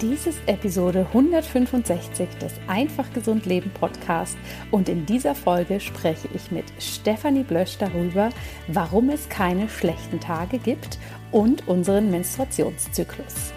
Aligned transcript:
Dies 0.00 0.26
ist 0.26 0.40
Episode 0.46 1.06
165 1.08 2.26
des 2.40 2.54
Einfach 2.68 3.12
Gesund 3.12 3.44
Leben 3.44 3.70
Podcast 3.70 4.38
und 4.70 4.88
in 4.88 5.04
dieser 5.04 5.34
Folge 5.34 5.78
spreche 5.78 6.26
ich 6.32 6.50
mit 6.50 6.64
Stefanie 6.78 7.42
Blösch 7.42 7.76
darüber, 7.76 8.30
warum 8.66 9.10
es 9.10 9.28
keine 9.28 9.68
schlechten 9.68 10.18
Tage 10.18 10.58
gibt 10.58 10.98
und 11.32 11.68
unseren 11.68 12.10
Menstruationszyklus. 12.10 13.52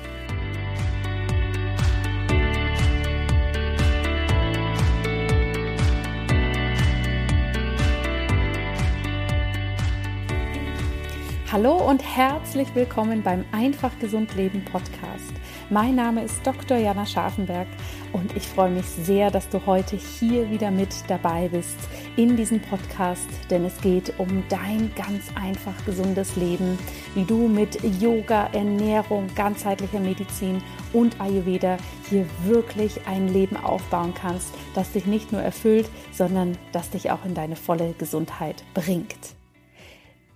Hallo 11.53 11.77
und 11.87 12.03
herzlich 12.03 12.67
willkommen 12.73 13.21
beim 13.23 13.45
Einfach 13.53 13.97
Gesund 13.99 14.35
Leben 14.35 14.65
Podcast. 14.65 15.31
Mein 15.73 15.95
Name 15.95 16.23
ist 16.23 16.45
Dr. 16.45 16.77
Jana 16.77 17.03
Scharfenberg 17.03 17.65
und 18.11 18.37
ich 18.37 18.47
freue 18.47 18.69
mich 18.69 18.85
sehr, 18.85 19.31
dass 19.31 19.49
du 19.49 19.65
heute 19.65 19.95
hier 19.95 20.51
wieder 20.51 20.69
mit 20.69 20.93
dabei 21.07 21.47
bist 21.47 21.79
in 22.15 22.37
diesem 22.37 22.61
Podcast, 22.61 23.27
denn 23.49 23.65
es 23.65 23.81
geht 23.81 24.13
um 24.19 24.43
dein 24.49 24.93
ganz 24.93 25.31
einfach 25.33 25.73
gesundes 25.83 26.35
Leben, 26.35 26.77
wie 27.15 27.23
du 27.23 27.47
mit 27.47 27.79
Yoga, 27.99 28.51
Ernährung, 28.53 29.25
ganzheitlicher 29.33 29.99
Medizin 29.99 30.61
und 30.93 31.19
Ayurveda 31.19 31.77
hier 32.07 32.27
wirklich 32.45 33.07
ein 33.07 33.29
Leben 33.29 33.57
aufbauen 33.57 34.13
kannst, 34.13 34.53
das 34.75 34.91
dich 34.91 35.07
nicht 35.07 35.31
nur 35.31 35.41
erfüllt, 35.41 35.89
sondern 36.11 36.55
das 36.71 36.91
dich 36.91 37.09
auch 37.09 37.25
in 37.25 37.33
deine 37.33 37.55
volle 37.55 37.95
Gesundheit 37.97 38.63
bringt. 38.75 39.33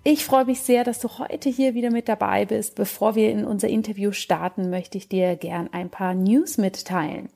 Ich 0.09 0.23
freue 0.23 0.45
mich 0.45 0.61
sehr, 0.61 0.85
dass 0.85 0.99
du 0.99 1.09
heute 1.19 1.49
hier 1.49 1.73
wieder 1.73 1.91
mit 1.91 2.07
dabei 2.07 2.45
bist. 2.45 2.75
Bevor 2.75 3.15
wir 3.15 3.29
in 3.29 3.43
unser 3.43 3.67
Interview 3.67 4.13
starten, 4.13 4.69
möchte 4.69 4.97
ich 4.97 5.09
dir 5.09 5.35
gern 5.35 5.67
ein 5.73 5.89
paar 5.89 6.13
News 6.13 6.57
mitteilen. 6.57 7.27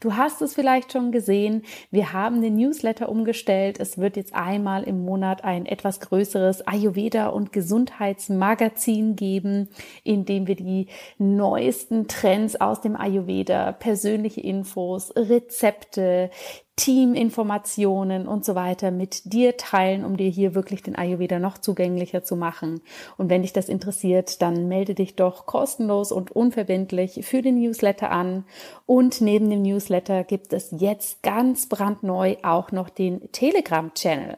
Du 0.00 0.16
hast 0.16 0.42
es 0.42 0.52
vielleicht 0.52 0.90
schon 0.90 1.12
gesehen, 1.12 1.62
wir 1.92 2.12
haben 2.12 2.42
den 2.42 2.56
Newsletter 2.56 3.08
umgestellt. 3.10 3.78
Es 3.78 3.96
wird 3.96 4.16
jetzt 4.16 4.34
einmal 4.34 4.82
im 4.82 5.04
Monat 5.04 5.44
ein 5.44 5.66
etwas 5.66 6.00
größeres 6.00 6.66
Ayurveda 6.66 7.28
und 7.28 7.52
Gesundheitsmagazin 7.52 9.14
geben, 9.14 9.68
in 10.02 10.24
dem 10.24 10.48
wir 10.48 10.56
die 10.56 10.88
neuesten 11.18 12.08
Trends 12.08 12.60
aus 12.60 12.80
dem 12.80 12.96
Ayurveda, 12.96 13.70
persönliche 13.70 14.40
Infos, 14.40 15.12
Rezepte, 15.14 16.30
Teaminformationen 16.76 18.28
und 18.28 18.44
so 18.44 18.54
weiter 18.54 18.90
mit 18.90 19.32
dir 19.32 19.56
teilen, 19.56 20.04
um 20.04 20.18
dir 20.18 20.28
hier 20.28 20.54
wirklich 20.54 20.82
den 20.82 20.94
Ayurveda 20.94 21.38
noch 21.38 21.56
zugänglicher 21.56 22.22
zu 22.22 22.36
machen. 22.36 22.82
Und 23.16 23.30
wenn 23.30 23.42
dich 23.42 23.54
das 23.54 23.70
interessiert, 23.70 24.42
dann 24.42 24.68
melde 24.68 24.94
dich 24.94 25.16
doch 25.16 25.46
kostenlos 25.46 26.12
und 26.12 26.30
unverbindlich 26.32 27.24
für 27.24 27.40
den 27.40 27.58
Newsletter 27.60 28.10
an. 28.10 28.44
Und 28.84 29.22
neben 29.22 29.48
dem 29.48 29.62
Newsletter 29.62 30.22
gibt 30.22 30.52
es 30.52 30.68
jetzt 30.76 31.22
ganz 31.22 31.66
brandneu 31.66 32.36
auch 32.42 32.72
noch 32.72 32.90
den 32.90 33.32
Telegram-Channel. 33.32 34.36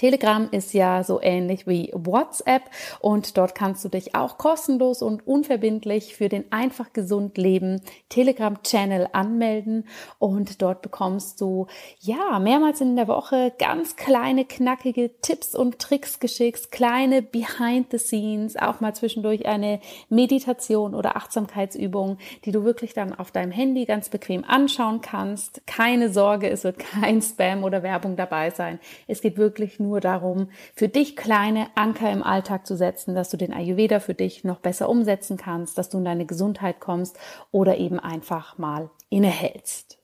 Telegram 0.00 0.48
ist 0.50 0.72
ja 0.72 1.04
so 1.04 1.20
ähnlich 1.20 1.66
wie 1.66 1.90
WhatsApp 1.92 2.62
und 3.00 3.36
dort 3.36 3.54
kannst 3.54 3.84
du 3.84 3.90
dich 3.90 4.14
auch 4.14 4.38
kostenlos 4.38 5.02
und 5.02 5.26
unverbindlich 5.26 6.16
für 6.16 6.30
den 6.30 6.50
einfach 6.50 6.94
gesund 6.94 7.36
Leben 7.36 7.82
Telegram 8.08 8.62
Channel 8.62 9.08
anmelden 9.12 9.84
und 10.18 10.62
dort 10.62 10.80
bekommst 10.80 11.42
du 11.42 11.66
ja 12.00 12.38
mehrmals 12.38 12.80
in 12.80 12.96
der 12.96 13.08
Woche 13.08 13.52
ganz 13.58 13.96
kleine 13.96 14.46
knackige 14.46 15.10
Tipps 15.20 15.54
und 15.54 15.78
Tricks 15.78 16.18
geschickt, 16.18 16.72
kleine 16.72 17.20
behind 17.20 17.90
the 17.90 17.98
scenes, 17.98 18.56
auch 18.56 18.80
mal 18.80 18.94
zwischendurch 18.94 19.44
eine 19.44 19.80
Meditation 20.08 20.94
oder 20.94 21.14
Achtsamkeitsübung, 21.16 22.16
die 22.46 22.52
du 22.52 22.64
wirklich 22.64 22.94
dann 22.94 23.12
auf 23.12 23.32
deinem 23.32 23.52
Handy 23.52 23.84
ganz 23.84 24.08
bequem 24.08 24.44
anschauen 24.44 25.02
kannst. 25.02 25.60
Keine 25.66 26.10
Sorge, 26.10 26.48
es 26.48 26.64
wird 26.64 26.78
kein 26.78 27.20
Spam 27.20 27.64
oder 27.64 27.82
Werbung 27.82 28.16
dabei 28.16 28.48
sein. 28.48 28.80
Es 29.06 29.20
geht 29.20 29.36
wirklich 29.36 29.78
nur 29.78 29.89
nur 29.90 30.00
darum, 30.00 30.48
für 30.74 30.88
dich 30.88 31.16
kleine 31.16 31.66
Anker 31.74 32.10
im 32.10 32.22
Alltag 32.22 32.66
zu 32.66 32.76
setzen, 32.76 33.14
dass 33.14 33.28
du 33.28 33.36
den 33.36 33.52
Ayurveda 33.52 33.98
für 34.00 34.14
dich 34.14 34.44
noch 34.44 34.60
besser 34.60 34.88
umsetzen 34.88 35.36
kannst, 35.36 35.76
dass 35.76 35.90
du 35.90 35.98
in 35.98 36.04
deine 36.04 36.26
Gesundheit 36.26 36.80
kommst 36.80 37.18
oder 37.50 37.76
eben 37.78 37.98
einfach 37.98 38.56
mal 38.56 38.90
innehältst. 39.08 39.98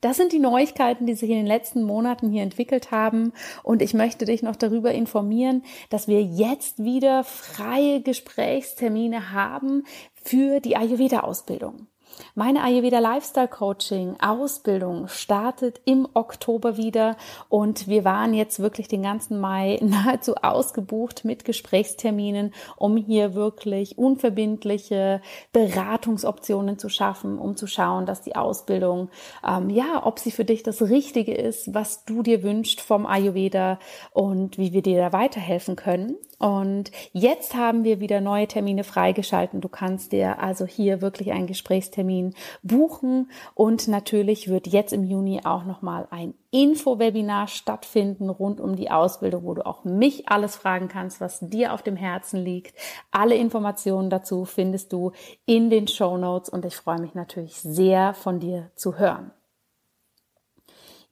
Das 0.00 0.16
sind 0.16 0.32
die 0.32 0.38
Neuigkeiten, 0.38 1.06
die 1.06 1.14
sich 1.14 1.30
in 1.30 1.36
den 1.36 1.46
letzten 1.46 1.82
Monaten 1.82 2.30
hier 2.30 2.42
entwickelt 2.42 2.90
haben. 2.90 3.32
Und 3.62 3.82
ich 3.82 3.92
möchte 3.92 4.24
dich 4.24 4.42
noch 4.42 4.56
darüber 4.56 4.92
informieren, 4.92 5.62
dass 5.90 6.08
wir 6.08 6.22
jetzt 6.22 6.82
wieder 6.82 7.22
freie 7.22 8.00
Gesprächstermine 8.00 9.32
haben 9.32 9.84
für 10.14 10.60
die 10.60 10.76
Ayurveda-Ausbildung. 10.76 11.86
Meine 12.34 12.62
Ayurveda 12.62 12.98
Lifestyle 12.98 13.48
Coaching 13.48 14.16
Ausbildung 14.20 15.08
startet 15.08 15.80
im 15.84 16.08
Oktober 16.14 16.76
wieder 16.76 17.16
und 17.48 17.88
wir 17.88 18.04
waren 18.04 18.34
jetzt 18.34 18.60
wirklich 18.60 18.88
den 18.88 19.02
ganzen 19.02 19.40
Mai 19.40 19.78
nahezu 19.82 20.34
ausgebucht 20.36 21.24
mit 21.24 21.44
Gesprächsterminen, 21.44 22.52
um 22.76 22.96
hier 22.96 23.34
wirklich 23.34 23.98
unverbindliche 23.98 25.20
Beratungsoptionen 25.52 26.78
zu 26.78 26.88
schaffen, 26.88 27.38
um 27.38 27.56
zu 27.56 27.66
schauen, 27.66 28.06
dass 28.06 28.22
die 28.22 28.36
Ausbildung, 28.36 29.10
ähm, 29.46 29.70
ja, 29.70 30.04
ob 30.04 30.18
sie 30.18 30.30
für 30.30 30.44
dich 30.44 30.62
das 30.62 30.82
Richtige 30.82 31.34
ist, 31.34 31.74
was 31.74 32.04
du 32.04 32.22
dir 32.22 32.42
wünschst 32.42 32.80
vom 32.80 33.06
Ayurveda 33.06 33.78
und 34.12 34.58
wie 34.58 34.72
wir 34.72 34.82
dir 34.82 34.98
da 34.98 35.12
weiterhelfen 35.12 35.76
können. 35.76 36.16
Und 36.40 36.90
jetzt 37.12 37.54
haben 37.54 37.84
wir 37.84 38.00
wieder 38.00 38.22
neue 38.22 38.48
Termine 38.48 38.82
freigeschalten. 38.82 39.60
Du 39.60 39.68
kannst 39.68 40.12
dir 40.12 40.40
also 40.40 40.64
hier 40.64 41.02
wirklich 41.02 41.32
einen 41.32 41.46
Gesprächstermin 41.46 42.34
buchen. 42.62 43.30
Und 43.54 43.88
natürlich 43.88 44.48
wird 44.48 44.66
jetzt 44.66 44.94
im 44.94 45.04
Juni 45.04 45.42
auch 45.44 45.66
nochmal 45.66 46.08
ein 46.10 46.32
Info-Webinar 46.50 47.46
stattfinden 47.46 48.30
rund 48.30 48.58
um 48.58 48.74
die 48.74 48.90
Ausbildung, 48.90 49.44
wo 49.44 49.52
du 49.52 49.66
auch 49.66 49.84
mich 49.84 50.30
alles 50.30 50.56
fragen 50.56 50.88
kannst, 50.88 51.20
was 51.20 51.40
dir 51.40 51.74
auf 51.74 51.82
dem 51.82 51.96
Herzen 51.96 52.42
liegt. 52.42 52.74
Alle 53.10 53.34
Informationen 53.34 54.08
dazu 54.08 54.46
findest 54.46 54.94
du 54.94 55.12
in 55.44 55.68
den 55.68 55.88
Show 55.88 56.16
Notes 56.16 56.48
und 56.48 56.64
ich 56.64 56.74
freue 56.74 57.02
mich 57.02 57.14
natürlich 57.14 57.56
sehr 57.56 58.14
von 58.14 58.40
dir 58.40 58.70
zu 58.76 58.98
hören. 58.98 59.30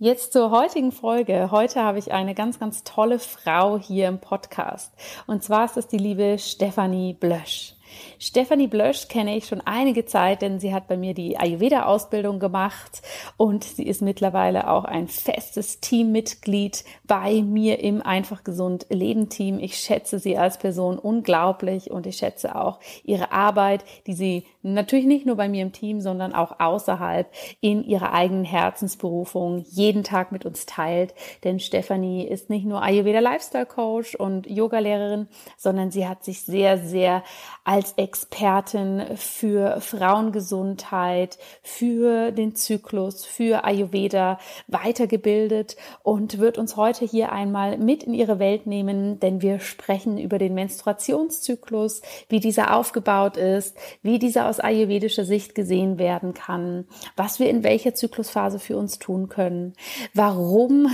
Jetzt 0.00 0.33
zur 0.33 0.53
heutigen 0.53 0.93
Folge. 0.93 1.50
Heute 1.50 1.83
habe 1.83 1.99
ich 1.99 2.12
eine 2.12 2.33
ganz, 2.33 2.61
ganz 2.61 2.85
tolle 2.85 3.19
Frau 3.19 3.81
hier 3.81 4.06
im 4.06 4.21
Podcast. 4.21 4.93
Und 5.27 5.43
zwar 5.43 5.65
ist 5.65 5.77
es 5.77 5.89
die 5.89 5.99
liebe 5.99 6.39
Stefanie 6.39 7.15
Blösch. 7.15 7.75
Stefanie 8.21 8.69
Blösch 8.69 9.09
kenne 9.09 9.37
ich 9.37 9.47
schon 9.47 9.61
einige 9.61 10.05
Zeit, 10.06 10.43
denn 10.43 10.61
sie 10.61 10.73
hat 10.73 10.87
bei 10.87 10.97
mir 10.97 11.15
die 11.15 11.37
Ayurveda-Ausbildung 11.37 12.39
gemacht 12.39 13.03
und 13.37 13.65
sie 13.65 13.87
ist 13.89 14.00
mittlerweile 14.00 14.71
auch 14.71 14.85
ein 14.85 15.09
festes 15.09 15.81
Teammitglied 15.81 16.85
bei 17.09 17.43
mir 17.43 17.81
im 17.81 18.00
Einfach 18.00 18.45
Gesund 18.45 18.87
Leben 18.91 19.29
Team. 19.29 19.59
Ich 19.59 19.79
schätze 19.79 20.21
sie 20.21 20.39
als 20.39 20.59
Person 20.59 20.99
unglaublich 20.99 21.91
und 21.91 22.06
ich 22.06 22.19
schätze 22.19 22.55
auch 22.55 22.79
ihre 23.03 23.33
Arbeit, 23.33 23.85
die 24.06 24.15
sie 24.15 24.47
natürlich 24.75 25.06
nicht 25.06 25.26
nur 25.26 25.37
bei 25.37 25.49
mir 25.49 25.62
im 25.62 25.73
Team, 25.73 26.00
sondern 26.00 26.35
auch 26.35 26.61
außerhalb 26.61 27.31
in 27.61 27.85
ihrer 27.85 28.12
eigenen 28.12 28.44
Herzensberufung 28.44 29.65
jeden 29.70 30.05
Tag 30.05 30.32
mit 30.32 30.44
uns 30.47 30.67
teilt. 30.67 31.15
Denn 31.44 31.61
Stefanie 31.61 32.26
ist 32.26 32.50
nicht 32.50 32.67
nur 32.67 32.82
Ayurveda 32.82 33.20
Lifestyle 33.20 33.67
Coach 33.67 34.15
und 34.15 34.49
Yogalehrerin, 34.49 35.29
sondern 35.56 35.91
sie 35.91 36.06
hat 36.06 36.25
sich 36.25 36.43
sehr, 36.43 36.79
sehr 36.79 37.23
als 37.65 37.93
Expertin 37.93 39.03
für 39.17 39.81
Frauengesundheit, 39.81 41.38
für 41.62 42.32
den 42.32 42.55
Zyklus, 42.55 43.25
für 43.25 43.64
Ayurveda 43.64 44.38
weitergebildet 44.67 45.76
und 46.03 46.38
wird 46.38 46.59
uns 46.59 46.76
heute 46.76 47.05
hier 47.05 47.32
einmal 47.32 47.79
mit 47.79 48.03
in 48.03 48.14
ihre 48.14 48.38
Welt 48.38 48.67
nehmen, 48.67 49.21
denn 49.21 49.43
wir 49.43 49.61
sprechen 49.61 50.19
über 50.19 50.38
den 50.38 50.55
Menstruationszyklus, 50.55 52.03
wie 52.29 52.41
dieser 52.41 52.75
aufgebaut 52.75 53.37
ist, 53.37 53.76
wie 54.03 54.19
dieser 54.19 54.49
aus 54.49 54.57
ayurvedischer 54.60 55.25
Sicht 55.25 55.55
gesehen 55.55 55.99
werden 55.99 56.34
kann, 56.34 56.87
was 57.16 57.40
wir 57.40 57.50
in 57.50 57.64
welcher 57.64 57.94
Zyklusphase 57.94 58.58
für 58.58 58.76
uns 58.76 58.99
tun 58.99 59.28
können, 59.28 59.75
warum 60.14 60.88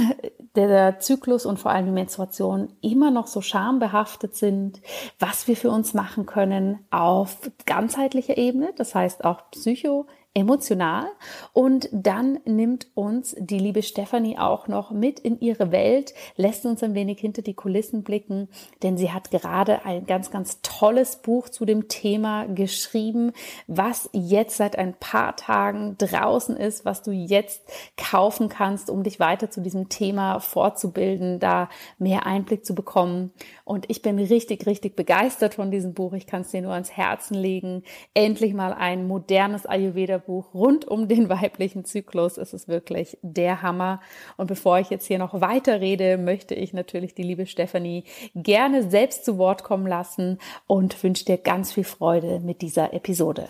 der 0.54 1.00
Zyklus 1.00 1.46
und 1.46 1.58
vor 1.58 1.72
allem 1.72 1.86
die 1.86 1.92
Menstruation 1.92 2.68
immer 2.80 3.10
noch 3.10 3.26
so 3.26 3.40
schambehaftet 3.40 4.36
sind, 4.36 4.80
was 5.18 5.48
wir 5.48 5.56
für 5.56 5.70
uns 5.70 5.94
machen 5.94 6.26
können 6.26 6.78
auf 6.90 7.38
ganzheitlicher 7.66 8.36
Ebene, 8.36 8.72
das 8.76 8.94
heißt 8.94 9.24
auch 9.24 9.50
psycho 9.50 10.06
emotional. 10.34 11.06
Und 11.52 11.88
dann 11.92 12.40
nimmt 12.44 12.88
uns 12.94 13.36
die 13.38 13.58
liebe 13.58 13.82
Stefanie 13.82 14.36
auch 14.36 14.66
noch 14.66 14.90
mit 14.90 15.20
in 15.20 15.40
ihre 15.40 15.70
Welt, 15.70 16.12
lässt 16.36 16.66
uns 16.66 16.82
ein 16.82 16.94
wenig 16.94 17.20
hinter 17.20 17.42
die 17.42 17.54
Kulissen 17.54 18.02
blicken, 18.02 18.48
denn 18.82 18.98
sie 18.98 19.12
hat 19.12 19.30
gerade 19.30 19.84
ein 19.84 20.06
ganz, 20.06 20.32
ganz 20.32 20.60
tolles 20.60 21.16
Buch 21.16 21.48
zu 21.48 21.64
dem 21.64 21.88
Thema 21.88 22.46
geschrieben, 22.46 23.32
was 23.68 24.10
jetzt 24.12 24.56
seit 24.56 24.76
ein 24.76 24.94
paar 24.94 25.36
Tagen 25.36 25.96
draußen 25.98 26.56
ist, 26.56 26.84
was 26.84 27.02
du 27.02 27.12
jetzt 27.12 27.62
kaufen 27.96 28.48
kannst, 28.48 28.90
um 28.90 29.04
dich 29.04 29.20
weiter 29.20 29.50
zu 29.50 29.60
diesem 29.60 29.88
Thema 29.88 30.40
fortzubilden, 30.40 31.38
da 31.38 31.68
mehr 31.98 32.26
Einblick 32.26 32.66
zu 32.66 32.74
bekommen. 32.74 33.32
Und 33.64 33.86
ich 33.88 34.02
bin 34.02 34.18
richtig, 34.18 34.66
richtig 34.66 34.94
begeistert 34.94 35.54
von 35.54 35.70
diesem 35.70 35.94
Buch. 35.94 36.12
Ich 36.12 36.26
kann 36.26 36.42
es 36.42 36.50
dir 36.50 36.60
nur 36.60 36.74
ans 36.74 36.92
Herzen 36.92 37.34
legen. 37.34 37.82
Endlich 38.12 38.52
mal 38.52 38.74
ein 38.74 39.06
modernes 39.06 39.64
Ayurveda 39.64 40.18
Buch 40.18 40.52
rund 40.52 40.86
um 40.86 41.08
den 41.08 41.28
weiblichen 41.30 41.86
Zyklus. 41.86 42.36
Es 42.36 42.52
ist 42.52 42.68
wirklich 42.68 43.16
der 43.22 43.62
Hammer. 43.62 44.00
Und 44.36 44.48
bevor 44.48 44.78
ich 44.78 44.90
jetzt 44.90 45.06
hier 45.06 45.18
noch 45.18 45.40
weiter 45.40 45.80
rede, 45.80 46.18
möchte 46.18 46.54
ich 46.54 46.74
natürlich 46.74 47.14
die 47.14 47.22
liebe 47.22 47.46
Stefanie 47.46 48.04
gerne 48.34 48.90
selbst 48.90 49.24
zu 49.24 49.38
Wort 49.38 49.64
kommen 49.64 49.86
lassen 49.86 50.38
und 50.66 51.02
wünsche 51.02 51.24
dir 51.24 51.38
ganz 51.38 51.72
viel 51.72 51.84
Freude 51.84 52.40
mit 52.40 52.60
dieser 52.60 52.92
Episode. 52.92 53.48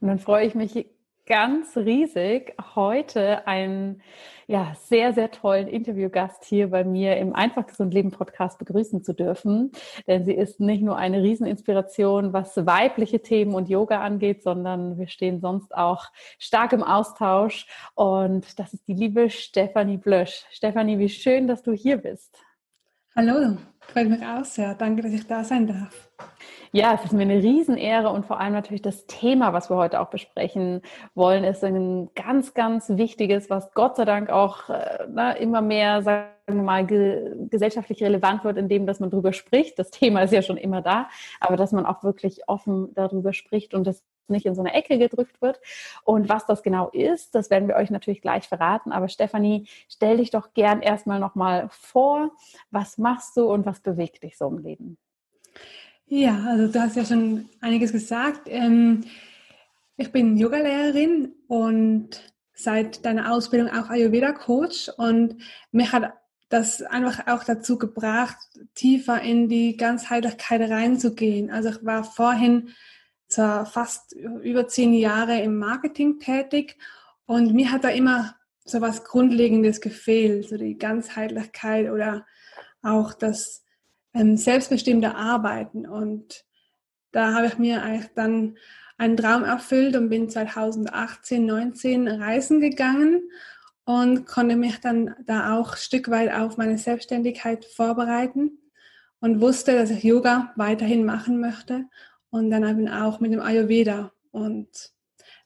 Und 0.00 0.08
dann 0.08 0.18
freue 0.18 0.46
ich 0.46 0.54
mich 0.56 0.86
ganz 1.26 1.76
riesig, 1.76 2.54
heute 2.74 3.46
einen 3.46 4.00
ja, 4.46 4.74
sehr, 4.80 5.12
sehr 5.12 5.32
tollen 5.32 5.66
Interviewgast 5.66 6.44
hier 6.44 6.70
bei 6.70 6.84
mir 6.84 7.16
im 7.16 7.34
Einfach 7.34 7.66
gesund 7.66 7.92
Leben 7.92 8.12
Podcast 8.12 8.58
begrüßen 8.60 9.02
zu 9.02 9.12
dürfen. 9.12 9.72
Denn 10.06 10.24
sie 10.24 10.34
ist 10.34 10.60
nicht 10.60 10.82
nur 10.82 10.96
eine 10.96 11.22
Rieseninspiration, 11.22 12.32
was 12.32 12.54
weibliche 12.64 13.20
Themen 13.20 13.54
und 13.54 13.68
Yoga 13.68 14.02
angeht, 14.02 14.44
sondern 14.44 14.98
wir 14.98 15.08
stehen 15.08 15.40
sonst 15.40 15.74
auch 15.74 16.06
stark 16.38 16.72
im 16.72 16.84
Austausch. 16.84 17.66
Und 17.94 18.58
das 18.58 18.72
ist 18.72 18.86
die 18.86 18.94
liebe 18.94 19.28
Stefanie 19.30 19.96
Blösch. 19.96 20.44
Stefanie, 20.52 20.98
wie 21.00 21.08
schön, 21.08 21.48
dass 21.48 21.62
du 21.62 21.72
hier 21.72 21.96
bist. 21.96 22.38
Hallo, 23.16 23.56
freut 23.80 24.08
mich 24.08 24.22
auch 24.24 24.44
sehr. 24.44 24.74
Danke, 24.74 25.02
dass 25.02 25.12
ich 25.12 25.26
da 25.26 25.42
sein 25.42 25.66
darf. 25.66 26.10
Ja, 26.72 26.94
es 26.94 27.04
ist 27.04 27.12
mir 27.12 27.22
eine 27.22 27.42
Riesenehre 27.42 28.10
und 28.10 28.26
vor 28.26 28.40
allem 28.40 28.52
natürlich 28.52 28.82
das 28.82 29.06
Thema, 29.06 29.52
was 29.52 29.70
wir 29.70 29.76
heute 29.76 30.00
auch 30.00 30.08
besprechen 30.10 30.82
wollen, 31.14 31.44
ist 31.44 31.64
ein 31.64 32.10
ganz, 32.14 32.54
ganz 32.54 32.88
wichtiges, 32.90 33.50
was 33.50 33.72
Gott 33.74 33.96
sei 33.96 34.04
Dank 34.04 34.30
auch 34.30 34.68
äh, 34.68 35.06
na, 35.08 35.32
immer 35.32 35.62
mehr, 35.62 36.02
sagen 36.02 36.28
wir 36.46 36.54
mal, 36.54 36.86
ge 36.86 37.34
gesellschaftlich 37.50 38.02
relevant 38.02 38.44
wird, 38.44 38.56
indem 38.56 38.86
dass 38.86 39.00
man 39.00 39.10
darüber 39.10 39.32
spricht. 39.32 39.78
Das 39.78 39.90
Thema 39.90 40.22
ist 40.22 40.32
ja 40.32 40.42
schon 40.42 40.56
immer 40.56 40.82
da, 40.82 41.08
aber 41.40 41.56
dass 41.56 41.72
man 41.72 41.86
auch 41.86 42.02
wirklich 42.02 42.48
offen 42.48 42.92
darüber 42.94 43.32
spricht 43.32 43.74
und 43.74 43.86
das 43.86 44.02
nicht 44.28 44.46
in 44.46 44.54
so 44.54 44.62
eine 44.62 44.74
Ecke 44.74 44.98
gedrückt 44.98 45.40
wird. 45.40 45.60
Und 46.04 46.28
was 46.28 46.46
das 46.46 46.62
genau 46.62 46.88
ist, 46.90 47.34
das 47.34 47.50
werden 47.50 47.68
wir 47.68 47.76
euch 47.76 47.90
natürlich 47.90 48.22
gleich 48.22 48.48
verraten. 48.48 48.92
Aber 48.92 49.08
Stefanie, 49.08 49.68
stell 49.88 50.16
dich 50.16 50.30
doch 50.30 50.52
gern 50.52 50.82
erstmal 50.82 51.20
nochmal 51.20 51.68
vor. 51.70 52.32
Was 52.70 52.98
machst 52.98 53.36
du 53.36 53.50
und 53.52 53.66
was 53.66 53.80
bewegt 53.80 54.22
dich 54.22 54.36
so 54.36 54.48
im 54.48 54.58
Leben? 54.58 54.98
Ja, 56.08 56.44
also 56.46 56.68
du 56.68 56.80
hast 56.80 56.96
ja 56.96 57.04
schon 57.04 57.48
einiges 57.60 57.90
gesagt. 57.90 58.42
Ähm, 58.46 59.04
ich 59.96 60.12
bin 60.12 60.36
Yogalehrerin 60.36 61.34
und 61.48 62.32
seit 62.54 63.04
deiner 63.04 63.32
Ausbildung 63.32 63.70
auch 63.70 63.90
Ayurveda-Coach 63.90 64.90
und 64.98 65.36
mich 65.72 65.90
hat 65.92 66.12
das 66.48 66.80
einfach 66.82 67.26
auch 67.26 67.42
dazu 67.42 67.76
gebracht, 67.76 68.36
tiefer 68.76 69.20
in 69.20 69.48
die 69.48 69.76
Ganzheitlichkeit 69.76 70.70
reinzugehen. 70.70 71.50
Also 71.50 71.70
ich 71.70 71.84
war 71.84 72.04
vorhin 72.04 72.68
zwar 73.26 73.66
fast 73.66 74.12
über 74.12 74.68
zehn 74.68 74.94
Jahre 74.94 75.40
im 75.40 75.58
Marketing 75.58 76.20
tätig 76.20 76.78
und 77.26 77.52
mir 77.52 77.72
hat 77.72 77.82
da 77.82 77.88
immer 77.88 78.36
so 78.64 78.80
was 78.80 79.02
Grundlegendes 79.02 79.80
gefehlt, 79.80 80.48
so 80.48 80.56
die 80.56 80.78
Ganzheitlichkeit 80.78 81.90
oder 81.90 82.24
auch 82.80 83.12
das 83.12 83.65
ähm, 84.16 84.36
selbstbestimmte 84.36 85.14
Arbeiten. 85.14 85.86
Und 85.86 86.44
da 87.12 87.34
habe 87.34 87.46
ich 87.46 87.58
mir 87.58 87.82
eigentlich 87.82 88.10
dann 88.14 88.56
einen 88.98 89.16
Traum 89.16 89.44
erfüllt 89.44 89.94
und 89.96 90.08
bin 90.08 90.30
2018, 90.30 91.44
19 91.44 92.08
reisen 92.08 92.60
gegangen 92.60 93.22
und 93.84 94.26
konnte 94.26 94.56
mich 94.56 94.80
dann 94.80 95.14
da 95.26 95.56
auch 95.56 95.72
ein 95.72 95.78
Stück 95.78 96.10
weit 96.10 96.32
auf 96.32 96.56
meine 96.56 96.78
Selbstständigkeit 96.78 97.64
vorbereiten 97.64 98.58
und 99.20 99.40
wusste, 99.40 99.74
dass 99.74 99.90
ich 99.90 100.02
Yoga 100.02 100.52
weiterhin 100.56 101.04
machen 101.04 101.40
möchte 101.40 101.84
und 102.30 102.50
dann 102.50 102.66
eben 102.68 102.88
auch 102.88 103.20
mit 103.20 103.32
dem 103.32 103.40
Ayurveda. 103.40 104.12
Und 104.32 104.68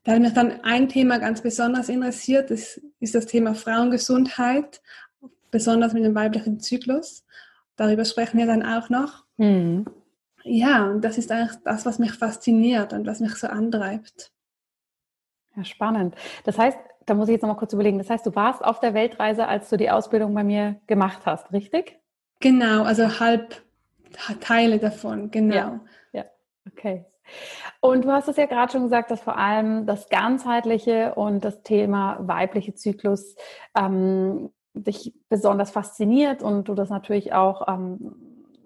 da 0.04 0.12
hat 0.12 0.20
mich 0.20 0.32
dann 0.32 0.62
ein 0.62 0.88
Thema 0.88 1.18
ganz 1.18 1.42
besonders 1.42 1.88
interessiert, 1.88 2.50
das 2.50 2.80
ist 3.00 3.14
das 3.14 3.26
Thema 3.26 3.54
Frauengesundheit, 3.54 4.80
besonders 5.50 5.92
mit 5.92 6.04
dem 6.04 6.14
weiblichen 6.14 6.60
Zyklus. 6.60 7.24
Darüber 7.80 8.04
sprechen 8.04 8.36
wir 8.36 8.44
dann 8.44 8.62
auch 8.62 8.90
noch. 8.90 9.24
Mhm. 9.38 9.86
Ja, 10.44 10.84
und 10.84 11.02
das 11.02 11.16
ist 11.16 11.32
eigentlich 11.32 11.56
das, 11.64 11.86
was 11.86 11.98
mich 11.98 12.12
fasziniert 12.12 12.92
und 12.92 13.06
was 13.06 13.20
mich 13.20 13.34
so 13.36 13.46
antreibt. 13.46 14.30
Ja, 15.56 15.64
spannend. 15.64 16.14
Das 16.44 16.58
heißt, 16.58 16.76
da 17.06 17.14
muss 17.14 17.28
ich 17.28 17.32
jetzt 17.32 17.40
noch 17.40 17.48
mal 17.48 17.56
kurz 17.56 17.72
überlegen. 17.72 17.96
Das 17.96 18.10
heißt, 18.10 18.26
du 18.26 18.34
warst 18.34 18.62
auf 18.62 18.80
der 18.80 18.92
Weltreise, 18.92 19.48
als 19.48 19.70
du 19.70 19.78
die 19.78 19.90
Ausbildung 19.90 20.34
bei 20.34 20.44
mir 20.44 20.78
gemacht 20.88 21.22
hast, 21.24 21.54
richtig? 21.54 21.98
Genau, 22.40 22.82
also 22.82 23.18
halb 23.18 23.62
Teile 24.40 24.78
davon, 24.78 25.30
genau. 25.30 25.54
Ja, 25.54 25.80
ja. 26.12 26.24
okay. 26.68 27.06
Und 27.80 28.04
du 28.04 28.12
hast 28.12 28.28
es 28.28 28.36
ja 28.36 28.44
gerade 28.44 28.72
schon 28.72 28.82
gesagt, 28.82 29.10
dass 29.10 29.22
vor 29.22 29.38
allem 29.38 29.86
das 29.86 30.10
ganzheitliche 30.10 31.14
und 31.14 31.46
das 31.46 31.62
Thema 31.62 32.18
weibliche 32.20 32.74
Zyklus 32.74 33.36
ähm, 33.74 34.50
dich 34.74 35.12
besonders 35.28 35.70
fasziniert 35.70 36.42
und 36.42 36.68
du 36.68 36.74
das 36.74 36.90
natürlich 36.90 37.32
auch 37.32 37.66
ähm, 37.68 38.14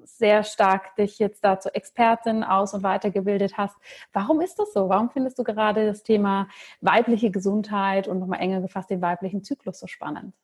sehr 0.04 0.44
stark 0.44 0.96
dich 0.96 1.18
jetzt 1.18 1.44
da 1.44 1.58
zur 1.58 1.75
Expertin 1.75 2.44
aus- 2.44 2.75
und 2.75 2.82
weitergebildet 2.82 3.56
hast. 3.56 3.75
Warum 4.12 4.40
ist 4.40 4.58
das 4.58 4.73
so? 4.73 4.88
Warum 4.88 5.11
findest 5.11 5.38
du 5.38 5.44
gerade 5.44 5.87
das 5.87 6.02
Thema 6.02 6.49
weibliche 6.80 7.30
Gesundheit 7.30 8.06
und 8.06 8.20
nochmal 8.20 8.40
enger 8.40 8.61
gefasst 8.61 8.90
den 8.90 9.02
weiblichen 9.02 9.42
Zyklus 9.42 9.80
so 9.80 9.87
spannend? 9.87 10.34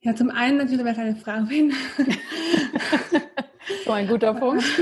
Ja, 0.00 0.14
zum 0.14 0.30
einen 0.30 0.58
natürlich, 0.58 0.84
weil 0.84 0.92
ich 0.92 0.98
eine 0.98 1.16
Frau 1.16 1.40
bin. 1.42 1.72
so 3.84 3.92
ein 3.92 4.08
guter 4.08 4.34
Punkt. 4.34 4.64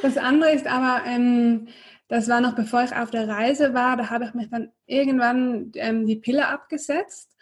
Das 0.00 0.16
andere 0.16 0.52
ist 0.52 0.68
aber, 0.68 1.04
ähm, 1.06 1.66
das 2.06 2.28
war 2.28 2.40
noch 2.40 2.54
bevor 2.54 2.84
ich 2.84 2.94
auf 2.94 3.10
der 3.10 3.26
Reise 3.28 3.74
war, 3.74 3.96
da 3.96 4.10
habe 4.10 4.26
ich 4.26 4.34
mich 4.34 4.48
dann 4.48 4.70
irgendwann 4.86 5.72
ähm, 5.74 6.06
die 6.06 6.14
Pille 6.14 6.46
abgesetzt 6.46 7.36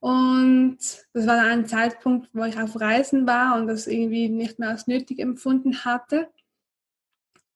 und 0.00 0.78
das 1.12 1.26
war 1.26 1.36
dann 1.36 1.46
ein 1.46 1.66
Zeitpunkt, 1.66 2.28
wo 2.32 2.44
ich 2.44 2.58
auf 2.58 2.80
Reisen 2.80 3.26
war 3.26 3.56
und 3.56 3.66
das 3.66 3.86
irgendwie 3.86 4.28
nicht 4.28 4.58
mehr 4.58 4.70
als 4.70 4.86
nötig 4.86 5.18
empfunden 5.18 5.84
hatte. 5.84 6.28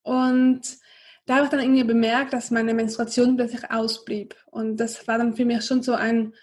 Und 0.03 0.79
da 1.27 1.37
habe 1.37 1.45
ich 1.45 1.51
dann 1.51 1.61
irgendwie 1.61 1.85
bemerkt, 1.85 2.33
dass 2.33 2.51
meine 2.51 2.75
Menstruation 2.75 3.37
plötzlich 3.37 3.71
ausblieb. 3.71 4.35
Und 4.51 4.79
das 4.79 5.07
war 5.07 5.19
dann 5.19 5.35
für 5.35 5.45
mich 5.45 5.65
schon 5.65 5.83
so 5.83 5.95
ein 5.95 6.35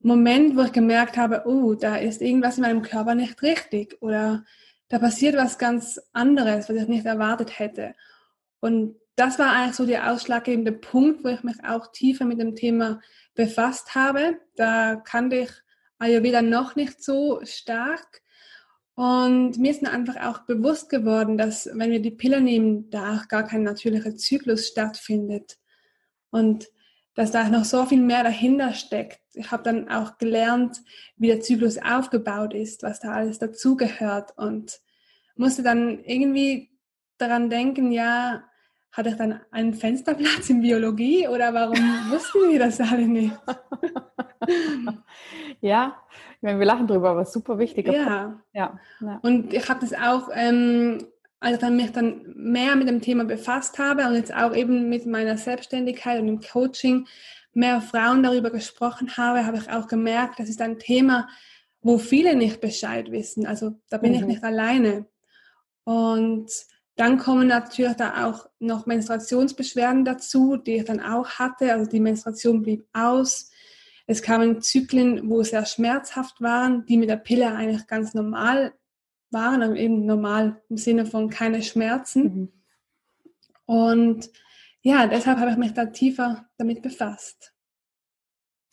Moment, 0.00 0.56
wo 0.56 0.62
ich 0.62 0.72
gemerkt 0.72 1.16
habe, 1.16 1.44
oh, 1.46 1.74
da 1.74 1.96
ist 1.96 2.20
irgendwas 2.20 2.56
in 2.56 2.62
meinem 2.62 2.82
Körper 2.82 3.14
nicht 3.14 3.40
richtig. 3.42 3.96
Oder 4.00 4.44
da 4.88 4.98
passiert 4.98 5.36
was 5.36 5.58
ganz 5.58 6.00
anderes, 6.12 6.68
was 6.68 6.76
ich 6.76 6.88
nicht 6.88 7.06
erwartet 7.06 7.60
hätte. 7.60 7.94
Und 8.60 8.96
das 9.18 9.38
war 9.38 9.52
eigentlich 9.52 9.74
so 9.74 9.84
der 9.84 10.12
ausschlaggebende 10.12 10.72
Punkt, 10.72 11.24
wo 11.24 11.28
ich 11.28 11.42
mich 11.42 11.56
auch 11.64 11.90
tiefer 11.92 12.24
mit 12.24 12.40
dem 12.40 12.54
Thema 12.54 13.00
befasst 13.34 13.94
habe. 13.94 14.38
Da 14.56 14.96
kannte 14.96 15.36
ich 15.36 15.50
Ayurveda 15.98 16.42
noch 16.42 16.76
nicht 16.76 17.02
so 17.02 17.40
stark. 17.42 18.22
Und 18.94 19.58
mir 19.58 19.70
ist 19.70 19.82
dann 19.82 19.92
einfach 19.92 20.24
auch 20.24 20.40
bewusst 20.46 20.88
geworden, 20.88 21.36
dass 21.36 21.68
wenn 21.72 21.90
wir 21.90 22.00
die 22.00 22.10
Pille 22.10 22.40
nehmen, 22.40 22.90
da 22.90 23.16
auch 23.16 23.28
gar 23.28 23.44
kein 23.44 23.62
natürlicher 23.62 24.16
Zyklus 24.16 24.68
stattfindet. 24.68 25.58
Und 26.30 26.68
dass 27.14 27.32
da 27.32 27.48
noch 27.48 27.64
so 27.64 27.86
viel 27.86 28.00
mehr 28.00 28.22
dahinter 28.22 28.72
steckt. 28.74 29.20
Ich 29.34 29.50
habe 29.50 29.64
dann 29.64 29.88
auch 29.88 30.18
gelernt, 30.18 30.80
wie 31.16 31.26
der 31.26 31.40
Zyklus 31.40 31.78
aufgebaut 31.78 32.54
ist, 32.54 32.84
was 32.84 33.00
da 33.00 33.12
alles 33.12 33.40
dazugehört 33.40 34.38
und 34.38 34.80
musste 35.34 35.64
dann 35.64 35.98
irgendwie 36.04 36.70
daran 37.18 37.50
denken, 37.50 37.90
ja, 37.90 38.44
hatte 38.92 39.10
ich 39.10 39.16
dann 39.16 39.40
einen 39.50 39.74
Fensterplatz 39.74 40.50
in 40.50 40.60
Biologie 40.60 41.28
oder 41.28 41.52
warum 41.54 41.76
wussten 42.10 42.50
wir 42.50 42.58
das 42.58 42.80
alle 42.80 43.06
nicht? 43.06 43.32
ja, 45.60 45.96
wir 46.40 46.64
lachen 46.64 46.86
drüber, 46.86 47.10
aber 47.10 47.24
super 47.24 47.58
wichtig. 47.58 47.88
Ja. 47.88 48.40
ja. 48.52 48.78
ja. 49.00 49.18
Und 49.22 49.52
ich 49.52 49.68
habe 49.68 49.80
das 49.80 49.92
auch, 49.92 50.30
ähm, 50.32 51.06
als 51.40 51.54
ich 51.54 51.60
dann 51.60 51.76
mich 51.76 51.92
dann 51.92 52.22
mehr 52.34 52.76
mit 52.76 52.88
dem 52.88 53.00
Thema 53.00 53.24
befasst 53.24 53.78
habe 53.78 54.06
und 54.06 54.14
jetzt 54.14 54.34
auch 54.34 54.54
eben 54.54 54.88
mit 54.88 55.06
meiner 55.06 55.36
Selbstständigkeit 55.36 56.20
und 56.20 56.26
dem 56.26 56.40
Coaching 56.40 57.06
mehr 57.52 57.80
Frauen 57.80 58.22
darüber 58.22 58.50
gesprochen 58.50 59.16
habe, 59.16 59.46
habe 59.46 59.58
ich 59.58 59.70
auch 59.70 59.88
gemerkt, 59.88 60.38
das 60.38 60.48
ist 60.48 60.60
ein 60.60 60.78
Thema, 60.78 61.28
wo 61.80 61.98
viele 61.98 62.34
nicht 62.36 62.60
Bescheid 62.60 63.10
wissen. 63.10 63.46
Also 63.46 63.72
da 63.90 63.98
bin 63.98 64.12
mhm. 64.12 64.18
ich 64.18 64.24
nicht 64.24 64.44
alleine. 64.44 65.06
Und 65.84 66.50
dann 66.98 67.16
kommen 67.16 67.46
natürlich 67.46 67.94
da 67.94 68.26
auch 68.26 68.50
noch 68.58 68.86
Menstruationsbeschwerden 68.86 70.04
dazu, 70.04 70.56
die 70.56 70.78
ich 70.78 70.84
dann 70.84 71.00
auch 71.00 71.28
hatte. 71.30 71.72
Also 71.72 71.88
die 71.88 72.00
Menstruation 72.00 72.60
blieb 72.60 72.88
aus. 72.92 73.52
Es 74.08 74.20
kamen 74.20 74.62
Zyklen, 74.62 75.30
wo 75.30 75.44
sehr 75.44 75.64
schmerzhaft 75.64 76.40
waren, 76.40 76.86
die 76.86 76.96
mit 76.96 77.08
der 77.08 77.16
Pille 77.16 77.54
eigentlich 77.54 77.86
ganz 77.86 78.14
normal 78.14 78.74
waren, 79.30 79.62
aber 79.62 79.76
eben 79.76 80.06
normal 80.06 80.60
im 80.68 80.76
Sinne 80.76 81.06
von 81.06 81.30
keine 81.30 81.62
Schmerzen. 81.62 82.22
Mhm. 82.22 82.52
Und 83.64 84.30
ja, 84.80 85.06
deshalb 85.06 85.38
habe 85.38 85.52
ich 85.52 85.56
mich 85.56 85.74
da 85.74 85.86
tiefer 85.86 86.48
damit 86.56 86.82
befasst. 86.82 87.54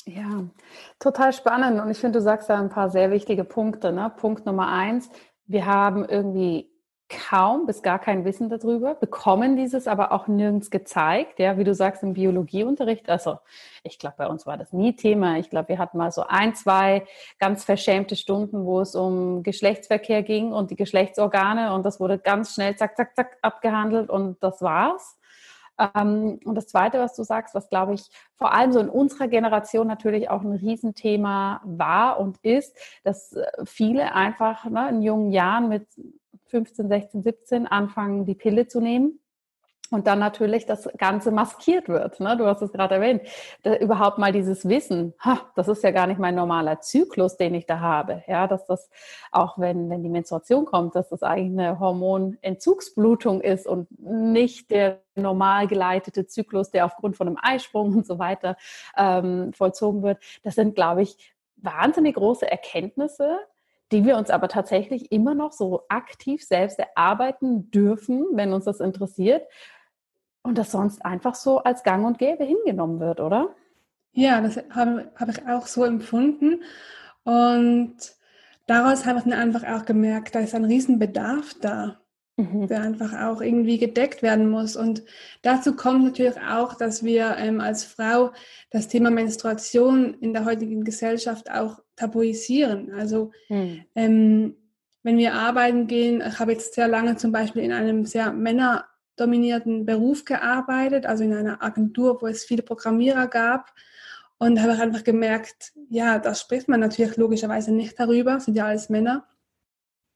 Ja, 0.05 0.49
total 0.97 1.31
spannend. 1.31 1.79
Und 1.79 1.91
ich 1.91 1.99
finde, 1.99 2.17
du 2.17 2.23
sagst 2.23 2.49
da 2.49 2.59
ein 2.59 2.69
paar 2.69 2.89
sehr 2.89 3.11
wichtige 3.11 3.43
Punkte. 3.43 3.91
Ne? 3.91 4.11
Punkt 4.17 4.47
Nummer 4.47 4.69
eins, 4.69 5.09
wir 5.45 5.67
haben 5.67 6.05
irgendwie 6.05 6.74
kaum 7.09 7.65
bis 7.65 7.83
gar 7.83 7.99
kein 7.99 8.25
Wissen 8.25 8.49
darüber, 8.49 8.95
bekommen 8.95 9.55
dieses 9.55 9.87
aber 9.87 10.11
auch 10.11 10.27
nirgends 10.27 10.71
gezeigt, 10.71 11.39
ja, 11.39 11.57
wie 11.57 11.63
du 11.63 11.75
sagst 11.75 12.01
im 12.01 12.13
Biologieunterricht. 12.13 13.09
Also 13.09 13.37
ich 13.83 13.99
glaube, 13.99 14.15
bei 14.17 14.27
uns 14.27 14.47
war 14.47 14.57
das 14.57 14.73
nie 14.73 14.95
Thema. 14.95 15.37
Ich 15.37 15.49
glaube, 15.49 15.69
wir 15.69 15.77
hatten 15.77 15.97
mal 15.97 16.11
so 16.11 16.23
ein, 16.27 16.55
zwei 16.55 17.05
ganz 17.37 17.63
verschämte 17.63 18.15
Stunden, 18.15 18.65
wo 18.65 18.81
es 18.81 18.95
um 18.95 19.43
Geschlechtsverkehr 19.43 20.23
ging 20.23 20.51
und 20.51 20.71
die 20.71 20.75
Geschlechtsorgane 20.75 21.73
und 21.73 21.85
das 21.85 21.99
wurde 21.99 22.17
ganz 22.17 22.55
schnell 22.55 22.75
zack, 22.75 22.97
zack, 22.97 23.15
zack 23.15 23.37
abgehandelt 23.41 24.09
und 24.09 24.41
das 24.41 24.61
war's. 24.61 25.17
Ähm, 25.77 26.39
und 26.45 26.55
das 26.55 26.67
Zweite, 26.67 26.99
was 26.99 27.15
du 27.15 27.23
sagst, 27.23 27.53
was 27.53 27.69
glaube 27.69 27.93
ich 27.93 28.09
vor 28.35 28.53
allem 28.53 28.71
so 28.71 28.79
in 28.79 28.89
unserer 28.89 29.27
Generation 29.27 29.87
natürlich 29.87 30.29
auch 30.29 30.41
ein 30.41 30.53
Riesenthema 30.53 31.61
war 31.65 32.19
und 32.19 32.37
ist, 32.43 32.75
dass 33.03 33.33
äh, 33.33 33.45
viele 33.65 34.13
einfach 34.13 34.65
ne, 34.65 34.89
in 34.89 35.01
jungen 35.01 35.31
Jahren 35.31 35.69
mit 35.69 35.87
15, 36.47 36.87
16, 36.87 37.23
17 37.23 37.67
anfangen, 37.67 38.25
die 38.25 38.35
Pille 38.35 38.67
zu 38.67 38.79
nehmen. 38.79 39.19
Und 39.91 40.07
dann 40.07 40.17
natürlich 40.17 40.65
das 40.65 40.89
Ganze 40.97 41.29
maskiert 41.29 41.89
wird. 41.89 42.19
Ne? 42.19 42.35
Du 42.37 42.47
hast 42.47 42.61
es 42.63 42.71
gerade 42.71 42.95
erwähnt. 42.95 43.21
Da, 43.61 43.75
überhaupt 43.75 44.17
mal 44.17 44.31
dieses 44.31 44.67
Wissen, 44.67 45.13
ha, 45.19 45.41
das 45.55 45.67
ist 45.67 45.83
ja 45.83 45.91
gar 45.91 46.07
nicht 46.07 46.19
mein 46.19 46.33
normaler 46.33 46.81
Zyklus, 46.81 47.37
den 47.37 47.53
ich 47.53 47.67
da 47.67 47.79
habe. 47.79 48.23
Ja, 48.25 48.47
dass 48.47 48.65
das 48.65 48.89
auch 49.31 49.59
wenn, 49.59 49.89
wenn 49.91 50.01
die 50.01 50.09
Menstruation 50.09 50.65
kommt, 50.65 50.95
dass 50.95 51.09
das 51.09 51.21
eigentlich 51.21 51.59
eine 51.59 51.79
Hormonentzugsblutung 51.79 53.41
ist 53.41 53.67
und 53.67 53.87
nicht 53.99 54.71
der 54.71 55.01
normal 55.13 55.67
geleitete 55.67 56.25
Zyklus, 56.25 56.71
der 56.71 56.85
aufgrund 56.85 57.15
von 57.15 57.27
einem 57.27 57.37
Eisprung 57.39 57.93
und 57.95 58.07
so 58.07 58.17
weiter 58.17 58.57
ähm, 58.97 59.53
vollzogen 59.53 60.01
wird. 60.01 60.17
Das 60.41 60.55
sind, 60.55 60.73
glaube 60.73 61.03
ich, 61.03 61.35
wahnsinnig 61.57 62.15
große 62.15 62.49
Erkenntnisse, 62.49 63.37
die 63.91 64.05
wir 64.05 64.17
uns 64.17 64.29
aber 64.29 64.47
tatsächlich 64.47 65.11
immer 65.11 65.35
noch 65.35 65.51
so 65.51 65.83
aktiv 65.89 66.43
selbst 66.43 66.79
erarbeiten 66.79 67.69
dürfen, 67.71 68.25
wenn 68.33 68.53
uns 68.53 68.65
das 68.65 68.79
interessiert. 68.79 69.43
Und 70.43 70.57
das 70.57 70.71
sonst 70.71 71.03
einfach 71.03 71.35
so 71.35 71.59
als 71.59 71.83
Gang 71.83 72.05
und 72.05 72.19
Gäbe 72.19 72.43
hingenommen 72.43 72.99
wird, 72.99 73.19
oder? 73.19 73.55
Ja, 74.13 74.41
das 74.41 74.57
habe, 74.69 75.11
habe 75.15 75.31
ich 75.31 75.47
auch 75.47 75.65
so 75.67 75.83
empfunden. 75.83 76.63
Und 77.23 77.95
daraus 78.67 79.05
habe 79.05 79.19
ich 79.19 79.25
dann 79.25 79.33
einfach 79.33 79.63
auch 79.63 79.85
gemerkt, 79.85 80.35
da 80.35 80.39
ist 80.39 80.53
ein 80.53 80.65
Riesenbedarf 80.65 81.55
da 81.61 81.99
mhm. 82.37 82.67
der 82.67 82.81
einfach 82.81 83.13
auch 83.21 83.41
irgendwie 83.41 83.77
gedeckt 83.77 84.21
werden 84.21 84.49
muss. 84.49 84.75
Und 84.75 85.03
dazu 85.41 85.75
kommt 85.75 86.03
natürlich 86.03 86.39
auch, 86.41 86.75
dass 86.75 87.03
wir 87.03 87.35
ähm, 87.37 87.61
als 87.61 87.83
Frau 87.83 88.31
das 88.71 88.87
Thema 88.87 89.11
Menstruation 89.11 90.13
in 90.15 90.33
der 90.33 90.45
heutigen 90.45 90.83
Gesellschaft 90.83 91.51
auch 91.51 91.79
tabuisieren. 91.95 92.93
Also 92.93 93.31
mhm. 93.49 93.85
ähm, 93.95 94.55
wenn 95.03 95.17
wir 95.17 95.33
arbeiten 95.33 95.87
gehen, 95.87 96.23
ich 96.27 96.39
habe 96.39 96.53
jetzt 96.53 96.73
sehr 96.73 96.87
lange 96.87 97.15
zum 97.15 97.31
Beispiel 97.31 97.61
in 97.61 97.71
einem 97.71 98.05
sehr 98.05 98.31
männerdominierten 98.31 99.85
Beruf 99.85 100.25
gearbeitet, 100.25 101.05
also 101.05 101.23
in 101.23 101.33
einer 101.33 101.61
Agentur, 101.63 102.21
wo 102.21 102.27
es 102.27 102.45
viele 102.45 102.63
Programmierer 102.63 103.27
gab. 103.27 103.73
Und 104.37 104.61
habe 104.61 104.73
einfach 104.73 105.05
gemerkt, 105.05 105.71
ja, 105.89 106.19
da 106.19 106.35
spricht 106.35 106.67
man 106.67 106.81
natürlich 106.81 107.15
logischerweise 107.15 107.71
nicht 107.71 107.97
darüber, 107.97 108.41
sind 108.41 108.57
ja 108.57 108.65
alles 108.65 108.89
Männer 108.89 109.25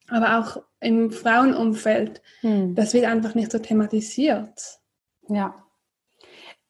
aber 0.09 0.39
auch 0.39 0.63
im 0.79 1.11
Frauenumfeld, 1.11 2.21
hm. 2.41 2.75
das 2.75 2.93
wird 2.93 3.05
einfach 3.05 3.35
nicht 3.35 3.51
so 3.51 3.59
thematisiert. 3.59 4.79
Ja. 5.27 5.65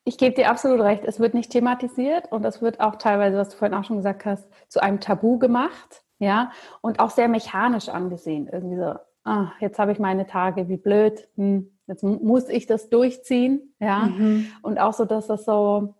Ich 0.10 0.18
gebe 0.18 0.34
dir 0.34 0.50
absolut 0.50 0.80
recht, 0.80 1.04
es 1.06 1.20
wird 1.20 1.36
nicht 1.36 1.52
thematisiert 1.52 2.32
und 2.32 2.44
es 2.44 2.64
wird 2.64 2.80
auch 2.80 2.96
teilweise, 2.96 3.38
was 3.38 3.50
du 3.50 3.58
vorhin 3.58 3.78
auch 3.78 3.84
schon 3.84 3.98
gesagt 3.98 4.26
hast, 4.26 4.50
zu 4.68 4.82
einem 4.82 5.00
Tabu 5.00 5.38
gemacht, 5.38 6.02
ja, 6.18 6.52
und 6.82 7.00
auch 7.00 7.12
sehr 7.12 7.28
mechanisch 7.28 7.90
angesehen. 7.90 8.50
Irgendwie 8.52 8.78
so, 8.78 8.96
ah, 9.24 9.52
jetzt 9.60 9.78
habe 9.78 9.92
ich 9.92 10.00
meine 10.00 10.26
Tage, 10.26 10.68
wie 10.68 10.78
blöd, 10.78 11.28
hm, 11.36 11.78
jetzt 11.86 12.02
muss 12.02 12.50
ich 12.50 12.66
das 12.66 12.90
durchziehen, 12.90 13.76
ja, 13.80 14.08
mhm. 14.08 14.48
und 14.64 14.80
auch 14.80 14.94
so, 14.94 15.06
dass 15.06 15.28
das 15.28 15.46
so 15.46 15.94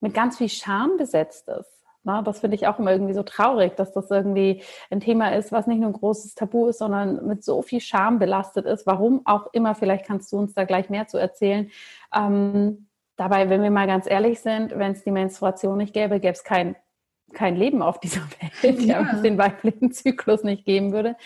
mit 0.00 0.14
ganz 0.14 0.38
viel 0.38 0.48
Scham 0.48 0.96
besetzt 0.96 1.46
ist. 1.48 1.84
Na, 2.04 2.22
das 2.22 2.40
finde 2.40 2.56
ich 2.56 2.66
auch 2.66 2.78
immer 2.78 2.92
irgendwie 2.92 3.12
so 3.12 3.22
traurig, 3.22 3.76
dass 3.76 3.92
das 3.92 4.10
irgendwie 4.10 4.62
ein 4.90 5.00
Thema 5.00 5.28
ist, 5.34 5.52
was 5.52 5.66
nicht 5.66 5.80
nur 5.80 5.90
ein 5.90 6.00
großes 6.00 6.36
Tabu 6.36 6.68
ist, 6.68 6.78
sondern 6.78 7.26
mit 7.26 7.44
so 7.44 7.60
viel 7.60 7.80
Scham 7.80 8.18
belastet 8.18 8.64
ist. 8.64 8.86
Warum 8.86 9.20
auch 9.26 9.52
immer, 9.52 9.74
vielleicht 9.74 10.06
kannst 10.06 10.32
du 10.32 10.38
uns 10.38 10.54
da 10.54 10.64
gleich 10.64 10.88
mehr 10.88 11.06
zu 11.06 11.18
erzählen. 11.18 11.70
Ähm, 12.16 12.86
dabei, 13.22 13.48
wenn 13.48 13.62
wir 13.62 13.70
mal 13.70 13.86
ganz 13.86 14.08
ehrlich 14.08 14.40
sind, 14.40 14.76
wenn 14.78 14.92
es 14.92 15.04
die 15.04 15.10
Menstruation 15.10 15.78
nicht 15.78 15.94
gäbe, 15.94 16.20
gäbe 16.20 16.32
es 16.32 16.44
kein, 16.44 16.76
kein 17.32 17.56
Leben 17.56 17.82
auf 17.82 18.00
dieser 18.00 18.22
Welt, 18.62 18.80
ja. 18.80 19.00
wenn 19.00 19.16
es 19.16 19.22
den 19.22 19.38
weiblichen 19.38 19.92
Zyklus 19.92 20.44
nicht 20.44 20.64
geben 20.64 20.92
würde. 20.92 21.16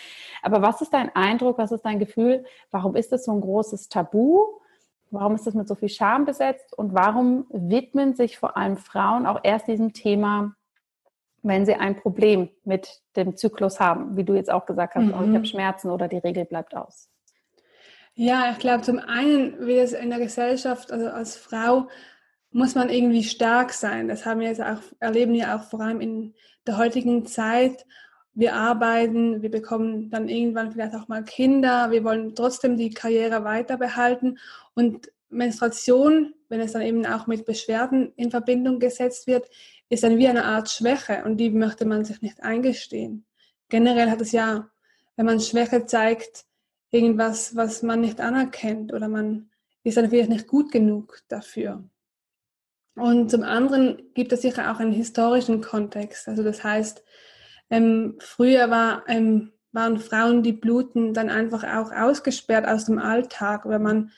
Aber 0.41 0.61
was 0.61 0.81
ist 0.81 0.93
dein 0.93 1.15
Eindruck, 1.15 1.57
was 1.57 1.71
ist 1.71 1.83
dein 1.83 1.99
Gefühl? 1.99 2.45
Warum 2.71 2.95
ist 2.95 3.11
das 3.11 3.25
so 3.25 3.31
ein 3.31 3.41
großes 3.41 3.89
Tabu? 3.89 4.45
Warum 5.09 5.35
ist 5.35 5.47
das 5.47 5.53
mit 5.53 5.67
so 5.67 5.75
viel 5.75 5.89
Scham 5.89 6.25
besetzt? 6.25 6.77
Und 6.77 6.93
warum 6.93 7.45
widmen 7.49 8.15
sich 8.15 8.37
vor 8.37 8.57
allem 8.57 8.77
Frauen 8.77 9.25
auch 9.25 9.39
erst 9.43 9.67
diesem 9.67 9.93
Thema 9.93 10.53
wenn 11.43 11.65
sie 11.65 11.75
ein 11.75 11.95
Problem 11.95 12.49
mit 12.63 13.01
dem 13.15 13.35
Zyklus 13.35 13.79
haben, 13.79 14.17
wie 14.17 14.23
du 14.23 14.35
jetzt 14.35 14.51
auch 14.51 14.65
gesagt 14.65 14.95
hast, 14.95 15.05
mhm. 15.05 15.13
oh, 15.13 15.23
ich 15.23 15.35
habe 15.35 15.45
Schmerzen 15.45 15.89
oder 15.89 16.07
die 16.07 16.17
Regel 16.17 16.45
bleibt 16.45 16.75
aus? 16.75 17.09
Ja, 18.19 18.49
ich 18.51 18.57
glaube, 18.57 18.81
zum 18.81 18.97
einen 18.97 19.67
wie 19.67 19.77
es 19.77 19.93
in 19.93 20.09
der 20.09 20.17
Gesellschaft, 20.17 20.91
also 20.91 21.07
als 21.09 21.35
Frau, 21.35 21.87
muss 22.49 22.73
man 22.73 22.89
irgendwie 22.89 23.23
stark 23.23 23.71
sein. 23.71 24.07
Das 24.07 24.25
haben 24.25 24.39
wir 24.39 24.47
jetzt 24.47 24.61
auch, 24.61 24.81
erleben 24.99 25.33
wir 25.33 25.55
auch 25.55 25.61
vor 25.65 25.81
allem 25.81 26.01
in 26.01 26.33
der 26.65 26.77
heutigen 26.77 27.27
Zeit. 27.27 27.85
Wir 28.33 28.55
arbeiten, 28.55 29.43
wir 29.43 29.51
bekommen 29.51 30.09
dann 30.09 30.29
irgendwann 30.29 30.71
vielleicht 30.71 30.95
auch 30.95 31.07
mal 31.07 31.23
Kinder, 31.23 31.91
wir 31.91 32.03
wollen 32.03 32.33
trotzdem 32.33 32.75
die 32.75 32.89
Karriere 32.89 33.43
weiter 33.43 33.77
behalten 33.77 34.39
und 34.73 35.11
Menstruation, 35.29 36.33
wenn 36.49 36.59
es 36.59 36.71
dann 36.71 36.81
eben 36.81 37.05
auch 37.05 37.27
mit 37.27 37.45
Beschwerden 37.45 38.13
in 38.15 38.31
Verbindung 38.31 38.79
gesetzt 38.79 39.27
wird, 39.27 39.47
ist 39.89 40.01
dann 40.01 40.17
wie 40.17 40.27
eine 40.27 40.45
Art 40.45 40.71
Schwäche 40.71 41.23
und 41.23 41.37
die 41.37 41.51
möchte 41.51 41.85
man 41.85 42.03
sich 42.03 42.23
nicht 42.23 42.41
eingestehen. 42.41 43.27
Generell 43.69 44.09
hat 44.09 44.21
es 44.21 44.31
ja, 44.31 44.71
wenn 45.17 45.27
man 45.27 45.39
Schwäche 45.39 45.85
zeigt, 45.85 46.46
irgendwas, 46.91 47.55
was 47.55 47.83
man 47.83 48.01
nicht 48.01 48.21
anerkennt 48.21 48.93
oder 48.93 49.07
man 49.07 49.49
ist 49.83 49.97
dann 49.97 50.09
vielleicht 50.09 50.29
nicht 50.29 50.47
gut 50.47 50.71
genug 50.71 51.21
dafür. 51.27 51.83
Und 52.95 53.29
zum 53.29 53.43
anderen 53.43 54.01
gibt 54.15 54.33
es 54.33 54.41
sicher 54.41 54.71
auch 54.71 54.79
einen 54.79 54.91
historischen 54.91 55.61
Kontext. 55.61 56.27
Also 56.27 56.43
das 56.43 56.63
heißt, 56.63 57.03
ähm, 57.69 58.15
früher 58.19 58.69
war, 58.69 59.03
ähm, 59.07 59.53
waren 59.71 59.99
Frauen, 59.99 60.41
die 60.41 60.53
bluten, 60.53 61.13
dann 61.13 61.29
einfach 61.29 61.63
auch 61.63 61.91
ausgesperrt 61.91 62.67
aus 62.67 62.85
dem 62.85 62.97
Alltag 62.97 63.65
oder 63.65 63.79
man 63.79 64.11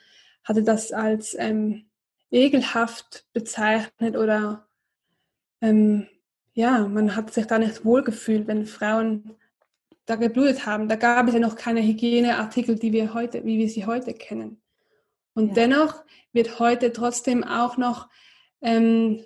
hatte 0.44 0.64
das 0.64 0.92
als 0.92 1.36
ähm, 1.38 1.90
ekelhaft 2.32 3.26
bezeichnet 3.34 4.16
oder 4.16 4.68
ähm, 5.62 6.08
ja, 6.54 6.88
man 6.88 7.16
hat 7.16 7.34
sich 7.34 7.46
da 7.48 7.60
nicht 7.60 7.84
wohlgefühlt, 7.84 8.48
wenn 8.48 8.66
Frauen 8.66 9.36
da 10.10 10.16
geblutet 10.16 10.66
haben. 10.66 10.88
Da 10.88 10.96
gab 10.96 11.28
es 11.28 11.34
ja 11.34 11.40
noch 11.40 11.56
keine 11.56 11.82
Hygieneartikel, 11.82 12.76
die 12.76 12.92
wir 12.92 13.14
heute, 13.14 13.46
wie 13.46 13.60
wir 13.60 13.70
sie 13.70 13.86
heute 13.86 14.14
kennen. 14.14 14.62
Und 15.34 15.50
ja. 15.50 15.54
dennoch 15.54 16.04
wird 16.34 16.60
heute 16.60 16.92
trotzdem 16.92 17.44
auch 17.44 17.78
noch 17.78 18.10
ähm, 18.62 19.24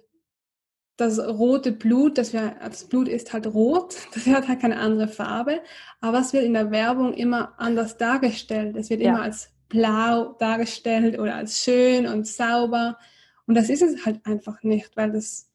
das 0.98 1.20
rote 1.20 1.72
Blut, 1.72 2.18
das, 2.18 2.34
wir, 2.34 2.56
das 2.62 2.86
Blut 2.86 3.08
ist 3.08 3.34
halt 3.34 3.48
rot, 3.48 3.96
das 4.13 4.25
hat 4.28 4.48
halt 4.48 4.60
keine 4.60 4.78
andere 4.78 5.08
Farbe, 5.08 5.62
aber 6.02 6.20
es 6.20 6.34
wird 6.34 6.44
in 6.44 6.54
der 6.54 6.72
Werbung 6.72 7.13
immer 7.13 7.54
anders 7.58 7.98
dargestellt. 7.98 8.75
Es 8.75 8.90
wird 8.90 9.02
ja. 9.02 9.10
immer 9.10 9.22
als 9.22 9.50
blau 9.70 10.34
dargestellt 10.34 11.18
oder 11.18 11.36
als 11.36 11.60
schön 11.63 12.06
und 12.06 12.28
sauber. 12.28 13.00
Und 13.48 13.56
das 13.56 13.70
ist 13.70 13.82
es 13.82 14.06
halt 14.06 14.25
einfach 14.25 14.62
nicht, 14.63 14.96
weil 14.96 15.12
das, 15.12 15.50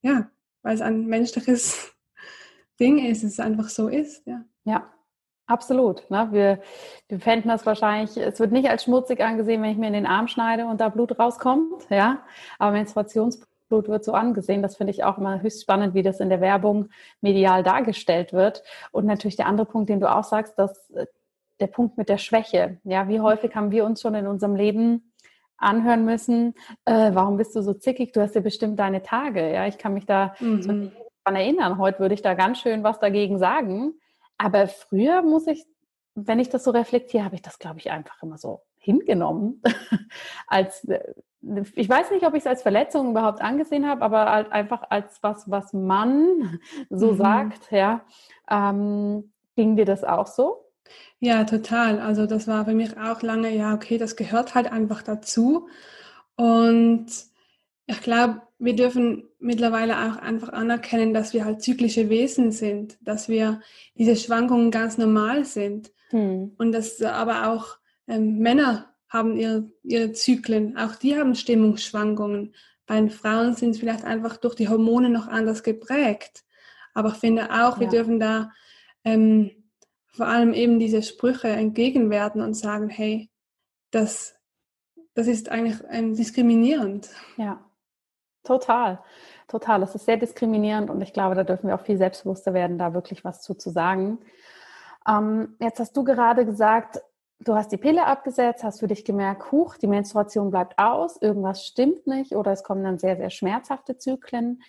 ja, 0.00 0.30
weil 0.62 0.74
es 0.74 0.80
ein 0.80 1.06
menschliches 1.06 1.94
Ding 2.80 2.98
ist, 2.98 3.22
es 3.22 3.38
einfach 3.38 3.68
so 3.68 3.88
ist, 3.88 4.26
ja. 4.26 4.44
Ja, 4.64 4.88
absolut. 5.46 6.08
Ne? 6.10 6.28
Wir, 6.30 6.60
wir 7.08 7.20
fänden 7.20 7.48
das 7.48 7.66
wahrscheinlich, 7.66 8.16
es 8.16 8.40
wird 8.40 8.52
nicht 8.52 8.68
als 8.68 8.84
schmutzig 8.84 9.20
angesehen, 9.20 9.62
wenn 9.62 9.70
ich 9.70 9.78
mir 9.78 9.88
in 9.88 9.92
den 9.92 10.06
Arm 10.06 10.28
schneide 10.28 10.66
und 10.66 10.80
da 10.80 10.88
Blut 10.88 11.18
rauskommt, 11.18 11.88
ja. 11.90 12.22
Aber 12.58 12.72
Menstruationsblut 12.72 13.88
wird 13.88 14.04
so 14.04 14.12
angesehen. 14.12 14.62
Das 14.62 14.76
finde 14.76 14.92
ich 14.92 15.04
auch 15.04 15.18
immer 15.18 15.42
höchst 15.42 15.62
spannend, 15.62 15.94
wie 15.94 16.02
das 16.02 16.20
in 16.20 16.28
der 16.28 16.40
Werbung 16.40 16.88
medial 17.20 17.62
dargestellt 17.62 18.32
wird. 18.32 18.62
Und 18.92 19.06
natürlich 19.06 19.36
der 19.36 19.46
andere 19.46 19.66
Punkt, 19.66 19.88
den 19.88 20.00
du 20.00 20.10
auch 20.10 20.24
sagst, 20.24 20.58
dass 20.58 20.90
äh, 20.90 21.06
der 21.60 21.66
Punkt 21.68 21.96
mit 21.96 22.08
der 22.08 22.18
Schwäche. 22.18 22.78
Ja, 22.84 23.08
wie 23.08 23.20
häufig 23.20 23.54
haben 23.54 23.70
wir 23.70 23.84
uns 23.84 24.00
schon 24.00 24.14
in 24.14 24.26
unserem 24.26 24.56
Leben 24.56 25.12
anhören 25.62 26.04
müssen, 26.04 26.54
äh, 26.84 27.10
warum 27.14 27.36
bist 27.36 27.54
du 27.54 27.62
so 27.62 27.72
zickig? 27.72 28.12
Du 28.12 28.20
hast 28.20 28.34
ja 28.34 28.40
bestimmt 28.40 28.78
deine 28.78 29.02
Tage. 29.02 29.52
Ja, 29.52 29.66
ich 29.66 29.78
kann 29.78 29.94
mich 29.94 30.06
da 30.06 30.34
mhm. 30.40 30.62
so 30.62 30.72
daran 31.24 31.40
erinnern. 31.40 31.78
Heute 31.78 32.00
würde 32.00 32.14
ich 32.14 32.22
da 32.22 32.34
ganz 32.34 32.58
schön 32.58 32.82
was 32.82 32.98
dagegen 32.98 33.38
sagen. 33.38 33.94
Aber 34.38 34.68
früher 34.68 35.22
muss 35.22 35.46
ich, 35.46 35.64
wenn 36.14 36.38
ich 36.38 36.48
das 36.48 36.64
so 36.64 36.70
reflektiere, 36.70 37.24
habe 37.24 37.34
ich 37.34 37.42
das, 37.42 37.58
glaube 37.58 37.78
ich, 37.78 37.90
einfach 37.90 38.22
immer 38.22 38.38
so 38.38 38.62
hingenommen. 38.78 39.62
als, 40.46 40.84
äh, 40.84 41.14
ich 41.74 41.88
weiß 41.88 42.10
nicht, 42.10 42.26
ob 42.26 42.34
ich 42.34 42.40
es 42.40 42.46
als 42.46 42.62
Verletzung 42.62 43.10
überhaupt 43.10 43.40
angesehen 43.40 43.88
habe, 43.88 44.02
aber 44.02 44.30
halt 44.30 44.52
einfach 44.52 44.84
als 44.90 45.22
was, 45.22 45.50
was 45.50 45.72
man 45.72 46.60
so 46.90 47.12
mhm. 47.12 47.16
sagt, 47.16 47.70
ja. 47.70 48.04
Ähm, 48.50 49.32
ging 49.54 49.76
dir 49.76 49.84
das 49.84 50.04
auch 50.04 50.26
so? 50.26 50.68
Ja, 51.20 51.44
total. 51.44 52.00
Also 52.00 52.26
das 52.26 52.48
war 52.48 52.64
für 52.64 52.74
mich 52.74 52.98
auch 52.98 53.22
lange, 53.22 53.54
ja, 53.54 53.74
okay, 53.74 53.98
das 53.98 54.16
gehört 54.16 54.54
halt 54.54 54.70
einfach 54.70 55.02
dazu. 55.02 55.68
Und 56.36 57.06
ich 57.86 58.00
glaube, 58.00 58.42
wir 58.58 58.74
dürfen 58.74 59.28
mittlerweile 59.42 59.96
auch 59.96 60.16
einfach 60.16 60.50
anerkennen, 60.50 61.12
dass 61.12 61.32
wir 61.34 61.44
halt 61.44 61.62
zyklische 61.62 62.08
Wesen 62.08 62.52
sind, 62.52 62.96
dass 63.00 63.28
wir 63.28 63.60
diese 63.96 64.16
Schwankungen 64.16 64.70
ganz 64.70 64.98
normal 64.98 65.44
sind. 65.44 65.92
Hm. 66.10 66.52
Und 66.58 66.72
dass 66.72 67.00
aber 67.02 67.48
auch 67.50 67.78
ähm, 68.06 68.38
Männer 68.38 68.94
haben 69.08 69.36
ihre, 69.36 69.70
ihre 69.82 70.12
Zyklen, 70.12 70.76
auch 70.76 70.94
die 70.96 71.16
haben 71.16 71.34
Stimmungsschwankungen. 71.34 72.54
Bei 72.86 72.96
den 72.96 73.10
Frauen 73.10 73.54
sind 73.54 73.70
es 73.70 73.78
vielleicht 73.78 74.04
einfach 74.04 74.36
durch 74.36 74.54
die 74.54 74.68
Hormone 74.68 75.10
noch 75.10 75.28
anders 75.28 75.62
geprägt. 75.62 76.44
Aber 76.94 77.10
ich 77.10 77.16
finde 77.16 77.50
auch, 77.50 77.76
ja. 77.76 77.80
wir 77.80 77.88
dürfen 77.88 78.18
da 78.18 78.50
ähm, 79.04 79.50
vor 80.08 80.26
allem 80.26 80.52
eben 80.52 80.78
diese 80.78 81.02
Sprüche 81.02 81.48
entgegenwerten 81.48 82.42
und 82.42 82.54
sagen, 82.54 82.88
hey, 82.88 83.30
das, 83.90 84.34
das 85.14 85.26
ist 85.26 85.48
eigentlich 85.48 85.78
ähm, 85.90 86.14
diskriminierend. 86.14 87.10
Ja, 87.36 87.64
total. 88.44 89.02
Total. 89.48 89.80
Das 89.80 89.94
ist 89.94 90.06
sehr 90.06 90.16
diskriminierend 90.16 90.90
und 90.90 91.00
ich 91.02 91.12
glaube, 91.12 91.34
da 91.34 91.44
dürfen 91.44 91.68
wir 91.68 91.74
auch 91.74 91.84
viel 91.84 91.96
selbstbewusster 91.96 92.54
werden, 92.54 92.78
da 92.78 92.94
wirklich 92.94 93.24
was 93.24 93.42
zu, 93.42 93.54
zu 93.54 93.70
sagen. 93.70 94.18
Ähm, 95.06 95.56
jetzt 95.60 95.80
hast 95.80 95.96
du 95.96 96.04
gerade 96.04 96.44
gesagt, 96.44 97.00
du 97.40 97.54
hast 97.54 97.72
die 97.72 97.76
Pille 97.76 98.06
abgesetzt, 98.06 98.64
hast 98.64 98.80
für 98.80 98.86
dich 98.86 99.04
gemerkt, 99.04 99.50
huch, 99.52 99.76
die 99.76 99.86
Menstruation 99.86 100.50
bleibt 100.50 100.78
aus, 100.78 101.20
irgendwas 101.20 101.66
stimmt 101.66 102.06
nicht 102.06 102.34
oder 102.34 102.52
es 102.52 102.62
kommen 102.62 102.84
dann 102.84 102.98
sehr, 102.98 103.16
sehr 103.16 103.30
schmerzhafte 103.30 103.98
Zyklen. 103.98 104.62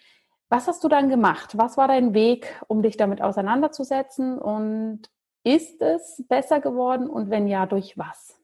Was 0.50 0.68
hast 0.68 0.84
du 0.84 0.88
dann 0.88 1.10
gemacht? 1.10 1.58
Was 1.58 1.78
war 1.78 1.88
dein 1.88 2.14
Weg, 2.14 2.62
um 2.68 2.82
dich 2.82 2.98
damit 2.98 3.22
auseinanderzusetzen 3.22 4.38
und 4.38 5.10
ist 5.44 5.82
es 5.82 6.24
besser 6.28 6.60
geworden 6.60 7.10
und 7.10 7.30
wenn 7.30 7.48
ja, 7.48 7.66
durch 7.66 7.98
was? 7.98 8.38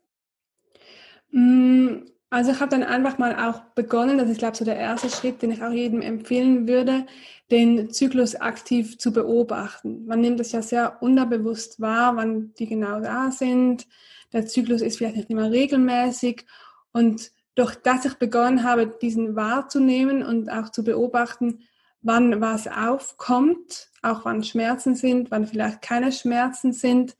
Also 2.31 2.51
ich 2.51 2.59
habe 2.59 2.69
dann 2.69 2.83
einfach 2.83 3.17
mal 3.17 3.35
auch 3.35 3.61
begonnen, 3.73 4.19
das 4.19 4.29
ist 4.29 4.37
glaube 4.37 4.53
ich 4.53 4.59
so 4.59 4.65
der 4.65 4.77
erste 4.77 5.09
Schritt, 5.09 5.41
den 5.41 5.51
ich 5.51 5.63
auch 5.63 5.71
jedem 5.71 6.01
empfehlen 6.01 6.67
würde, 6.67 7.07
den 7.49 7.89
Zyklus 7.89 8.35
aktiv 8.35 8.99
zu 8.99 9.11
beobachten. 9.11 10.05
Man 10.05 10.21
nimmt 10.21 10.39
es 10.39 10.51
ja 10.51 10.61
sehr 10.61 11.01
unterbewusst 11.01 11.79
wahr, 11.79 12.15
wann 12.15 12.53
die 12.59 12.67
genau 12.67 12.99
da 12.99 13.31
sind. 13.31 13.87
Der 14.31 14.45
Zyklus 14.45 14.81
ist 14.81 14.97
vielleicht 14.97 15.15
nicht 15.15 15.29
immer 15.31 15.49
regelmäßig 15.49 16.45
und 16.91 17.31
durch 17.55 17.75
das 17.75 18.05
ich 18.05 18.13
begonnen 18.13 18.63
habe, 18.63 18.87
diesen 18.87 19.35
wahrzunehmen 19.35 20.23
und 20.23 20.49
auch 20.51 20.69
zu 20.69 20.83
beobachten, 20.83 21.61
wann 22.01 22.39
was 22.39 22.67
aufkommt, 22.67 23.89
auch 24.01 24.23
wann 24.23 24.43
Schmerzen 24.43 24.95
sind, 24.95 25.31
wann 25.31 25.47
vielleicht 25.47 25.81
keine 25.81 26.11
Schmerzen 26.11 26.73
sind, 26.73 27.17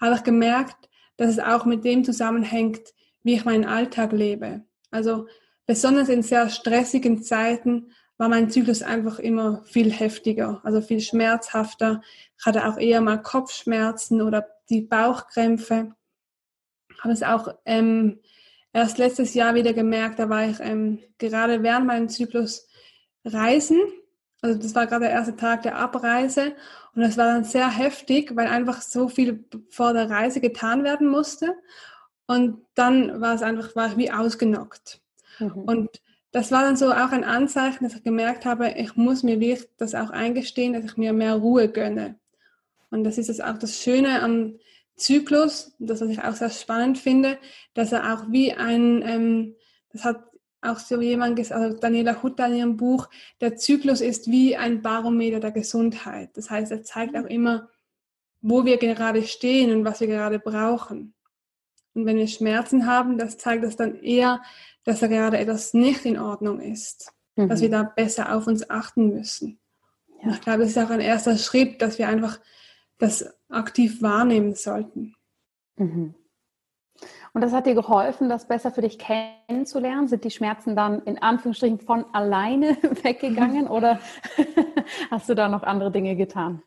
habe 0.00 0.16
ich 0.16 0.24
gemerkt, 0.24 0.88
dass 1.16 1.30
es 1.30 1.38
auch 1.38 1.64
mit 1.64 1.84
dem 1.84 2.04
zusammenhängt, 2.04 2.92
wie 3.28 3.34
ich 3.34 3.44
meinen 3.44 3.66
Alltag 3.66 4.12
lebe. 4.12 4.62
Also 4.90 5.26
besonders 5.66 6.08
in 6.08 6.22
sehr 6.22 6.48
stressigen 6.48 7.22
Zeiten 7.22 7.92
war 8.16 8.30
mein 8.30 8.48
Zyklus 8.48 8.82
einfach 8.82 9.18
immer 9.18 9.62
viel 9.66 9.92
heftiger, 9.92 10.62
also 10.64 10.80
viel 10.80 11.02
schmerzhafter. 11.02 12.00
Ich 12.38 12.46
hatte 12.46 12.66
auch 12.66 12.78
eher 12.78 13.02
mal 13.02 13.20
Kopfschmerzen 13.20 14.22
oder 14.22 14.48
die 14.70 14.80
Bauchkrämpfe. 14.80 15.92
Habe 17.00 17.12
es 17.12 17.22
auch 17.22 17.54
ähm, 17.66 18.18
erst 18.72 18.96
letztes 18.96 19.34
Jahr 19.34 19.54
wieder 19.54 19.74
gemerkt, 19.74 20.18
da 20.18 20.30
war 20.30 20.48
ich 20.48 20.58
ähm, 20.60 20.98
gerade 21.18 21.62
während 21.62 21.86
meinem 21.86 22.08
Zyklus 22.08 22.66
reisen 23.26 23.78
also 24.40 24.60
das 24.60 24.74
war 24.74 24.86
gerade 24.86 25.06
der 25.06 25.12
erste 25.12 25.36
Tag 25.36 25.62
der 25.62 25.76
Abreise 25.76 26.54
und 26.94 27.02
das 27.02 27.16
war 27.16 27.26
dann 27.26 27.44
sehr 27.44 27.68
heftig, 27.68 28.36
weil 28.36 28.46
einfach 28.46 28.82
so 28.82 29.08
viel 29.08 29.44
vor 29.68 29.92
der 29.92 30.08
Reise 30.08 30.40
getan 30.40 30.84
werden 30.84 31.08
musste. 31.08 31.56
Und 32.28 32.60
dann 32.74 33.22
war 33.22 33.34
es 33.34 33.42
einfach, 33.42 33.74
war 33.74 33.88
ich 33.88 33.96
wie 33.96 34.12
ausgenockt. 34.12 35.00
Mhm. 35.38 35.52
Und 35.52 36.02
das 36.30 36.52
war 36.52 36.62
dann 36.62 36.76
so 36.76 36.92
auch 36.92 37.10
ein 37.10 37.24
Anzeichen, 37.24 37.84
dass 37.84 37.96
ich 37.96 38.04
gemerkt 38.04 38.44
habe, 38.44 38.70
ich 38.76 38.96
muss 38.96 39.22
mir 39.22 39.40
wirklich 39.40 39.66
das 39.78 39.94
auch 39.94 40.10
eingestehen, 40.10 40.74
dass 40.74 40.84
ich 40.84 40.96
mir 40.98 41.14
mehr 41.14 41.36
Ruhe 41.36 41.70
gönne. 41.70 42.16
Und 42.90 43.04
das 43.04 43.16
ist 43.16 43.30
es 43.30 43.40
auch 43.40 43.56
das 43.56 43.82
Schöne 43.82 44.22
am 44.22 44.58
Zyklus, 44.94 45.74
das 45.78 46.02
was 46.02 46.10
ich 46.10 46.22
auch 46.22 46.34
sehr 46.34 46.50
spannend 46.50 46.98
finde, 46.98 47.38
dass 47.72 47.92
er 47.92 48.12
auch 48.12 48.30
wie 48.30 48.52
ein, 48.52 49.02
ähm, 49.06 49.56
das 49.90 50.04
hat 50.04 50.22
auch 50.60 50.78
so 50.78 51.00
jemand 51.00 51.36
gesagt, 51.36 51.62
also 51.62 51.78
Daniela 51.78 52.22
Hutter 52.22 52.46
in 52.48 52.56
ihrem 52.56 52.76
Buch, 52.76 53.08
der 53.40 53.56
Zyklus 53.56 54.02
ist 54.02 54.30
wie 54.30 54.54
ein 54.54 54.82
Barometer 54.82 55.40
der 55.40 55.52
Gesundheit. 55.52 56.36
Das 56.36 56.50
heißt, 56.50 56.72
er 56.72 56.82
zeigt 56.82 57.16
auch 57.16 57.26
immer, 57.26 57.70
wo 58.42 58.66
wir 58.66 58.76
gerade 58.76 59.22
stehen 59.22 59.72
und 59.72 59.84
was 59.86 60.00
wir 60.00 60.08
gerade 60.08 60.38
brauchen. 60.38 61.14
Und 61.98 62.06
wenn 62.06 62.16
wir 62.16 62.28
Schmerzen 62.28 62.86
haben, 62.86 63.18
das 63.18 63.38
zeigt 63.38 63.64
das 63.64 63.74
dann 63.74 63.96
eher, 63.96 64.40
dass 64.84 65.00
da 65.00 65.08
gerade 65.08 65.36
etwas 65.36 65.74
nicht 65.74 66.04
in 66.04 66.16
Ordnung 66.16 66.60
ist, 66.60 67.12
mhm. 67.34 67.48
dass 67.48 67.60
wir 67.60 67.70
da 67.70 67.82
besser 67.82 68.36
auf 68.36 68.46
uns 68.46 68.70
achten 68.70 69.08
müssen. 69.08 69.58
Ja. 70.22 70.30
Ich 70.30 70.40
glaube, 70.40 70.62
es 70.62 70.70
ist 70.70 70.78
auch 70.78 70.90
ein 70.90 71.00
erster 71.00 71.36
Schritt, 71.36 71.82
dass 71.82 71.98
wir 71.98 72.06
einfach 72.06 72.38
das 72.98 73.34
aktiv 73.48 74.00
wahrnehmen 74.00 74.54
sollten. 74.54 75.16
Mhm. 75.74 76.14
Und 77.32 77.40
das 77.40 77.52
hat 77.52 77.66
dir 77.66 77.74
geholfen, 77.74 78.28
das 78.28 78.46
besser 78.46 78.70
für 78.70 78.82
dich 78.82 78.96
kennenzulernen? 78.96 80.06
Sind 80.06 80.22
die 80.22 80.30
Schmerzen 80.30 80.76
dann 80.76 81.02
in 81.02 81.18
Anführungsstrichen 81.20 81.80
von 81.80 82.04
alleine 82.12 82.76
weggegangen 83.02 83.66
oder 83.68 83.98
hast 85.10 85.28
du 85.28 85.34
da 85.34 85.48
noch 85.48 85.64
andere 85.64 85.90
Dinge 85.90 86.14
getan? 86.14 86.62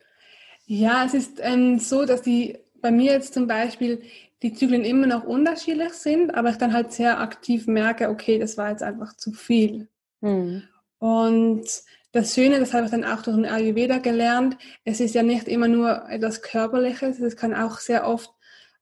Ja, 0.66 1.06
es 1.06 1.14
ist 1.14 1.40
ähm, 1.42 1.78
so, 1.78 2.04
dass 2.04 2.20
die 2.20 2.58
bei 2.82 2.90
mir 2.90 3.12
jetzt 3.12 3.32
zum 3.32 3.46
Beispiel 3.46 4.02
die 4.42 4.52
Zyklen 4.52 4.84
immer 4.84 5.06
noch 5.06 5.24
unterschiedlich 5.24 5.92
sind, 5.92 6.34
aber 6.34 6.50
ich 6.50 6.56
dann 6.56 6.72
halt 6.72 6.92
sehr 6.92 7.20
aktiv 7.20 7.66
merke, 7.66 8.10
okay, 8.10 8.38
das 8.38 8.56
war 8.58 8.70
jetzt 8.70 8.82
einfach 8.82 9.16
zu 9.16 9.32
viel. 9.32 9.88
Hm. 10.20 10.64
Und 10.98 11.64
das 12.12 12.34
Schöne, 12.34 12.60
das 12.60 12.74
habe 12.74 12.84
ich 12.84 12.90
dann 12.90 13.04
auch 13.04 13.22
durch 13.22 13.36
den 13.36 13.46
Ayurveda 13.46 13.98
gelernt, 13.98 14.56
es 14.84 15.00
ist 15.00 15.14
ja 15.14 15.22
nicht 15.22 15.48
immer 15.48 15.68
nur 15.68 16.08
etwas 16.08 16.42
Körperliches, 16.42 17.20
es 17.20 17.36
kann 17.36 17.54
auch 17.54 17.78
sehr 17.78 18.06
oft 18.06 18.30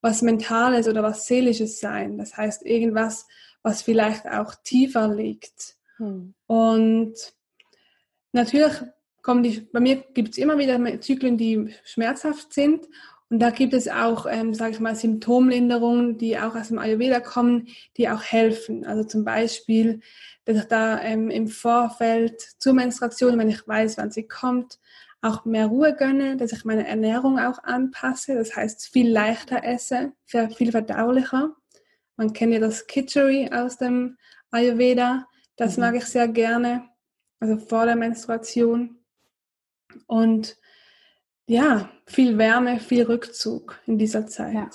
was 0.01 0.23
Mentales 0.23 0.89
oder 0.89 1.03
was 1.03 1.27
Seelisches 1.27 1.79
sein. 1.79 2.17
Das 2.17 2.37
heißt, 2.37 2.65
irgendwas, 2.65 3.27
was 3.63 3.83
vielleicht 3.83 4.27
auch 4.27 4.55
tiefer 4.55 5.15
liegt. 5.15 5.77
Hm. 5.99 6.35
Und 6.47 7.15
natürlich 8.33 8.73
kommen 9.23 9.43
die, 9.43 9.61
bei 9.73 9.81
mir 9.81 9.97
gibt 9.97 10.31
es 10.31 10.39
immer 10.39 10.59
wieder 10.59 11.01
Zyklen, 11.01 11.37
die 11.37 11.75
schmerzhaft 11.85 12.53
sind. 12.55 12.87
Und 13.31 13.39
da 13.39 13.51
gibt 13.51 13.75
es 13.75 13.87
auch, 13.87 14.27
ähm, 14.29 14.55
sage 14.55 14.73
ich 14.73 14.81
mal, 14.81 14.97
Symptomlinderungen, 14.97 16.19
die 16.19 16.37
auch 16.37 16.57
aus 16.57 16.69
dem 16.69 16.81
Ayurveda 16.81 17.21
kommen, 17.21 17.69
die 17.97 18.09
auch 18.09 18.23
helfen. 18.23 18.85
Also 18.85 19.05
zum 19.05 19.25
Beispiel, 19.25 20.01
dass 20.45 20.57
ich 20.59 20.65
da 20.65 21.01
ähm, 21.01 21.31
im 21.31 21.47
Vorfeld 21.47 22.41
zur 22.59 22.73
Menstruation, 22.73 23.39
wenn 23.39 23.49
ich 23.49 23.67
weiß, 23.67 23.99
wann 23.99 24.11
sie 24.11 24.27
kommt, 24.27 24.81
auch 25.23 25.45
mehr 25.45 25.67
Ruhe 25.67 25.95
gönne, 25.95 26.37
dass 26.37 26.53
ich 26.53 26.65
meine 26.65 26.89
Ernährung 26.89 27.39
auch 27.39 27.63
anpasse. 27.63 28.35
Das 28.35 28.57
heißt, 28.57 28.89
viel 28.89 29.09
leichter 29.09 29.63
esse, 29.63 30.13
viel 30.27 30.73
verdaulicher. 30.73 31.55
Man 32.17 32.33
kennt 32.33 32.53
ja 32.53 32.59
das 32.59 32.89
Kitchery 32.89 33.49
aus 33.53 33.77
dem 33.77 34.17
Ayurveda. 34.51 35.27
Das 35.57 35.77
mhm. 35.77 35.85
mag 35.85 35.95
ich 35.95 36.07
sehr 36.07 36.27
gerne, 36.27 36.89
also 37.39 37.59
vor 37.59 37.87
der 37.87 37.97
Menstruation. 37.97 38.99
Und 40.07 40.57
ja, 41.51 41.89
viel 42.07 42.39
Wärme, 42.39 42.79
viel 42.79 43.03
Rückzug 43.03 43.81
in 43.87 43.99
dieser 43.99 44.29
Zeit. 44.29 44.55
Ja. 44.55 44.71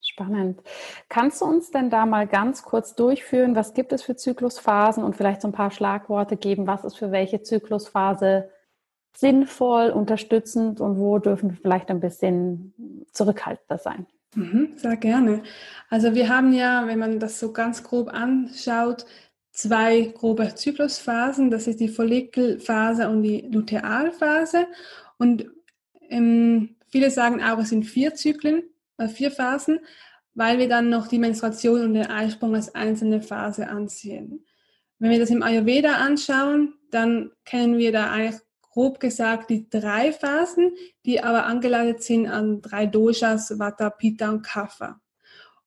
Spannend. 0.00 0.62
Kannst 1.08 1.40
du 1.40 1.44
uns 1.44 1.72
denn 1.72 1.90
da 1.90 2.06
mal 2.06 2.28
ganz 2.28 2.62
kurz 2.62 2.94
durchführen, 2.94 3.56
was 3.56 3.74
gibt 3.74 3.92
es 3.92 4.02
für 4.02 4.14
Zyklusphasen 4.14 5.02
und 5.02 5.16
vielleicht 5.16 5.42
so 5.42 5.48
ein 5.48 5.52
paar 5.52 5.72
Schlagworte 5.72 6.36
geben, 6.36 6.68
was 6.68 6.84
ist 6.84 6.96
für 6.96 7.10
welche 7.10 7.42
Zyklusphase 7.42 8.48
sinnvoll, 9.12 9.90
unterstützend 9.90 10.80
und 10.80 10.98
wo 10.98 11.18
dürfen 11.18 11.50
wir 11.50 11.56
vielleicht 11.56 11.90
ein 11.90 12.00
bisschen 12.00 13.04
zurückhaltender 13.12 13.78
sein? 13.78 14.06
Mhm, 14.36 14.74
sehr 14.76 14.96
gerne. 14.96 15.42
Also 15.90 16.14
wir 16.14 16.28
haben 16.28 16.52
ja, 16.52 16.86
wenn 16.86 17.00
man 17.00 17.18
das 17.18 17.40
so 17.40 17.52
ganz 17.52 17.82
grob 17.82 18.08
anschaut, 18.08 19.04
zwei 19.58 20.12
grobe 20.14 20.54
Zyklusphasen. 20.54 21.50
Das 21.50 21.66
ist 21.66 21.80
die 21.80 21.88
Follikelphase 21.88 23.08
und 23.08 23.24
die 23.24 23.40
Lutealphase. 23.50 24.68
Und 25.18 25.46
ähm, 26.08 26.76
viele 26.88 27.10
sagen 27.10 27.42
auch, 27.42 27.58
es 27.58 27.70
sind 27.70 27.84
vier 27.84 28.14
Zyklen, 28.14 28.62
äh, 28.96 29.08
vier 29.08 29.30
Phasen, 29.30 29.80
weil 30.34 30.58
wir 30.58 30.68
dann 30.68 30.88
noch 30.88 31.08
die 31.08 31.18
Menstruation 31.18 31.82
und 31.82 31.94
den 31.94 32.06
Eisprung 32.06 32.54
als 32.54 32.74
einzelne 32.74 33.20
Phase 33.20 33.68
ansehen. 33.68 34.44
Wenn 34.98 35.10
wir 35.10 35.18
das 35.18 35.30
im 35.30 35.42
Ayurveda 35.42 35.94
anschauen, 35.94 36.74
dann 36.90 37.30
kennen 37.44 37.78
wir 37.78 37.92
da 37.92 38.10
eigentlich 38.10 38.40
grob 38.62 39.00
gesagt 39.00 39.50
die 39.50 39.68
drei 39.68 40.12
Phasen, 40.12 40.72
die 41.04 41.22
aber 41.22 41.46
angeleitet 41.46 42.02
sind 42.02 42.26
an 42.28 42.62
drei 42.62 42.86
Doshas, 42.86 43.58
Vata, 43.58 43.90
Pitta 43.90 44.30
und 44.30 44.42
Kapha. 44.42 45.00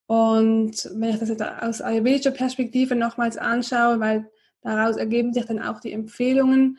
Und 0.05 0.89
wenn 0.95 1.09
ich 1.09 1.19
das 1.19 1.29
jetzt 1.29 1.41
aus 1.41 1.81
ayurvedischer 1.81 2.31
Perspektive 2.31 2.95
nochmals 2.95 3.37
anschaue, 3.37 3.99
weil 3.99 4.29
daraus 4.61 4.97
ergeben 4.97 5.33
sich 5.33 5.45
dann 5.45 5.61
auch 5.61 5.79
die 5.79 5.93
Empfehlungen. 5.93 6.77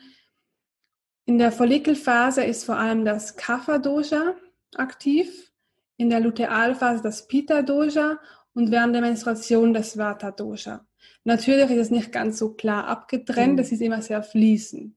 In 1.25 1.37
der 1.37 1.51
Follikelphase 1.51 2.43
ist 2.43 2.65
vor 2.65 2.77
allem 2.77 3.05
das 3.05 3.37
Kapha-Dosha 3.37 4.35
aktiv, 4.75 5.51
in 5.97 6.09
der 6.09 6.19
Lutealphase 6.19 7.01
das 7.01 7.27
Pitta-Dosha 7.27 8.19
und 8.53 8.71
während 8.71 8.93
der 8.93 9.01
Menstruation 9.01 9.73
das 9.73 9.97
Vata-Dosha. 9.97 10.85
Natürlich 11.23 11.69
ist 11.69 11.79
es 11.79 11.91
nicht 11.91 12.11
ganz 12.11 12.37
so 12.37 12.53
klar 12.53 12.87
abgetrennt, 12.87 13.53
mhm. 13.53 13.57
das 13.57 13.71
ist 13.71 13.81
immer 13.81 14.01
sehr 14.01 14.21
fließend. 14.21 14.95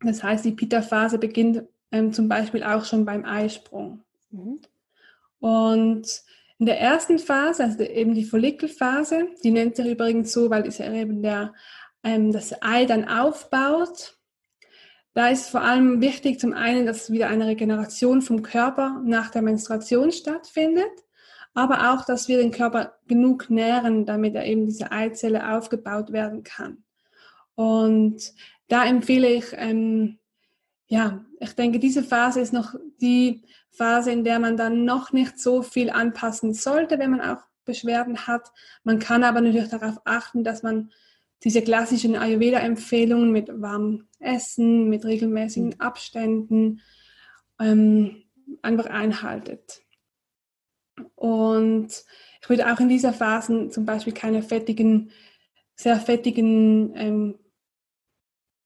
Das 0.00 0.22
heißt, 0.22 0.44
die 0.44 0.52
Pitta-Phase 0.52 1.18
beginnt 1.18 1.64
ähm, 1.92 2.12
zum 2.12 2.28
Beispiel 2.28 2.62
auch 2.62 2.84
schon 2.84 3.04
beim 3.04 3.24
Eisprung. 3.24 4.02
Mhm. 4.30 4.60
Und 5.40 6.22
in 6.58 6.66
der 6.66 6.80
ersten 6.80 7.18
Phase, 7.18 7.64
also 7.64 7.82
eben 7.82 8.14
die 8.14 8.24
Follikelphase, 8.24 9.28
die 9.42 9.50
nennt 9.50 9.76
sich 9.76 9.86
übrigens 9.86 10.32
so, 10.32 10.48
weil 10.50 10.66
es 10.66 10.80
eben 10.80 11.22
der, 11.22 11.52
ähm, 12.02 12.32
das 12.32 12.54
Ei 12.62 12.86
dann 12.86 13.06
aufbaut. 13.06 14.16
Da 15.14 15.28
ist 15.28 15.48
vor 15.48 15.62
allem 15.62 16.00
wichtig 16.00 16.40
zum 16.40 16.52
einen, 16.52 16.86
dass 16.86 17.12
wieder 17.12 17.28
eine 17.28 17.46
Regeneration 17.46 18.20
vom 18.20 18.42
Körper 18.42 19.00
nach 19.04 19.30
der 19.30 19.42
Menstruation 19.42 20.10
stattfindet, 20.10 20.90
aber 21.54 21.92
auch, 21.92 22.04
dass 22.04 22.26
wir 22.26 22.38
den 22.38 22.50
Körper 22.50 22.98
genug 23.06 23.48
nähren, 23.48 24.06
damit 24.06 24.34
er 24.34 24.44
eben 24.44 24.66
diese 24.66 24.90
Eizelle 24.90 25.56
aufgebaut 25.56 26.12
werden 26.12 26.42
kann. 26.42 26.82
Und 27.54 28.34
da 28.66 28.84
empfehle 28.84 29.28
ich, 29.28 29.46
ähm, 29.52 30.18
ja, 30.88 31.24
ich 31.38 31.52
denke, 31.52 31.78
diese 31.78 32.02
Phase 32.02 32.40
ist 32.40 32.52
noch 32.52 32.74
die 33.00 33.44
Phase, 33.70 34.10
in 34.10 34.24
der 34.24 34.40
man 34.40 34.56
dann 34.56 34.84
noch 34.84 35.12
nicht 35.12 35.38
so 35.38 35.62
viel 35.62 35.90
anpassen 35.90 36.54
sollte, 36.54 36.98
wenn 36.98 37.12
man 37.12 37.20
auch 37.20 37.42
Beschwerden 37.64 38.26
hat. 38.26 38.52
Man 38.82 38.98
kann 38.98 39.22
aber 39.22 39.40
natürlich 39.40 39.68
darauf 39.70 40.00
achten, 40.04 40.42
dass 40.42 40.62
man 40.62 40.90
diese 41.44 41.62
klassischen 41.62 42.16
Ayurveda-Empfehlungen 42.16 43.30
mit 43.30 43.48
warmem 43.60 44.08
Essen, 44.18 44.88
mit 44.88 45.04
regelmäßigen 45.04 45.68
mhm. 45.68 45.80
Abständen 45.80 46.80
ähm, 47.60 48.22
einfach 48.62 48.86
einhaltet. 48.86 49.82
Und 51.14 51.88
ich 52.40 52.48
würde 52.48 52.72
auch 52.72 52.80
in 52.80 52.88
dieser 52.88 53.12
Phase 53.12 53.68
zum 53.68 53.84
Beispiel 53.84 54.12
keine 54.12 54.42
fettigen, 54.42 55.10
sehr 55.76 55.98
fettigen 55.98 56.92
ähm, 56.96 57.38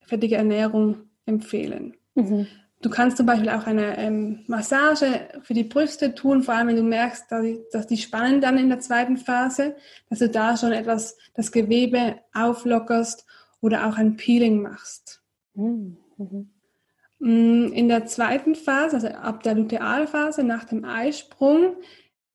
fettige 0.09 0.35
Ernährung 0.35 1.09
empfehlen. 1.25 1.95
Mhm. 2.15 2.47
Du 2.81 2.89
kannst 2.89 3.17
zum 3.17 3.25
Beispiel 3.25 3.49
auch 3.49 3.67
eine 3.67 3.97
ähm, 3.97 4.45
Massage 4.47 5.27
für 5.41 5.53
die 5.53 5.65
Brüste 5.65 6.15
tun, 6.15 6.43
vor 6.43 6.53
allem 6.53 6.69
wenn 6.69 6.77
du 6.77 6.83
merkst, 6.83 7.29
dass 7.29 7.41
die, 7.41 7.59
dass 7.73 7.87
die 7.87 7.97
spannen 7.97 8.39
dann 8.39 8.57
in 8.57 8.69
der 8.69 8.79
zweiten 8.79 9.17
Phase, 9.17 9.75
dass 10.09 10.19
du 10.19 10.29
da 10.29 10.55
schon 10.55 10.71
etwas 10.71 11.17
das 11.33 11.51
Gewebe 11.51 12.19
auflockerst 12.33 13.25
oder 13.59 13.85
auch 13.85 13.97
ein 13.97 14.15
Peeling 14.15 14.61
machst. 14.61 15.21
Mhm. 15.55 15.97
Mm, 17.19 17.73
in 17.73 17.89
der 17.89 18.05
zweiten 18.05 18.55
Phase, 18.55 18.95
also 18.95 19.07
ab 19.09 19.43
der 19.43 19.55
Lutealphase 19.55 20.43
nach 20.43 20.63
dem 20.63 20.85
Eisprung, 20.85 21.75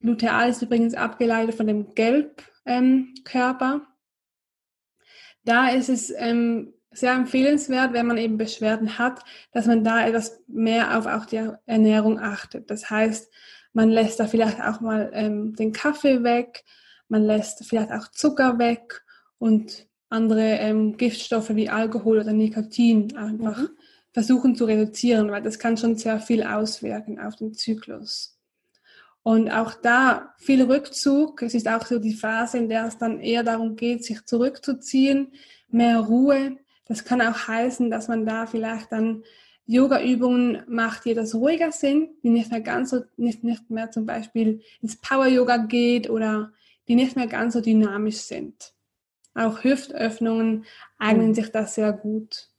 Luteal 0.01 0.51
ist 0.51 0.61
übrigens 0.61 0.93
abgeleitet 0.93 1.55
von 1.55 1.67
dem 1.67 1.95
Gelbkörper, 1.95 3.75
ähm, 3.75 3.83
da 5.45 5.69
ist 5.71 5.89
es 5.89 6.13
ähm, 6.15 6.75
sehr 6.95 7.13
empfehlenswert, 7.13 7.93
wenn 7.93 8.07
man 8.07 8.19
eben 8.19 8.37
Beschwerden 8.37 8.99
hat, 8.99 9.21
dass 9.53 9.67
man 9.67 9.85
da 9.85 10.07
etwas 10.07 10.41
mehr 10.47 10.99
auf 10.99 11.07
auch 11.07 11.27
die 11.27 11.51
Ernährung 11.67 12.19
achtet. 12.19 12.71
Das 12.71 12.91
heißt, 12.91 13.31
man 13.73 13.91
lässt 13.91 14.21
da 14.21 14.27
vielleicht 14.27 14.61
auch 14.61 14.81
mal 14.81 15.11
ähm, 15.13 15.55
den 15.55 15.73
Kaffee 15.73 16.23
weg, 16.23 16.65
man 17.09 17.25
lässt 17.25 17.65
vielleicht 17.67 17.93
auch 17.93 18.09
Zucker 18.09 18.59
weg 18.59 19.05
und 19.39 19.87
andere 20.09 20.59
ähm, 20.59 20.97
Giftstoffe 20.97 21.51
wie 21.51 21.69
Alkohol 21.69 22.21
oder 22.21 22.33
Nikotin 22.33 23.17
einfach 23.17 23.59
mhm. 23.59 23.71
versuchen 24.13 24.55
zu 24.55 24.65
reduzieren, 24.65 25.31
weil 25.31 25.43
das 25.43 25.59
kann 25.59 25.77
schon 25.77 25.97
sehr 25.97 26.21
viel 26.21 26.43
auswirken 26.45 27.19
auf 27.19 27.37
den 27.37 27.53
Zyklus. 27.53 28.39
Und 29.25 29.51
auch 29.51 29.75
da 29.75 30.35
viel 30.37 30.63
Rückzug. 30.63 31.43
Es 31.43 31.55
ist 31.55 31.67
auch 31.67 31.87
so 31.87 31.99
die 31.99 32.15
Phase, 32.15 32.59
in 32.59 32.69
der 32.69 32.87
es 32.87 32.99
dann 32.99 33.21
eher 33.21 33.43
darum 33.43 33.75
geht, 33.75 34.05
sich 34.05 34.25
zurückzuziehen, 34.27 35.33
mehr 35.69 35.99
Ruhe, 36.01 36.59
das 36.87 37.05
kann 37.05 37.21
auch 37.21 37.49
heißen, 37.49 37.91
dass 37.91 38.09
man 38.09 38.27
da 38.27 38.47
vielleicht 38.47 38.93
dann 38.93 39.23
Yoga-Übungen 39.67 40.63
macht, 40.69 41.05
die 41.05 41.13
etwas 41.13 41.35
ruhiger 41.35 41.73
sind, 41.73 42.11
die 42.23 42.29
nicht 42.29 42.51
mehr 42.51 42.61
ganz 42.61 42.91
so, 42.91 43.03
nicht, 43.17 43.45
nicht 43.45 43.71
mehr 43.71 43.91
zum 43.91 44.05
Beispiel 44.05 44.61
ins 44.83 44.97
Power-Yoga 44.97 45.57
geht 45.59 46.11
oder 46.11 46.53
die 46.87 46.95
nicht 46.95 47.17
mehr 47.17 47.27
ganz 47.27 47.55
so 47.55 47.61
dynamisch 47.61 48.19
sind. 48.19 48.75
Auch 49.35 49.65
Hüftöffnungen 49.65 50.65
eignen 50.99 51.29
mhm. 51.29 51.35
sich 51.35 51.51
das 51.51 51.75
sehr 51.75 51.93
gut. 51.93 52.51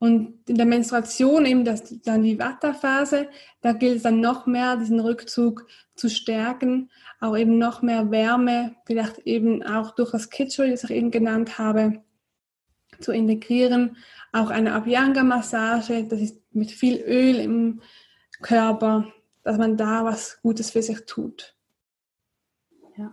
Und 0.00 0.48
in 0.48 0.56
der 0.56 0.66
Menstruation, 0.66 1.46
eben 1.46 1.64
das, 1.64 1.84
dann 2.02 2.24
die 2.24 2.40
Vata-Phase, 2.40 3.28
da 3.60 3.72
gilt 3.72 3.98
es 3.98 4.02
dann 4.02 4.20
noch 4.20 4.46
mehr, 4.46 4.76
diesen 4.76 4.98
Rückzug 4.98 5.68
zu 5.94 6.10
stärken, 6.10 6.90
auch 7.20 7.36
eben 7.36 7.56
noch 7.56 7.82
mehr 7.82 8.10
Wärme, 8.10 8.74
vielleicht 8.84 9.20
eben 9.20 9.62
auch 9.62 9.92
durch 9.92 10.10
das 10.10 10.28
Kitschel, 10.28 10.72
das 10.72 10.82
ich 10.82 10.90
eben 10.90 11.12
genannt 11.12 11.56
habe, 11.56 12.02
zu 13.02 13.12
integrieren. 13.12 13.96
Auch 14.32 14.50
eine 14.50 14.74
Abhyanga-Massage, 14.74 16.04
das 16.04 16.20
ist 16.20 16.40
mit 16.52 16.70
viel 16.70 17.00
Öl 17.00 17.38
im 17.38 17.82
Körper, 18.40 19.06
dass 19.42 19.58
man 19.58 19.76
da 19.76 20.04
was 20.04 20.40
Gutes 20.42 20.70
für 20.70 20.82
sich 20.82 21.04
tut. 21.06 21.54
Ja. 22.96 23.12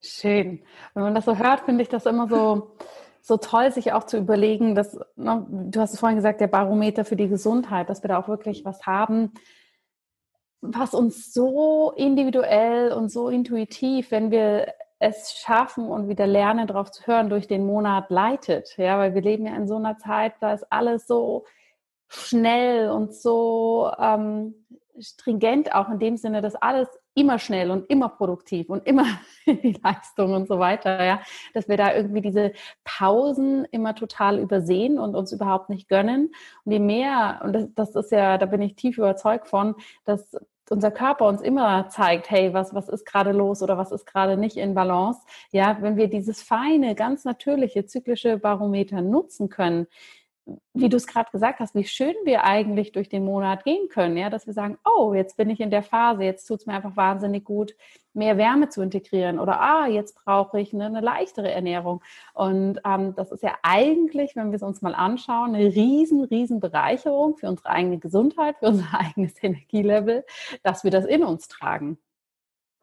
Schön. 0.00 0.62
Wenn 0.94 1.02
man 1.02 1.14
das 1.14 1.24
so 1.24 1.36
hört, 1.36 1.60
finde 1.60 1.82
ich 1.82 1.88
das 1.88 2.06
immer 2.06 2.28
so, 2.28 2.76
so 3.20 3.36
toll, 3.36 3.72
sich 3.72 3.92
auch 3.92 4.04
zu 4.04 4.16
überlegen, 4.16 4.74
dass, 4.74 4.98
ne, 5.16 5.46
du 5.48 5.80
hast 5.80 5.92
es 5.92 6.00
vorhin 6.00 6.16
gesagt, 6.16 6.40
der 6.40 6.46
Barometer 6.46 7.04
für 7.04 7.16
die 7.16 7.28
Gesundheit, 7.28 7.88
dass 7.88 8.02
wir 8.02 8.08
da 8.08 8.18
auch 8.18 8.28
wirklich 8.28 8.64
was 8.64 8.86
haben, 8.86 9.32
was 10.60 10.94
uns 10.94 11.32
so 11.32 11.92
individuell 11.96 12.92
und 12.92 13.10
so 13.10 13.28
intuitiv, 13.28 14.10
wenn 14.10 14.30
wir 14.30 14.74
es 14.98 15.32
schaffen 15.32 15.88
und 15.88 16.08
wieder 16.08 16.26
lernen, 16.26 16.66
darauf 16.66 16.90
zu 16.90 17.06
hören, 17.06 17.30
durch 17.30 17.46
den 17.46 17.64
Monat 17.66 18.10
leitet. 18.10 18.76
Ja, 18.76 18.98
weil 18.98 19.14
wir 19.14 19.22
leben 19.22 19.46
ja 19.46 19.54
in 19.54 19.68
so 19.68 19.76
einer 19.76 19.98
Zeit, 19.98 20.34
da 20.40 20.52
ist 20.52 20.66
alles 20.70 21.06
so 21.06 21.44
schnell 22.08 22.90
und 22.90 23.14
so 23.14 23.90
ähm, 23.98 24.54
stringent, 24.98 25.74
auch 25.74 25.88
in 25.88 25.98
dem 25.98 26.16
Sinne, 26.16 26.40
dass 26.40 26.56
alles 26.56 26.88
immer 27.14 27.38
schnell 27.38 27.70
und 27.70 27.88
immer 27.90 28.08
produktiv 28.08 28.70
und 28.70 28.86
immer 28.86 29.04
die 29.46 29.78
Leistung 29.82 30.34
und 30.34 30.48
so 30.48 30.58
weiter, 30.58 31.04
ja, 31.04 31.20
dass 31.54 31.68
wir 31.68 31.76
da 31.76 31.94
irgendwie 31.94 32.20
diese 32.20 32.52
Pausen 32.84 33.64
immer 33.66 33.94
total 33.94 34.38
übersehen 34.38 34.98
und 34.98 35.14
uns 35.14 35.32
überhaupt 35.32 35.68
nicht 35.68 35.88
gönnen. 35.88 36.32
Und 36.64 36.72
je 36.72 36.78
mehr, 36.78 37.40
und 37.44 37.52
das, 37.52 37.66
das 37.74 37.96
ist 37.96 38.12
ja, 38.12 38.38
da 38.38 38.46
bin 38.46 38.62
ich 38.62 38.76
tief 38.76 38.98
überzeugt 38.98 39.48
von, 39.48 39.74
dass 40.04 40.36
unser 40.70 40.90
Körper 40.90 41.26
uns 41.26 41.40
immer 41.40 41.88
zeigt, 41.88 42.30
hey, 42.30 42.52
was, 42.54 42.74
was 42.74 42.88
ist 42.88 43.06
gerade 43.06 43.32
los 43.32 43.62
oder 43.62 43.78
was 43.78 43.92
ist 43.92 44.06
gerade 44.06 44.36
nicht 44.36 44.56
in 44.56 44.74
Balance. 44.74 45.20
Ja, 45.50 45.78
wenn 45.80 45.96
wir 45.96 46.08
dieses 46.08 46.42
feine, 46.42 46.94
ganz 46.94 47.24
natürliche, 47.24 47.86
zyklische 47.86 48.38
Barometer 48.38 49.00
nutzen 49.00 49.48
können, 49.48 49.86
wie 50.72 50.88
du 50.88 50.96
es 50.96 51.06
gerade 51.06 51.30
gesagt 51.30 51.60
hast, 51.60 51.74
wie 51.74 51.84
schön 51.84 52.14
wir 52.24 52.44
eigentlich 52.44 52.92
durch 52.92 53.08
den 53.08 53.24
Monat 53.24 53.64
gehen 53.64 53.88
können, 53.88 54.16
ja, 54.16 54.30
dass 54.30 54.46
wir 54.46 54.54
sagen, 54.54 54.78
oh, 54.84 55.12
jetzt 55.14 55.36
bin 55.36 55.50
ich 55.50 55.60
in 55.60 55.70
der 55.70 55.82
Phase, 55.82 56.22
jetzt 56.22 56.46
tut 56.46 56.60
es 56.60 56.66
mir 56.66 56.74
einfach 56.74 56.96
wahnsinnig 56.96 57.44
gut, 57.44 57.74
mehr 58.14 58.36
Wärme 58.38 58.68
zu 58.68 58.82
integrieren 58.82 59.38
oder 59.38 59.60
ah, 59.60 59.86
jetzt 59.86 60.14
brauche 60.14 60.60
ich 60.60 60.72
eine, 60.72 60.86
eine 60.86 61.00
leichtere 61.00 61.50
Ernährung. 61.50 62.02
Und 62.34 62.80
ähm, 62.84 63.14
das 63.14 63.30
ist 63.30 63.42
ja 63.42 63.56
eigentlich, 63.62 64.36
wenn 64.36 64.50
wir 64.50 64.56
es 64.56 64.62
uns 64.62 64.82
mal 64.82 64.94
anschauen, 64.94 65.54
eine 65.54 65.66
riesen, 65.66 66.24
riesen 66.24 66.60
Bereicherung 66.60 67.36
für 67.36 67.48
unsere 67.48 67.70
eigene 67.70 67.98
Gesundheit, 67.98 68.56
für 68.58 68.66
unser 68.66 68.88
eigenes 68.92 69.34
Energielevel, 69.42 70.24
dass 70.62 70.84
wir 70.84 70.90
das 70.90 71.04
in 71.04 71.22
uns 71.22 71.48
tragen. 71.48 71.98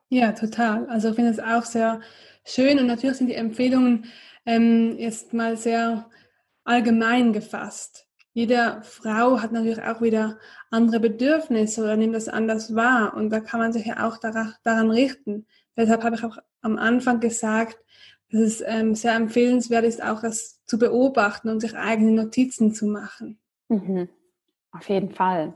Ja, 0.09 0.33
total. 0.33 0.87
Also 0.87 1.09
ich 1.09 1.15
finde 1.15 1.31
es 1.31 1.39
auch 1.39 1.63
sehr 1.63 1.99
schön 2.45 2.79
und 2.79 2.85
natürlich 2.85 3.17
sind 3.17 3.27
die 3.27 3.35
Empfehlungen 3.35 4.05
ähm, 4.45 4.95
jetzt 4.99 5.33
mal 5.33 5.57
sehr 5.57 6.05
allgemein 6.65 7.31
gefasst. 7.31 8.07
Jede 8.33 8.81
Frau 8.83 9.41
hat 9.41 9.53
natürlich 9.53 9.81
auch 9.81 10.01
wieder 10.01 10.37
andere 10.69 10.99
Bedürfnisse 10.99 11.81
oder 11.81 11.95
nimmt 11.95 12.15
das 12.15 12.27
anders 12.27 12.75
wahr 12.75 13.13
und 13.15 13.29
da 13.29 13.39
kann 13.39 13.61
man 13.61 13.71
sich 13.71 13.85
ja 13.85 14.05
auch 14.05 14.17
daran, 14.17 14.91
richten. 14.91 15.45
Deshalb 15.77 16.03
habe 16.03 16.17
ich 16.17 16.23
auch 16.25 16.37
am 16.61 16.77
Anfang 16.77 17.21
gesagt, 17.21 17.77
dass 18.31 18.41
es 18.41 18.63
ähm, 18.65 18.93
sehr 18.93 19.15
empfehlenswert 19.15 19.85
ist, 19.85 20.03
auch 20.03 20.21
das 20.21 20.61
zu 20.65 20.77
beobachten 20.77 21.47
und 21.47 21.61
sich 21.61 21.77
eigene 21.77 22.11
Notizen 22.11 22.73
zu 22.73 22.87
machen. 22.87 23.39
Mhm. 23.69 24.09
Auf 24.71 24.89
jeden 24.89 25.11
Fall. 25.11 25.53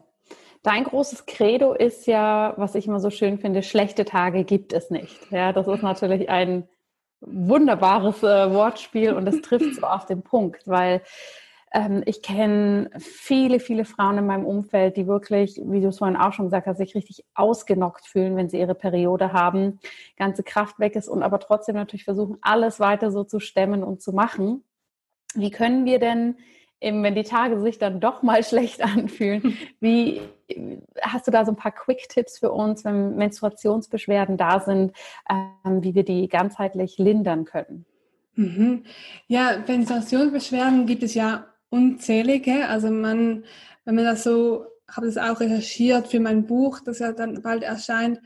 Dein 0.63 0.83
großes 0.85 1.25
Credo 1.25 1.73
ist 1.73 2.05
ja, 2.05 2.53
was 2.57 2.75
ich 2.75 2.87
immer 2.87 2.99
so 2.99 3.09
schön 3.09 3.39
finde, 3.39 3.63
schlechte 3.63 4.05
Tage 4.05 4.43
gibt 4.43 4.71
es 4.71 4.89
nicht. 4.89 5.31
Ja, 5.31 5.51
das 5.51 5.67
ist 5.67 5.83
natürlich 5.83 6.29
ein 6.29 6.67
wunderbares 7.21 8.23
äh, 8.23 8.51
Wortspiel 8.53 9.13
und 9.13 9.27
es 9.27 9.41
trifft 9.41 9.75
so 9.75 9.81
auf 9.81 10.05
den 10.05 10.21
Punkt, 10.21 10.67
weil 10.67 11.01
ähm, 11.71 12.01
ich 12.05 12.21
kenne 12.21 12.89
viele, 12.97 13.59
viele 13.59 13.85
Frauen 13.85 14.17
in 14.17 14.25
meinem 14.25 14.45
Umfeld, 14.45 14.97
die 14.97 15.07
wirklich, 15.07 15.61
wie 15.63 15.81
du 15.81 15.89
es 15.89 15.99
vorhin 15.99 16.17
auch 16.17 16.33
schon 16.33 16.45
gesagt 16.45 16.67
hast, 16.67 16.77
sich 16.77 16.95
richtig 16.95 17.25
ausgenockt 17.35 18.07
fühlen, 18.07 18.35
wenn 18.35 18.49
sie 18.49 18.59
ihre 18.59 18.75
Periode 18.75 19.33
haben, 19.33 19.79
ganze 20.17 20.43
Kraft 20.43 20.79
weg 20.79 20.95
ist 20.95 21.07
und 21.07 21.21
aber 21.21 21.39
trotzdem 21.39 21.75
natürlich 21.75 22.05
versuchen, 22.05 22.37
alles 22.41 22.79
weiter 22.79 23.11
so 23.11 23.23
zu 23.23 23.39
stemmen 23.39 23.83
und 23.83 24.01
zu 24.01 24.13
machen. 24.13 24.63
Wie 25.35 25.51
können 25.51 25.85
wir 25.85 25.99
denn 25.99 26.37
eben, 26.81 27.03
wenn 27.03 27.15
die 27.15 27.23
Tage 27.23 27.59
sich 27.59 27.77
dann 27.77 27.99
doch 27.99 28.23
mal 28.23 28.43
schlecht 28.45 28.81
anfühlen, 28.83 29.57
wie 29.79 30.21
hast 31.01 31.27
du 31.27 31.31
da 31.31 31.45
so 31.45 31.51
ein 31.51 31.57
paar 31.57 31.71
Quick-Tipps 31.71 32.39
für 32.39 32.51
uns, 32.51 32.83
wenn 32.85 33.15
Menstruationsbeschwerden 33.15 34.37
da 34.37 34.59
sind, 34.59 34.93
ähm, 35.29 35.83
wie 35.83 35.95
wir 35.95 36.03
die 36.03 36.27
ganzheitlich 36.27 36.97
lindern 36.97 37.45
können? 37.45 37.85
Mhm. 38.35 38.83
Ja, 39.27 39.63
Menstruationsbeschwerden 39.67 40.85
gibt 40.85 41.03
es 41.03 41.13
ja 41.13 41.45
unzählige. 41.69 42.67
Also 42.67 42.89
man, 42.89 43.43
wenn 43.85 43.95
man 43.95 44.05
das 44.05 44.23
so, 44.23 44.65
habe 44.89 45.05
das 45.05 45.17
auch 45.17 45.39
recherchiert 45.39 46.07
für 46.07 46.19
mein 46.19 46.47
Buch, 46.47 46.79
das 46.79 46.99
ja 46.99 47.11
dann 47.11 47.41
bald 47.41 47.63
erscheint. 47.63 48.19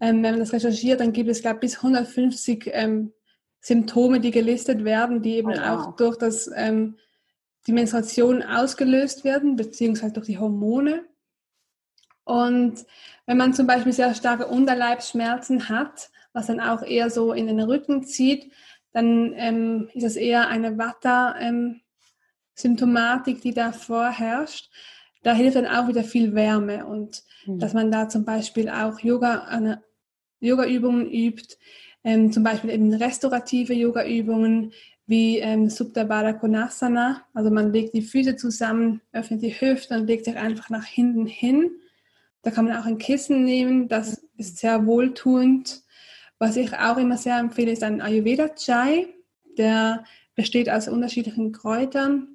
Ähm, 0.00 0.22
wenn 0.22 0.32
man 0.32 0.40
das 0.40 0.52
recherchiert, 0.52 1.00
dann 1.00 1.12
gibt 1.12 1.28
es, 1.28 1.42
glaube 1.42 1.56
ich, 1.56 1.60
bis 1.60 1.76
150 1.76 2.70
ähm, 2.72 3.12
Symptome, 3.60 4.20
die 4.20 4.30
gelistet 4.30 4.84
werden, 4.84 5.22
die 5.22 5.36
eben 5.36 5.50
oh, 5.50 5.56
wow. 5.56 5.68
auch 5.68 5.96
durch 5.96 6.16
das 6.16 6.50
ähm, 6.56 6.96
die 7.70 7.74
Menstruation 7.74 8.42
ausgelöst 8.42 9.22
werden, 9.22 9.54
beziehungsweise 9.54 10.12
durch 10.12 10.26
die 10.26 10.38
Hormone. 10.38 11.04
Und 12.24 12.84
wenn 13.26 13.36
man 13.36 13.54
zum 13.54 13.68
Beispiel 13.68 13.92
sehr 13.92 14.12
starke 14.16 14.48
Unterleibsschmerzen 14.48 15.68
hat, 15.68 16.10
was 16.32 16.48
dann 16.48 16.58
auch 16.58 16.82
eher 16.82 17.10
so 17.10 17.32
in 17.32 17.46
den 17.46 17.60
Rücken 17.60 18.02
zieht, 18.02 18.50
dann 18.92 19.34
ähm, 19.36 19.88
ist 19.94 20.02
es 20.02 20.16
eher 20.16 20.48
eine 20.48 20.78
Vata-Symptomatik, 20.78 23.36
ähm, 23.36 23.40
die 23.40 23.54
da 23.54 23.70
vorherrscht. 23.70 24.68
Da 25.22 25.32
hilft 25.32 25.54
dann 25.54 25.68
auch 25.68 25.86
wieder 25.86 26.02
viel 26.02 26.34
Wärme 26.34 26.86
und 26.86 27.22
mhm. 27.46 27.60
dass 27.60 27.72
man 27.72 27.92
da 27.92 28.08
zum 28.08 28.24
Beispiel 28.24 28.68
auch 28.68 28.98
Yoga, 28.98 29.78
Yoga-Übungen 30.40 31.08
übt, 31.08 31.56
ähm, 32.02 32.32
zum 32.32 32.42
Beispiel 32.42 32.70
eben 32.70 32.92
restaurative 32.92 33.74
Yoga-Übungen, 33.74 34.72
wie 35.10 35.38
ähm, 35.38 35.68
Subta 35.68 36.04
Baddha 36.04 36.32
Konasana. 36.32 37.24
Also 37.34 37.50
man 37.50 37.72
legt 37.72 37.94
die 37.94 38.02
Füße 38.02 38.36
zusammen, 38.36 39.00
öffnet 39.12 39.42
die 39.42 39.50
Hüfte 39.50 39.96
und 39.96 40.06
legt 40.06 40.24
sich 40.24 40.36
einfach 40.36 40.70
nach 40.70 40.84
hinten 40.84 41.26
hin. 41.26 41.72
Da 42.42 42.52
kann 42.52 42.64
man 42.64 42.76
auch 42.76 42.86
ein 42.86 42.98
Kissen 42.98 43.42
nehmen, 43.44 43.88
das 43.88 44.24
ist 44.36 44.58
sehr 44.58 44.86
wohltuend. 44.86 45.82
Was 46.38 46.56
ich 46.56 46.72
auch 46.74 46.96
immer 46.96 47.16
sehr 47.16 47.38
empfehle, 47.38 47.72
ist 47.72 47.82
ein 47.82 48.00
Ayurveda 48.00 48.50
Chai. 48.54 49.08
Der 49.58 50.04
besteht 50.36 50.70
aus 50.70 50.86
unterschiedlichen 50.86 51.50
Kräutern, 51.50 52.28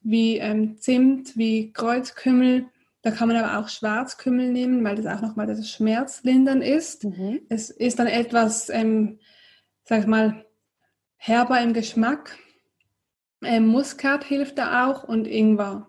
wie 0.00 0.38
ähm, 0.38 0.78
Zimt, 0.78 1.36
wie 1.36 1.72
Kreuzkümmel. 1.72 2.66
Da 3.02 3.10
kann 3.10 3.26
man 3.26 3.36
aber 3.36 3.58
auch 3.58 3.68
Schwarzkümmel 3.68 4.52
nehmen, 4.52 4.84
weil 4.84 4.94
das 4.94 5.06
auch 5.06 5.22
nochmal 5.22 5.48
das 5.48 5.68
Schmerzlindern 5.68 6.62
ist. 6.62 7.02
Mhm. 7.02 7.40
Es 7.48 7.68
ist 7.68 7.98
dann 7.98 8.06
etwas, 8.06 8.68
ähm, 8.68 9.18
sag 9.82 10.02
ich 10.02 10.06
mal, 10.06 10.44
herber 11.22 11.60
im 11.60 11.72
Geschmack. 11.72 12.36
Ähm, 13.42 13.68
Muskat 13.68 14.24
hilft 14.24 14.58
da 14.58 14.86
auch 14.86 15.04
und 15.04 15.26
Ingwer. 15.26 15.88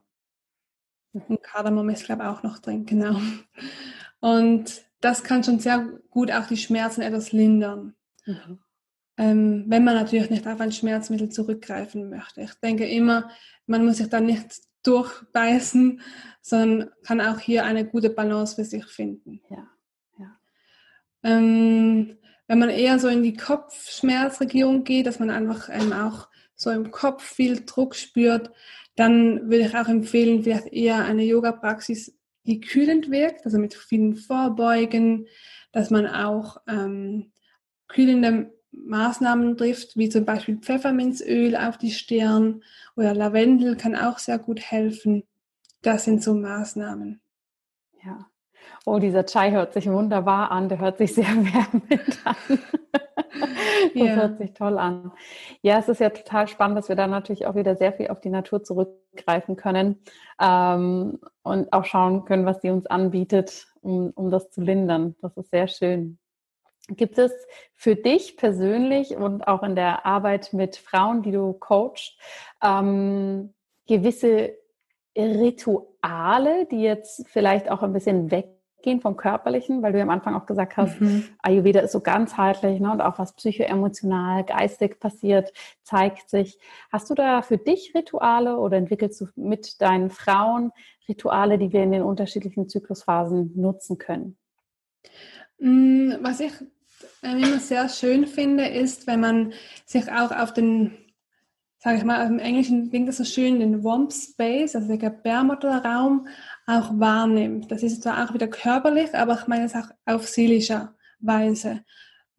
Und 1.11 1.41
Kardamom 1.41 1.89
ist, 1.89 2.05
glaube 2.05 2.21
ich, 2.23 2.29
auch 2.29 2.43
noch 2.43 2.59
drin, 2.59 2.85
genau. 2.85 3.19
Und 4.19 4.83
das 5.01 5.23
kann 5.23 5.43
schon 5.43 5.59
sehr 5.59 5.79
gut 6.11 6.31
auch 6.31 6.45
die 6.47 6.57
Schmerzen 6.57 7.01
etwas 7.01 7.31
lindern. 7.31 7.95
Mhm. 8.25 8.59
Ähm, 9.17 9.65
wenn 9.67 9.83
man 9.83 9.95
natürlich 9.95 10.29
nicht 10.29 10.47
auf 10.47 10.59
ein 10.59 10.71
Schmerzmittel 10.71 11.29
zurückgreifen 11.29 12.09
möchte. 12.09 12.41
Ich 12.41 12.53
denke 12.55 12.87
immer, 12.87 13.29
man 13.65 13.85
muss 13.85 13.97
sich 13.97 14.09
dann 14.09 14.25
nicht 14.25 14.61
durchbeißen, 14.83 16.01
sondern 16.41 16.91
kann 17.03 17.21
auch 17.21 17.39
hier 17.39 17.65
eine 17.65 17.85
gute 17.85 18.09
Balance 18.09 18.55
für 18.55 18.65
sich 18.65 18.85
finden. 18.85 19.41
Ja, 19.49 19.67
ja. 20.19 20.37
Ähm, 21.23 22.17
wenn 22.47 22.59
man 22.59 22.69
eher 22.69 22.99
so 22.99 23.07
in 23.07 23.23
die 23.23 23.35
Kopfschmerzregion 23.35 24.83
geht, 24.83 25.07
dass 25.07 25.19
man 25.19 25.29
einfach 25.29 25.69
ähm, 25.71 25.93
auch 25.93 26.27
so 26.55 26.69
im 26.69 26.91
Kopf 26.91 27.23
viel 27.23 27.65
Druck 27.65 27.95
spürt, 27.95 28.51
dann 28.95 29.49
würde 29.49 29.65
ich 29.65 29.75
auch 29.75 29.87
empfehlen, 29.87 30.43
vielleicht 30.43 30.67
eher 30.67 31.03
eine 31.03 31.23
Yoga-Praxis, 31.23 32.15
die 32.45 32.59
kühlend 32.59 33.09
wirkt, 33.09 33.45
also 33.45 33.57
mit 33.57 33.73
vielen 33.73 34.15
Vorbeugen, 34.15 35.27
dass 35.71 35.89
man 35.89 36.05
auch 36.05 36.57
ähm, 36.67 37.31
kühlende 37.87 38.53
Maßnahmen 38.71 39.55
trifft, 39.55 39.97
wie 39.97 40.09
zum 40.09 40.25
Beispiel 40.25 40.57
Pfefferminzöl 40.57 41.55
auf 41.55 41.77
die 41.77 41.91
Stirn 41.91 42.63
oder 42.95 43.13
Lavendel 43.13 43.77
kann 43.77 43.95
auch 43.95 44.19
sehr 44.19 44.39
gut 44.39 44.59
helfen. 44.59 45.23
Das 45.81 46.05
sind 46.05 46.23
so 46.23 46.33
Maßnahmen. 46.33 47.21
Ja, 48.03 48.27
Oh, 48.85 48.99
dieser 48.99 49.25
Chai 49.25 49.51
hört 49.51 49.73
sich 49.73 49.89
wunderbar 49.89 50.51
an, 50.51 50.67
der 50.67 50.79
hört 50.79 50.97
sich 50.97 51.15
sehr 51.15 51.25
wärmend 51.25 52.19
an. 52.25 52.35
das 52.91 53.93
ja. 53.93 54.15
hört 54.15 54.37
sich 54.39 54.53
toll 54.53 54.77
an. 54.77 55.13
Ja, 55.61 55.79
es 55.79 55.87
ist 55.87 56.01
ja 56.01 56.09
total 56.09 56.47
spannend, 56.47 56.77
dass 56.77 56.89
wir 56.89 56.97
da 56.97 57.07
natürlich 57.07 57.45
auch 57.45 57.55
wieder 57.55 57.77
sehr 57.77 57.93
viel 57.93 58.09
auf 58.09 58.19
die 58.19 58.29
Natur 58.29 58.61
zurückgreifen 58.61 59.55
können 59.55 60.01
ähm, 60.39 61.19
und 61.43 61.71
auch 61.71 61.85
schauen 61.85 62.25
können, 62.25 62.45
was 62.45 62.61
sie 62.61 62.71
uns 62.71 62.85
anbietet, 62.85 63.67
um, 63.81 64.11
um 64.15 64.29
das 64.29 64.51
zu 64.51 64.61
lindern. 64.61 65.15
Das 65.21 65.37
ist 65.37 65.51
sehr 65.51 65.69
schön. 65.69 66.19
Gibt 66.89 67.17
es 67.17 67.31
für 67.73 67.95
dich 67.95 68.35
persönlich 68.35 69.15
und 69.15 69.47
auch 69.47 69.63
in 69.63 69.75
der 69.75 70.05
Arbeit 70.05 70.51
mit 70.51 70.75
Frauen, 70.75 71.21
die 71.21 71.31
du 71.31 71.53
coachst, 71.53 72.19
ähm, 72.61 73.53
gewisse 73.87 74.57
Rituale, 75.15 76.65
die 76.69 76.81
jetzt 76.81 77.25
vielleicht 77.29 77.71
auch 77.71 77.81
ein 77.83 77.93
bisschen 77.93 78.29
weg 78.29 78.49
weggehen 78.83 79.01
vom 79.01 79.15
Körperlichen, 79.15 79.81
weil 79.81 79.93
du 79.93 79.97
ja 79.97 80.03
am 80.03 80.09
Anfang 80.09 80.35
auch 80.35 80.45
gesagt 80.45 80.77
hast, 80.77 80.99
mhm. 80.99 81.25
Ayurveda 81.41 81.79
ist 81.79 81.93
so 81.93 82.01
ganzheitlich 82.01 82.79
ne, 82.79 82.91
und 82.91 83.01
auch 83.01 83.17
was 83.17 83.33
psychoemotional, 83.33 84.43
geistig 84.43 84.99
passiert, 84.99 85.53
zeigt 85.83 86.29
sich. 86.29 86.59
Hast 86.91 87.09
du 87.09 87.15
da 87.15 87.41
für 87.41 87.57
dich 87.57 87.93
Rituale 87.95 88.57
oder 88.57 88.77
entwickelst 88.77 89.21
du 89.21 89.27
mit 89.35 89.81
deinen 89.81 90.09
Frauen 90.09 90.71
Rituale, 91.07 91.57
die 91.57 91.71
wir 91.71 91.83
in 91.83 91.91
den 91.91 92.03
unterschiedlichen 92.03 92.67
Zyklusphasen 92.67 93.53
nutzen 93.55 93.97
können? 93.97 94.37
Mm, 95.59 96.13
was 96.21 96.39
ich 96.39 96.53
äh, 97.21 97.31
immer 97.31 97.59
sehr 97.59 97.87
schön 97.89 98.27
finde, 98.27 98.67
ist, 98.67 99.07
wenn 99.07 99.19
man 99.19 99.53
sich 99.85 100.11
auch 100.11 100.31
auf 100.31 100.53
den 100.53 100.97
sage 101.83 101.97
ich 101.97 102.05
mal, 102.05 102.25
im 102.25 102.39
Englischen 102.39 102.89
klingt 102.89 103.09
das 103.09 103.17
so 103.17 103.25
schön, 103.25 103.59
den 103.59 103.83
Warm 103.83 104.09
Space, 104.09 104.73
also 104.73 104.87
der 104.87 104.97
Gebärmutterraum, 104.97 106.29
auch 106.65 106.91
wahrnimmt. 106.99 107.71
Das 107.71 107.83
ist 107.83 108.03
zwar 108.03 108.23
auch 108.23 108.33
wieder 108.33 108.47
körperlich, 108.47 109.13
aber 109.13 109.39
ich 109.39 109.47
meine 109.47 109.65
es 109.65 109.75
auch 109.75 109.89
auf 110.05 110.27
seelischer 110.27 110.95
Weise. 111.19 111.83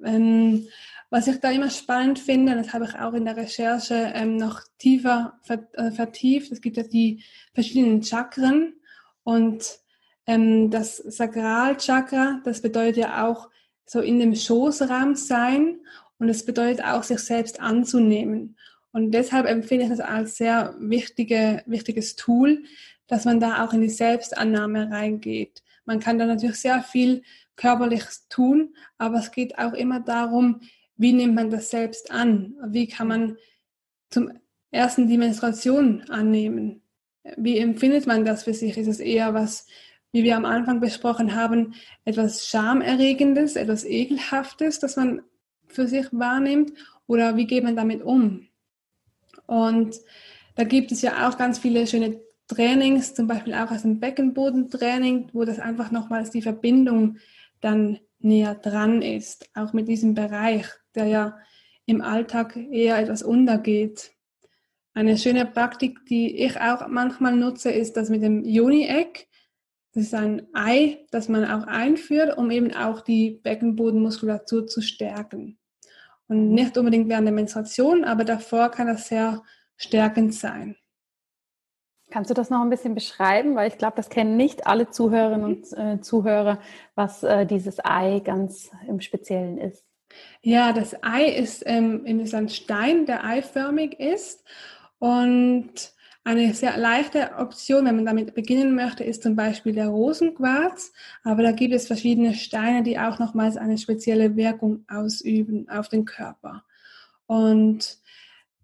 Ähm, 0.02 0.66
was 1.10 1.26
ich 1.28 1.38
da 1.38 1.50
immer 1.50 1.70
spannend 1.70 2.18
finde, 2.18 2.56
das 2.56 2.72
habe 2.72 2.86
ich 2.86 2.94
auch 2.96 3.12
in 3.12 3.24
der 3.24 3.36
Recherche 3.36 4.12
ähm, 4.14 4.36
noch 4.36 4.62
tiefer 4.78 5.38
äh, 5.48 5.90
vertieft, 5.90 6.50
es 6.50 6.60
gibt 6.60 6.76
ja 6.76 6.82
die 6.82 7.22
verschiedenen 7.52 8.02
Chakren 8.02 8.74
und 9.22 9.78
ähm, 10.26 10.70
das 10.70 10.96
Sakralchakra, 10.96 12.40
das 12.44 12.62
bedeutet 12.62 12.96
ja 12.96 13.26
auch 13.26 13.48
so 13.86 14.00
in 14.00 14.18
dem 14.18 14.34
Schoßraum 14.34 15.14
sein 15.14 15.80
und 16.18 16.28
es 16.28 16.44
bedeutet 16.44 16.84
auch, 16.84 17.02
sich 17.02 17.20
selbst 17.20 17.60
anzunehmen. 17.60 18.56
Und 18.94 19.10
deshalb 19.10 19.46
empfehle 19.46 19.82
ich 19.82 19.88
das 19.88 19.98
als 19.98 20.36
sehr 20.36 20.76
wichtige, 20.78 21.64
wichtiges 21.66 22.14
Tool, 22.14 22.62
dass 23.08 23.24
man 23.24 23.40
da 23.40 23.64
auch 23.64 23.72
in 23.72 23.80
die 23.80 23.88
Selbstannahme 23.88 24.88
reingeht. 24.88 25.64
Man 25.84 25.98
kann 25.98 26.16
da 26.16 26.26
natürlich 26.26 26.60
sehr 26.60 26.80
viel 26.80 27.24
körperliches 27.56 28.28
tun, 28.28 28.76
aber 28.96 29.18
es 29.18 29.32
geht 29.32 29.58
auch 29.58 29.72
immer 29.72 29.98
darum, 29.98 30.60
wie 30.96 31.12
nimmt 31.12 31.34
man 31.34 31.50
das 31.50 31.70
selbst 31.70 32.12
an? 32.12 32.54
Wie 32.68 32.86
kann 32.86 33.08
man 33.08 33.36
zum 34.10 34.30
ersten 34.70 35.08
die 35.08 35.18
Menstruation 35.18 36.02
annehmen? 36.08 36.80
Wie 37.36 37.58
empfindet 37.58 38.06
man 38.06 38.24
das 38.24 38.44
für 38.44 38.54
sich? 38.54 38.78
Ist 38.78 38.86
es 38.86 39.00
eher 39.00 39.34
was, 39.34 39.66
wie 40.12 40.22
wir 40.22 40.36
am 40.36 40.44
Anfang 40.44 40.78
besprochen 40.78 41.34
haben, 41.34 41.74
etwas 42.04 42.46
Schamerregendes, 42.46 43.56
etwas 43.56 43.84
Ekelhaftes, 43.84 44.78
das 44.78 44.94
man 44.94 45.22
für 45.66 45.88
sich 45.88 46.06
wahrnimmt? 46.12 46.72
Oder 47.08 47.36
wie 47.36 47.48
geht 47.48 47.64
man 47.64 47.74
damit 47.74 48.00
um? 48.00 48.46
Und 49.46 49.96
da 50.54 50.64
gibt 50.64 50.92
es 50.92 51.02
ja 51.02 51.28
auch 51.28 51.36
ganz 51.36 51.58
viele 51.58 51.86
schöne 51.86 52.20
Trainings, 52.48 53.14
zum 53.14 53.26
Beispiel 53.26 53.54
auch 53.54 53.70
aus 53.70 53.82
dem 53.82 54.00
Beckenbodentraining, 54.00 55.30
wo 55.32 55.44
das 55.44 55.58
einfach 55.58 55.90
nochmals 55.90 56.30
die 56.30 56.42
Verbindung 56.42 57.18
dann 57.60 57.98
näher 58.18 58.54
dran 58.54 59.02
ist, 59.02 59.48
auch 59.54 59.72
mit 59.72 59.88
diesem 59.88 60.14
Bereich, 60.14 60.66
der 60.94 61.06
ja 61.06 61.38
im 61.86 62.00
Alltag 62.00 62.56
eher 62.56 62.98
etwas 62.98 63.22
untergeht. 63.22 64.12
Eine 64.94 65.18
schöne 65.18 65.44
Praktik, 65.44 66.06
die 66.06 66.36
ich 66.36 66.60
auch 66.60 66.86
manchmal 66.88 67.34
nutze, 67.34 67.70
ist 67.70 67.96
das 67.96 68.10
mit 68.10 68.22
dem 68.22 68.44
Juni-Eck. 68.44 69.28
Das 69.92 70.04
ist 70.04 70.14
ein 70.14 70.46
Ei, 70.54 71.04
das 71.10 71.28
man 71.28 71.44
auch 71.44 71.66
einführt, 71.66 72.36
um 72.38 72.50
eben 72.50 72.72
auch 72.74 73.00
die 73.00 73.40
Beckenbodenmuskulatur 73.42 74.66
zu 74.66 74.80
stärken. 74.82 75.58
Und 76.28 76.50
nicht 76.50 76.76
unbedingt 76.78 77.08
während 77.08 77.26
der 77.26 77.34
Menstruation, 77.34 78.04
aber 78.04 78.24
davor 78.24 78.70
kann 78.70 78.86
das 78.86 79.08
sehr 79.08 79.42
stärkend 79.76 80.34
sein. 80.34 80.76
Kannst 82.10 82.30
du 82.30 82.34
das 82.34 82.50
noch 82.50 82.60
ein 82.60 82.70
bisschen 82.70 82.94
beschreiben? 82.94 83.56
Weil 83.56 83.68
ich 83.68 83.78
glaube, 83.78 83.96
das 83.96 84.08
kennen 84.08 84.36
nicht 84.36 84.66
alle 84.66 84.90
Zuhörerinnen 84.90 85.44
und 85.44 85.72
äh, 85.72 86.00
Zuhörer, 86.00 86.60
was 86.94 87.22
äh, 87.22 87.44
dieses 87.44 87.84
Ei 87.84 88.20
ganz 88.20 88.70
im 88.86 89.00
Speziellen 89.00 89.58
ist. 89.58 89.84
Ja, 90.42 90.72
das 90.72 91.02
Ei 91.02 91.24
ist, 91.24 91.64
ähm, 91.66 92.06
ist 92.06 92.34
ein 92.34 92.48
Stein, 92.48 93.06
der 93.06 93.24
eiförmig 93.24 93.98
ist. 93.98 94.44
Und 94.98 95.92
eine 96.24 96.54
sehr 96.54 96.78
leichte 96.78 97.32
Option, 97.38 97.84
wenn 97.84 97.96
man 97.96 98.06
damit 98.06 98.34
beginnen 98.34 98.74
möchte, 98.74 99.04
ist 99.04 99.22
zum 99.22 99.36
Beispiel 99.36 99.74
der 99.74 99.88
Rosenquarz. 99.88 100.92
Aber 101.22 101.42
da 101.42 101.52
gibt 101.52 101.74
es 101.74 101.86
verschiedene 101.86 102.34
Steine, 102.34 102.82
die 102.82 102.98
auch 102.98 103.18
nochmals 103.18 103.58
eine 103.58 103.76
spezielle 103.76 104.34
Wirkung 104.34 104.84
ausüben 104.88 105.68
auf 105.68 105.88
den 105.88 106.06
Körper. 106.06 106.64
Und 107.26 107.98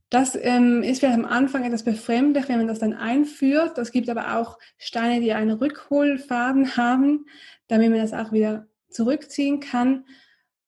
das 0.09 0.37
ähm, 0.40 0.83
ist 0.83 1.01
vielleicht 1.01 1.18
am 1.18 1.27
Anfang 1.27 1.64
etwas 1.64 1.85
befremdlich, 1.85 2.49
wenn 2.49 2.59
man 2.59 2.66
das 2.66 2.79
dann 2.79 2.94
einführt. 2.94 3.77
Es 3.79 3.92
gibt 3.92 4.09
aber 4.09 4.38
auch 4.38 4.59
Steine, 4.79 5.20
die 5.20 5.35
einen 5.35 5.53
Rückholfaden 5.53 6.77
haben, 6.79 7.27
damit 7.68 7.90
man 7.90 8.01
das 8.01 8.14
auch 8.14 8.33
wieder 8.33 8.66
zurückziehen 8.88 9.61
kann. 9.61 10.07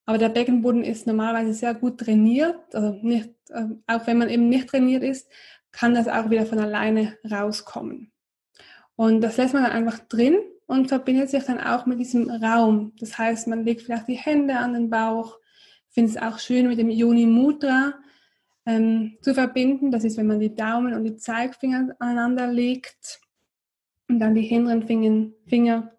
Aber 0.04 0.18
der 0.18 0.28
Beckenboden 0.28 0.84
ist 0.84 1.06
normalerweise 1.06 1.54
sehr 1.54 1.74
gut 1.74 1.98
trainiert. 1.98 2.56
Also 2.74 2.98
nicht, 3.02 3.30
äh, 3.48 3.64
auch 3.86 4.06
wenn 4.06 4.18
man 4.18 4.28
eben 4.28 4.48
nicht 4.48 4.68
trainiert 4.68 5.02
ist, 5.02 5.28
kann 5.72 5.94
das 5.94 6.08
auch 6.08 6.30
wieder 6.30 6.46
von 6.46 6.58
alleine 6.58 7.16
rauskommen. 7.28 8.12
Und 8.94 9.20
das 9.22 9.36
lässt 9.36 9.54
man 9.54 9.64
dann 9.64 9.72
einfach 9.72 9.98
drin 10.00 10.38
und 10.66 10.88
verbindet 10.88 11.30
sich 11.30 11.44
dann 11.44 11.60
auch 11.60 11.86
mit 11.86 11.98
diesem 11.98 12.30
Raum. 12.30 12.92
Das 12.98 13.18
heißt, 13.18 13.48
man 13.48 13.64
legt 13.64 13.82
vielleicht 13.82 14.08
die 14.08 14.14
Hände 14.14 14.56
an 14.56 14.74
den 14.74 14.90
Bauch. 14.90 15.38
Ich 15.88 15.94
finde 15.94 16.10
es 16.10 16.16
auch 16.16 16.38
schön 16.38 16.68
mit 16.68 16.78
dem 16.78 16.90
Yoni 16.90 17.26
Mudra 17.26 17.94
ähm, 18.66 19.18
zu 19.20 19.34
verbinden. 19.34 19.90
Das 19.90 20.04
ist, 20.04 20.16
wenn 20.16 20.26
man 20.26 20.40
die 20.40 20.54
Daumen 20.54 20.94
und 20.94 21.04
die 21.04 21.16
Zeigfinger 21.16 21.94
aneinander 21.98 22.46
legt 22.46 23.20
und 24.08 24.20
dann 24.20 24.34
die 24.34 24.42
hinteren 24.42 24.86
Finger, 24.86 25.30
Finger 25.46 25.92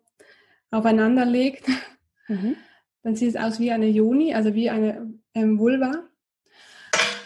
aufeinander 0.71 1.25
legt. 1.25 1.65
Mhm. 2.29 2.55
Dann 3.03 3.17
sieht 3.17 3.31
es 3.31 3.35
aus 3.35 3.59
wie 3.59 3.69
eine 3.69 3.87
Yoni, 3.87 4.33
also 4.33 4.53
wie 4.53 4.69
eine 4.69 5.13
ähm, 5.33 5.59
Vulva. 5.59 6.05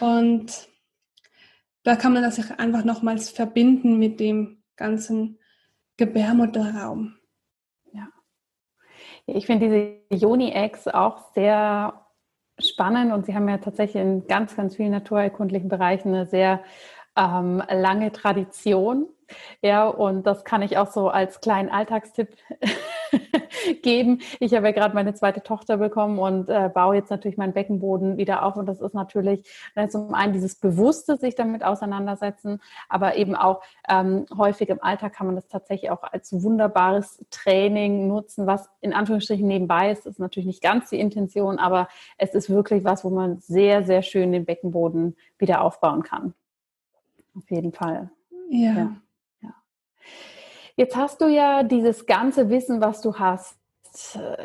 Und 0.00 0.68
da 1.88 1.96
kann 1.96 2.12
man 2.12 2.22
das 2.22 2.50
einfach 2.58 2.84
nochmals 2.84 3.30
verbinden 3.30 3.98
mit 3.98 4.20
dem 4.20 4.62
ganzen 4.76 5.38
Gebärmutterraum. 5.96 7.16
Ja. 7.92 8.08
Ich 9.24 9.46
finde 9.46 9.66
diese 9.66 10.22
Yoni-Eggs 10.22 10.86
auch 10.88 11.32
sehr 11.32 12.04
spannend 12.58 13.12
und 13.12 13.24
Sie 13.24 13.34
haben 13.34 13.48
ja 13.48 13.56
tatsächlich 13.56 14.02
in 14.02 14.26
ganz, 14.26 14.54
ganz 14.54 14.76
vielen 14.76 14.90
naturerkundlichen 14.90 15.70
Bereichen 15.70 16.14
eine 16.14 16.26
sehr 16.26 16.62
ähm, 17.16 17.62
lange 17.70 18.12
Tradition. 18.12 19.08
Ja, 19.62 19.88
und 19.88 20.26
das 20.26 20.44
kann 20.44 20.60
ich 20.60 20.76
auch 20.76 20.90
so 20.90 21.08
als 21.08 21.40
kleinen 21.40 21.70
Alltagstipp 21.70 22.36
geben. 23.82 24.20
Ich 24.40 24.54
habe 24.54 24.66
ja 24.66 24.72
gerade 24.72 24.94
meine 24.94 25.14
zweite 25.14 25.42
Tochter 25.42 25.78
bekommen 25.78 26.18
und 26.18 26.48
äh, 26.48 26.70
baue 26.72 26.96
jetzt 26.96 27.10
natürlich 27.10 27.36
meinen 27.36 27.52
Beckenboden 27.52 28.16
wieder 28.16 28.44
auf. 28.44 28.56
Und 28.56 28.66
das 28.66 28.80
ist 28.80 28.94
natürlich 28.94 29.44
äh, 29.74 29.88
zum 29.88 30.14
einen 30.14 30.32
dieses 30.32 30.56
Bewusste, 30.56 31.16
sich 31.16 31.34
damit 31.34 31.64
auseinandersetzen, 31.64 32.60
aber 32.88 33.16
eben 33.16 33.34
auch 33.34 33.62
ähm, 33.88 34.26
häufig 34.36 34.68
im 34.68 34.82
Alltag 34.82 35.14
kann 35.14 35.26
man 35.26 35.36
das 35.36 35.48
tatsächlich 35.48 35.90
auch 35.90 36.02
als 36.02 36.32
wunderbares 36.42 37.24
Training 37.30 38.06
nutzen, 38.06 38.46
was 38.46 38.68
in 38.80 38.92
Anführungsstrichen 38.92 39.46
nebenbei 39.46 39.90
ist. 39.90 40.06
Das 40.06 40.14
ist 40.14 40.20
natürlich 40.20 40.46
nicht 40.46 40.62
ganz 40.62 40.90
die 40.90 41.00
Intention, 41.00 41.58
aber 41.58 41.88
es 42.16 42.34
ist 42.34 42.50
wirklich 42.50 42.84
was, 42.84 43.04
wo 43.04 43.10
man 43.10 43.38
sehr, 43.38 43.84
sehr 43.84 44.02
schön 44.02 44.32
den 44.32 44.44
Beckenboden 44.44 45.16
wieder 45.38 45.62
aufbauen 45.62 46.02
kann. 46.02 46.34
Auf 47.36 47.50
jeden 47.50 47.72
Fall. 47.72 48.10
ja. 48.50 48.72
ja. 48.74 48.96
Jetzt 50.78 50.94
hast 50.94 51.20
du 51.20 51.26
ja 51.26 51.64
dieses 51.64 52.06
ganze 52.06 52.50
Wissen, 52.50 52.80
was 52.80 53.00
du 53.00 53.16
hast. 53.16 53.58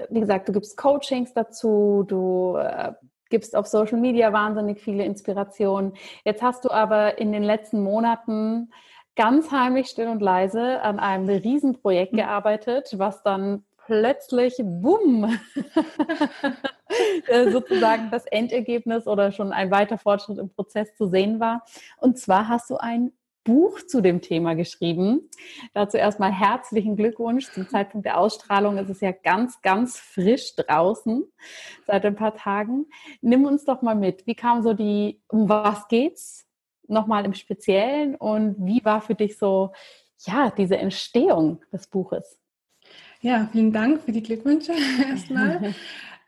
Wie 0.09 0.19
gesagt, 0.19 0.47
du 0.47 0.51
gibst 0.51 0.77
Coachings 0.77 1.31
dazu, 1.31 2.03
du 2.07 2.55
äh, 2.57 2.93
gibst 3.29 3.55
auf 3.55 3.67
Social 3.67 3.99
Media 3.99 4.33
wahnsinnig 4.33 4.81
viele 4.81 5.05
Inspirationen. 5.05 5.93
Jetzt 6.25 6.41
hast 6.41 6.65
du 6.65 6.71
aber 6.71 7.19
in 7.19 7.33
den 7.33 7.43
letzten 7.43 7.83
Monaten 7.83 8.71
ganz 9.15 9.51
heimlich, 9.51 9.89
still 9.89 10.07
und 10.07 10.23
leise 10.23 10.81
an 10.81 10.97
einem 10.97 11.29
Riesenprojekt 11.29 12.13
mhm. 12.13 12.17
gearbeitet, 12.17 12.95
was 12.97 13.21
dann 13.21 13.63
plötzlich, 13.85 14.55
bumm, 14.57 15.37
äh, 17.27 17.51
sozusagen 17.51 18.09
das 18.09 18.25
Endergebnis 18.25 19.05
oder 19.05 19.31
schon 19.31 19.51
ein 19.51 19.69
weiter 19.69 19.99
Fortschritt 19.99 20.39
im 20.39 20.49
Prozess 20.49 20.95
zu 20.95 21.09
sehen 21.09 21.39
war. 21.39 21.63
Und 21.97 22.17
zwar 22.17 22.47
hast 22.47 22.71
du 22.71 22.77
ein 22.77 23.11
Buch 23.43 23.81
zu 23.81 24.01
dem 24.01 24.21
Thema 24.21 24.55
geschrieben. 24.55 25.29
Dazu 25.73 25.97
erstmal 25.97 26.31
herzlichen 26.31 26.95
Glückwunsch. 26.95 27.51
Zum 27.51 27.67
Zeitpunkt 27.67 28.05
der 28.05 28.17
Ausstrahlung 28.17 28.77
ist 28.77 28.89
es 28.89 29.01
ja 29.01 29.11
ganz, 29.11 29.61
ganz 29.61 29.97
frisch 29.99 30.55
draußen 30.55 31.23
seit 31.85 32.05
ein 32.05 32.15
paar 32.15 32.35
Tagen. 32.35 32.85
Nimm 33.21 33.45
uns 33.45 33.65
doch 33.65 33.81
mal 33.81 33.95
mit. 33.95 34.25
Wie 34.25 34.35
kam 34.35 34.63
so 34.63 34.73
die, 34.73 35.21
um 35.27 35.49
was 35.49 35.87
geht's? 35.87 36.45
Nochmal 36.87 37.25
im 37.25 37.33
Speziellen 37.33 38.15
und 38.15 38.55
wie 38.59 38.83
war 38.83 39.01
für 39.01 39.15
dich 39.15 39.37
so, 39.37 39.71
ja, 40.25 40.51
diese 40.55 40.77
Entstehung 40.77 41.61
des 41.71 41.87
Buches? 41.87 42.39
Ja, 43.21 43.47
vielen 43.51 43.71
Dank 43.71 44.01
für 44.01 44.11
die 44.11 44.23
Glückwünsche 44.23 44.73
erstmal. 45.09 45.73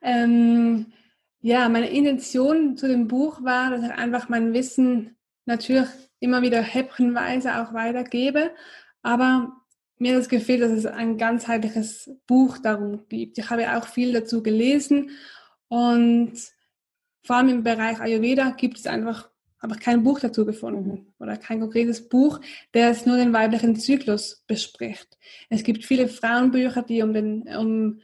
ähm, 0.02 0.94
ja, 1.42 1.68
meine 1.70 1.90
Intention 1.90 2.78
zu 2.78 2.88
dem 2.88 3.08
Buch 3.08 3.44
war, 3.44 3.70
dass 3.70 3.84
ich 3.84 3.92
einfach 3.92 4.30
mein 4.30 4.54
Wissen 4.54 5.18
natürlich 5.46 5.90
immer 6.20 6.42
wieder 6.42 6.62
häppchenweise 6.62 7.62
auch 7.62 7.74
weitergebe. 7.74 8.52
Aber 9.02 9.54
mir 9.98 10.18
das 10.18 10.30
Gefühl, 10.30 10.60
dass 10.60 10.72
es 10.72 10.86
ein 10.86 11.18
ganzheitliches 11.18 12.12
Buch 12.28 12.58
darum 12.58 13.08
gibt. 13.08 13.38
Ich 13.38 13.50
habe 13.50 13.78
auch 13.78 13.88
viel 13.88 14.12
dazu 14.12 14.44
gelesen 14.44 15.12
und 15.68 16.34
vor 17.24 17.38
allem 17.38 17.50
im 17.50 17.64
Bereich 17.64 18.00
Ayurveda 18.00 18.52
gibt 18.52 18.78
es 18.78 18.88
einfach 18.88 19.30
aber 19.66 19.78
kein 19.78 20.04
Buch 20.04 20.20
dazu 20.20 20.46
gefunden 20.46 21.14
oder 21.20 21.38
kein 21.38 21.60
konkretes 21.60 22.08
Buch, 22.08 22.40
der 22.76 22.92
es 22.92 23.08
nur 23.08 23.18
den 23.18 23.34
weiblichen 23.34 23.76
Zyklus 23.76 24.44
bespricht. 24.46 25.18
Es 25.50 25.64
gibt 25.64 25.84
viele 25.86 26.08
Frauenbücher, 26.08 26.84
die 26.84 27.02
um, 27.02 27.14
den, 27.14 27.48
um 27.58 28.00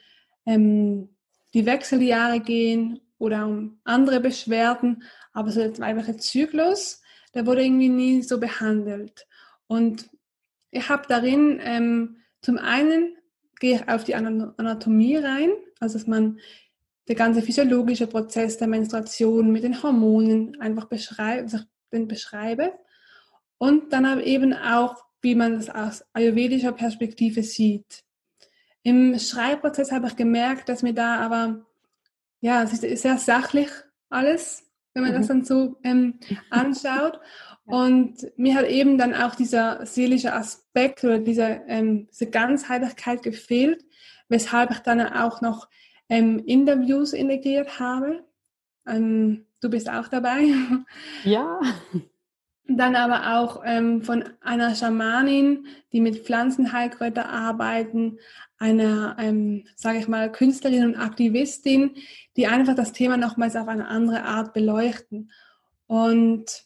ähm, 0.48 1.10
die 1.54 1.68
Wechseljahre 1.68 2.40
gehen 2.40 3.00
oder 3.20 3.46
um 3.46 3.80
andere 3.84 4.22
Beschwerden, 4.22 5.04
aber 5.34 5.52
so 5.52 5.60
der 5.60 5.78
weibliche 5.78 6.18
Zyklus 6.18 7.01
der 7.34 7.46
wurde 7.46 7.64
irgendwie 7.64 7.90
nie 7.90 8.22
so 8.22 8.40
behandelt. 8.40 9.28
Und 9.68 10.10
ich 10.72 10.90
habe 10.90 11.04
darin 11.08 11.60
ähm, 11.64 12.18
zum 12.42 12.58
einen 12.58 13.18
gehe 13.60 13.76
ich 13.76 13.88
auf 13.88 14.04
die 14.04 14.16
Anatomie 14.16 15.18
rein, 15.18 15.52
also 15.80 15.98
dass 15.98 16.08
man 16.08 16.40
der 17.08 17.16
ganze 17.16 17.42
physiologische 17.42 18.08
Prozess 18.08 18.58
der 18.58 18.68
Menstruation 18.68 19.52
mit 19.52 19.64
den 19.64 19.82
Hormonen 19.82 20.60
einfach 20.60 20.86
beschreibe, 20.86 21.44
also 21.44 21.60
beschreibe. 21.90 22.74
Und 23.58 23.94
dann 23.94 24.06
aber 24.06 24.24
eben 24.24 24.54
auch, 24.54 25.04
wie 25.22 25.36
man 25.36 25.54
das 25.54 25.70
aus 25.70 26.04
ayurvedischer 26.14 26.72
Perspektive 26.72 27.44
sieht. 27.44 28.04
Im 28.82 29.20
Schreibprozess 29.20 29.92
habe 29.92 30.08
ich 30.08 30.16
gemerkt, 30.16 30.70
dass 30.70 30.82
mir 30.82 30.94
da 30.94 31.18
aber, 31.18 31.66
ja, 32.40 32.64
es 32.64 32.82
ist 32.82 33.02
sehr 33.04 33.18
sachlich 33.18 33.70
alles, 34.10 34.71
wenn 34.94 35.04
man 35.04 35.12
mhm. 35.12 35.18
das 35.18 35.28
dann 35.28 35.46
so 35.46 35.78
ähm, 35.84 36.20
anschaut. 36.50 37.20
Und 37.66 38.28
mir 38.38 38.56
hat 38.56 38.68
eben 38.68 38.98
dann 38.98 39.14
auch 39.14 39.36
dieser 39.36 39.86
seelische 39.86 40.34
Aspekt 40.34 41.04
oder 41.04 41.20
diese, 41.20 41.62
ähm, 41.68 42.08
diese 42.12 42.30
Ganzheitlichkeit 42.30 43.24
gefehlt, 43.24 43.86
weshalb 44.28 44.72
ich 44.72 44.80
dann 44.80 45.02
auch 45.02 45.42
noch 45.42 45.70
ähm, 46.10 46.40
Interviews 46.46 47.14
integriert 47.14 47.80
habe. 47.80 48.26
Ähm, 48.88 49.46
du 49.62 49.70
bist 49.70 49.90
auch 49.90 50.08
dabei. 50.08 50.44
Ja. 51.24 51.60
Dann 52.68 52.96
aber 52.96 53.40
auch 53.40 53.64
ähm, 53.66 54.02
von 54.02 54.24
einer 54.42 54.76
Schamanin, 54.76 55.66
die 55.92 56.00
mit 56.00 56.26
Pflanzenheilkräuter 56.26 57.28
arbeiten, 57.28 58.20
einer, 58.58 59.18
ähm, 59.20 59.66
sage 59.76 60.00
ich 60.00 60.08
mal, 60.08 60.32
Künstlerin 60.32 60.86
und 60.86 60.96
Aktivistin, 60.96 61.96
die 62.38 62.48
einfach 62.48 62.76
das 62.76 62.94
Thema 62.94 63.18
nochmals 63.18 63.56
auf 63.56 63.68
eine 63.68 63.88
andere 63.88 64.24
Art 64.24 64.54
beleuchten. 64.54 65.32
Und 65.88 66.64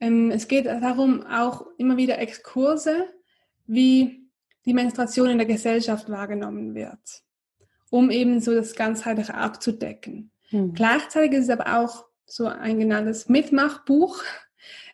ähm, 0.00 0.30
es 0.30 0.48
geht 0.48 0.66
darum, 0.66 1.26
auch 1.26 1.66
immer 1.78 1.96
wieder 1.96 2.18
Exkurse, 2.18 3.06
wie 3.66 4.26
die 4.64 4.74
Menstruation 4.74 5.30
in 5.30 5.38
der 5.38 5.46
Gesellschaft 5.46 6.08
wahrgenommen 6.08 6.74
wird, 6.74 7.22
um 7.90 8.10
eben 8.10 8.40
so 8.40 8.54
das 8.54 8.74
ganzheitliche 8.74 9.34
abzudecken. 9.34 10.30
Hm. 10.50 10.74
Gleichzeitig 10.74 11.32
ist 11.32 11.44
es 11.44 11.50
aber 11.50 11.78
auch 11.80 12.04
so 12.26 12.46
ein 12.46 12.78
genanntes 12.78 13.28
Mitmachbuch. 13.28 14.22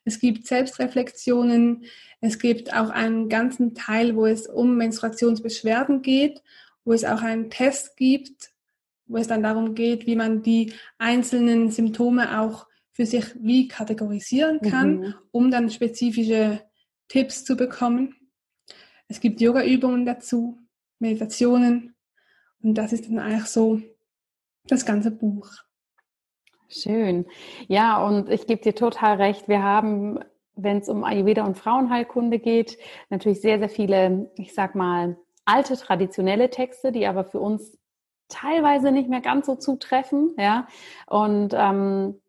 Es 0.04 0.18
gibt 0.18 0.46
Selbstreflexionen, 0.46 1.84
es 2.20 2.38
gibt 2.38 2.74
auch 2.74 2.90
einen 2.90 3.28
ganzen 3.28 3.74
Teil, 3.74 4.16
wo 4.16 4.26
es 4.26 4.46
um 4.46 4.76
Menstruationsbeschwerden 4.76 6.02
geht, 6.02 6.42
wo 6.84 6.92
es 6.92 7.04
auch 7.04 7.22
einen 7.22 7.50
Test 7.50 7.96
gibt, 7.96 8.50
wo 9.06 9.16
es 9.18 9.28
dann 9.28 9.42
darum 9.42 9.74
geht, 9.74 10.06
wie 10.06 10.16
man 10.16 10.42
die 10.42 10.72
einzelnen 10.98 11.70
Symptome 11.70 12.40
auch 12.40 12.66
für 12.92 13.06
sich 13.06 13.24
wie 13.40 13.68
kategorisieren 13.68 14.60
kann, 14.60 14.98
mhm. 14.98 15.14
um 15.30 15.50
dann 15.50 15.70
spezifische 15.70 16.62
Tipps 17.08 17.44
zu 17.44 17.56
bekommen. 17.56 18.14
Es 19.08 19.20
gibt 19.20 19.40
Yoga-Übungen 19.40 20.04
dazu, 20.04 20.58
Meditationen 20.98 21.94
und 22.60 22.74
das 22.74 22.92
ist 22.92 23.06
dann 23.06 23.18
eigentlich 23.18 23.46
so 23.46 23.80
das 24.66 24.86
ganze 24.86 25.10
Buch. 25.10 25.50
Schön. 26.72 27.26
Ja, 27.68 28.04
und 28.04 28.30
ich 28.30 28.46
gebe 28.46 28.62
dir 28.62 28.74
total 28.74 29.16
recht. 29.16 29.46
Wir 29.48 29.62
haben, 29.62 30.18
wenn 30.56 30.78
es 30.78 30.88
um 30.88 31.04
Ayurveda 31.04 31.44
und 31.44 31.58
Frauenheilkunde 31.58 32.38
geht, 32.38 32.78
natürlich 33.10 33.40
sehr, 33.42 33.58
sehr 33.58 33.68
viele, 33.68 34.30
ich 34.36 34.54
sag 34.54 34.74
mal, 34.74 35.16
alte 35.44 35.76
traditionelle 35.76 36.48
Texte, 36.50 36.90
die 36.92 37.06
aber 37.06 37.24
für 37.24 37.40
uns 37.40 37.78
teilweise 38.28 38.90
nicht 38.90 39.10
mehr 39.10 39.20
ganz 39.20 39.46
so 39.46 39.54
zutreffen. 39.54 40.34
Ja, 40.38 40.66
und 41.06 41.52
ähm, 41.54 42.20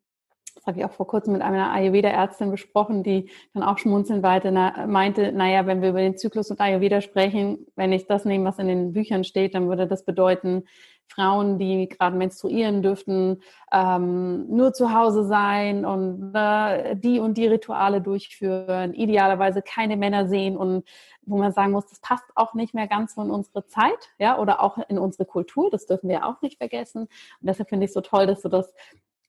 das 0.55 0.67
habe 0.67 0.79
ich 0.79 0.85
auch 0.85 0.93
vor 0.93 1.07
kurzem 1.07 1.33
mit 1.33 1.41
einer 1.41 1.71
Ayurveda-Ärztin 1.71 2.51
besprochen, 2.51 3.03
die 3.03 3.29
dann 3.53 3.63
auch 3.63 3.77
schmunzelnd 3.77 4.23
weiter 4.23 4.51
meinte, 4.87 5.31
naja, 5.31 5.65
wenn 5.65 5.81
wir 5.81 5.89
über 5.89 5.99
den 6.01 6.17
Zyklus 6.17 6.51
und 6.51 6.59
Ayurveda 6.59 7.01
sprechen, 7.01 7.65
wenn 7.75 7.91
ich 7.91 8.07
das 8.07 8.25
nehme, 8.25 8.45
was 8.45 8.59
in 8.59 8.67
den 8.67 8.93
Büchern 8.93 9.23
steht, 9.23 9.55
dann 9.55 9.67
würde 9.69 9.87
das 9.87 10.05
bedeuten, 10.05 10.63
Frauen, 11.07 11.59
die 11.59 11.87
gerade 11.89 12.17
menstruieren 12.17 12.81
dürften, 12.81 13.41
ähm, 13.71 14.47
nur 14.47 14.73
zu 14.73 14.93
Hause 14.93 15.25
sein 15.25 15.85
und 15.85 16.33
äh, 16.33 16.95
die 16.95 17.19
und 17.19 17.37
die 17.37 17.47
Rituale 17.47 18.01
durchführen, 18.01 18.93
idealerweise 18.93 19.61
keine 19.61 19.97
Männer 19.97 20.27
sehen 20.27 20.57
und 20.57 20.87
wo 21.25 21.37
man 21.37 21.51
sagen 21.51 21.71
muss, 21.71 21.87
das 21.87 21.99
passt 21.99 22.25
auch 22.35 22.53
nicht 22.53 22.73
mehr 22.73 22.87
ganz 22.87 23.15
so 23.15 23.21
in 23.21 23.29
unsere 23.31 23.65
Zeit, 23.67 24.11
ja, 24.17 24.39
oder 24.39 24.61
auch 24.61 24.77
in 24.89 24.97
unsere 24.97 25.25
Kultur, 25.25 25.69
das 25.69 25.85
dürfen 25.85 26.09
wir 26.09 26.25
auch 26.25 26.41
nicht 26.41 26.57
vergessen. 26.57 27.03
Und 27.03 27.09
deshalb 27.41 27.69
finde 27.69 27.85
ich 27.85 27.89
es 27.89 27.93
so 27.93 28.01
toll, 28.01 28.27
dass 28.27 28.41
du 28.41 28.49
das 28.49 28.73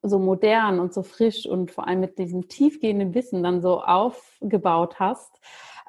so 0.02 0.18
modern 0.18 0.80
und 0.80 0.92
so 0.92 1.02
frisch 1.02 1.46
und 1.46 1.70
vor 1.70 1.86
allem 1.86 2.00
mit 2.00 2.18
diesem 2.18 2.48
tiefgehenden 2.48 3.14
Wissen 3.14 3.42
dann 3.42 3.62
so 3.62 3.82
aufgebaut 3.82 5.00
hast. 5.00 5.40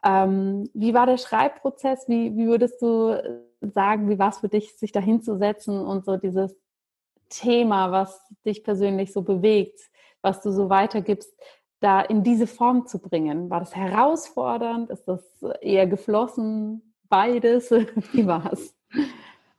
Ähm, 0.04 0.70
wie 0.74 0.94
war 0.94 1.06
der 1.06 1.18
Schreibprozess? 1.18 2.08
Wie, 2.08 2.36
wie 2.38 2.48
würdest 2.48 2.82
du 2.82 3.45
sagen, 3.62 4.10
wie 4.10 4.20
war 4.20 4.30
es 4.30 4.40
für 4.40 4.50
dich, 4.50 4.78
sich 4.78 4.92
da 4.92 5.00
hinzusetzen 5.00 5.80
und 5.80 6.06
so 6.06 6.18
dieses 6.18 6.56
Thema, 7.30 7.92
was 7.92 8.22
dich 8.46 8.64
persönlich 8.64 9.12
so 9.14 9.22
bewegt, 9.22 9.80
was 10.22 10.42
du 10.42 10.52
so 10.52 10.70
weitergibst, 10.70 11.34
da 11.80 12.02
in 12.02 12.24
diese 12.24 12.48
Form 12.48 12.88
zu 12.88 13.00
bringen? 13.00 13.50
War 13.50 13.60
das 13.60 13.76
herausfordernd? 13.76 14.90
Ist 14.90 15.06
das 15.08 15.24
eher 15.62 15.88
geflossen? 15.88 16.94
Beides? 17.10 17.72
Wie 18.12 18.26
war 18.26 18.52
es? 18.52 18.76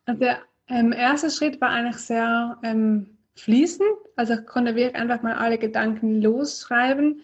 Der 0.08 0.38
ähm, 0.68 0.92
erste 0.92 1.30
Schritt 1.30 1.60
war 1.60 1.70
eigentlich 1.70 1.96
sehr 1.96 2.58
ähm, 2.62 3.18
fließen. 3.34 3.86
Also 4.16 4.34
ich 4.34 4.46
konnte 4.46 4.74
wirklich 4.74 4.96
einfach 4.96 5.22
mal 5.22 5.34
alle 5.34 5.58
Gedanken 5.58 6.20
losschreiben. 6.22 7.20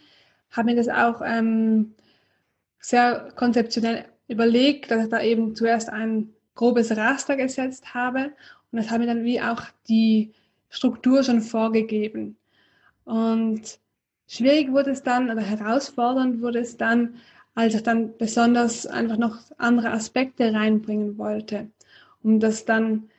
Habe 0.51 0.67
mir 0.67 0.77
das 0.77 0.89
auch 0.89 1.23
ähm, 1.25 1.95
sehr 2.79 3.29
konzeptionell 3.37 4.05
überlegt, 4.29 4.91
dass 4.91 5.05
ich 5.05 5.11
da 5.11 5.21
eben 5.21 5.55
zuerst 5.55 5.89
ein 5.89 6.35
grobes 6.55 6.97
Raster 6.97 7.37
gesetzt 7.37 7.95
habe 7.95 8.33
und 8.71 8.79
das 8.79 8.91
hat 8.91 8.99
mir 8.99 9.07
dann 9.07 9.25
wie 9.25 9.41
auch 9.41 9.63
die 9.89 10.33
Struktur 10.71 11.23
schon 11.23 11.43
vorgegeben. 11.43 12.37
Und 13.05 13.79
schwierig 14.27 14.73
wurde 14.73 14.91
es 14.91 15.03
dann 15.03 15.31
oder 15.31 15.43
herausfordernd 15.43 16.41
wurde 16.41 16.61
es 16.61 16.77
dann, 16.77 17.17
als 17.55 17.75
ich 17.75 17.83
dann 17.83 18.17
besonders 18.17 18.87
einfach 18.87 19.19
noch 19.19 19.39
andere 19.59 19.91
Aspekte 19.91 20.53
reinbringen 20.53 21.19
wollte, 21.19 21.69
um 22.23 22.41
das 22.41 22.65
dann 22.65 23.11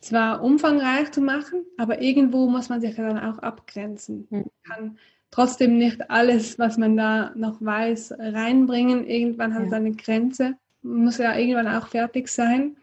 zwar 0.00 0.42
umfangreich 0.42 1.12
zu 1.12 1.20
machen, 1.20 1.64
aber 1.76 2.00
irgendwo 2.00 2.48
muss 2.48 2.68
man 2.68 2.80
sich 2.80 2.96
dann 2.96 3.18
auch 3.18 3.38
abgrenzen. 3.38 4.26
Man 4.30 4.44
kann 4.64 4.98
trotzdem 5.30 5.78
nicht 5.78 6.10
alles, 6.10 6.58
was 6.58 6.78
man 6.78 6.96
da 6.96 7.32
noch 7.34 7.60
weiß, 7.60 8.14
reinbringen. 8.18 9.06
Irgendwann 9.06 9.54
hat 9.54 9.64
es 9.64 9.70
ja. 9.70 9.76
eine 9.76 9.92
Grenze. 9.92 10.54
Muss 10.82 11.18
ja 11.18 11.36
irgendwann 11.36 11.68
auch 11.68 11.86
fertig 11.88 12.28
sein. 12.28 12.76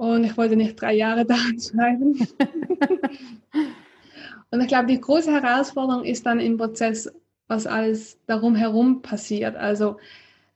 Und 0.00 0.24
ich 0.24 0.34
wollte 0.38 0.56
nicht 0.56 0.80
drei 0.80 0.94
Jahre 0.94 1.26
daran 1.26 1.60
schreiben. 1.60 2.14
Und 4.50 4.62
ich 4.62 4.68
glaube, 4.68 4.86
die 4.86 4.98
große 4.98 5.30
Herausforderung 5.30 6.04
ist 6.04 6.24
dann 6.24 6.40
im 6.40 6.56
Prozess, 6.56 7.12
was 7.48 7.66
alles 7.66 8.18
darum 8.26 8.54
herum 8.54 9.02
passiert. 9.02 9.56
Also 9.56 9.98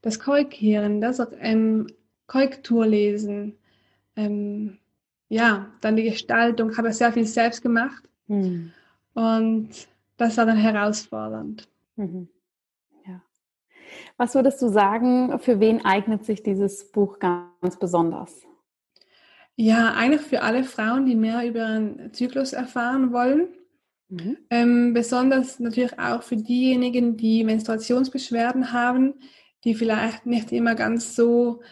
das 0.01 0.19
Korrigieren, 0.19 1.03
das 1.03 1.21
ähm, 1.41 1.89
Korrekturlesen, 2.27 3.59
ähm, 4.17 4.79
ja, 5.29 5.67
dann 5.83 5.97
die 5.97 6.05
Gestaltung, 6.05 6.71
Ich 6.71 6.79
habe 6.79 6.91
sehr 6.95 7.13
viel 7.13 7.27
selbst 7.27 7.61
gemacht. 7.61 8.03
Mhm. 8.29 8.73
Und 9.13 9.69
das 10.17 10.39
war 10.39 10.47
dann 10.47 10.57
herausfordernd. 10.57 11.69
Mhm. 11.97 12.29
Ja. 13.07 13.21
Was 14.17 14.35
würdest 14.35 14.63
du 14.63 14.69
sagen, 14.69 15.39
für 15.39 15.61
wen 15.61 15.85
eignet 15.85 16.25
sich 16.25 16.43
dieses 16.43 16.91
Buch 16.91 17.19
ganz 17.19 17.77
besonders? 17.79 18.47
Ja, 19.57 19.95
eigentlich 19.95 20.23
für 20.23 20.43
alle 20.43 20.65
Frauen, 20.65 21.07
die 21.07 21.15
mehr 21.15 21.47
über 21.47 21.67
einen 21.67 22.13
Zyklus 22.13 22.53
erfahren 22.53 23.13
wollen. 23.13 23.49
Mhm. 24.09 24.37
Ähm, 24.51 24.95
besonders 24.95 25.61
natürlich 25.61 25.99
auch 25.99 26.23
für 26.23 26.37
diejenigen, 26.37 27.17
die 27.17 27.45
Menstruationsbeschwerden 27.45 28.73
haben, 28.73 29.15
die 29.65 29.75
vielleicht 29.75 30.27
nicht 30.27 30.53
immer 30.53 30.75
ganz 30.75 31.15
so 31.15 31.63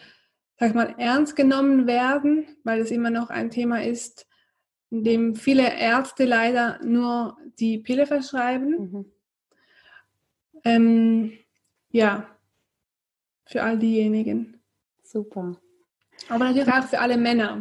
sag 0.59 0.69
ich 0.69 0.75
mal, 0.75 0.95
ernst 0.97 1.35
genommen 1.35 1.87
werden, 1.87 2.47
weil 2.63 2.81
es 2.81 2.91
immer 2.91 3.09
noch 3.09 3.29
ein 3.29 3.49
Thema 3.49 3.83
ist, 3.83 4.27
in 4.91 5.03
dem 5.03 5.35
viele 5.35 5.77
Ärzte 5.77 6.25
leider 6.25 6.79
nur 6.83 7.37
die 7.59 7.79
Pille 7.79 8.05
verschreiben. 8.05 8.69
Mhm. 8.69 9.05
Ähm, 10.63 11.33
ja, 11.89 12.29
für 13.45 13.63
all 13.63 13.77
diejenigen. 13.77 14.61
Super. 15.03 15.59
Aber 16.29 16.45
natürlich 16.45 16.71
auch 16.71 16.83
für 16.83 16.99
alle 16.99 17.17
Männer, 17.17 17.57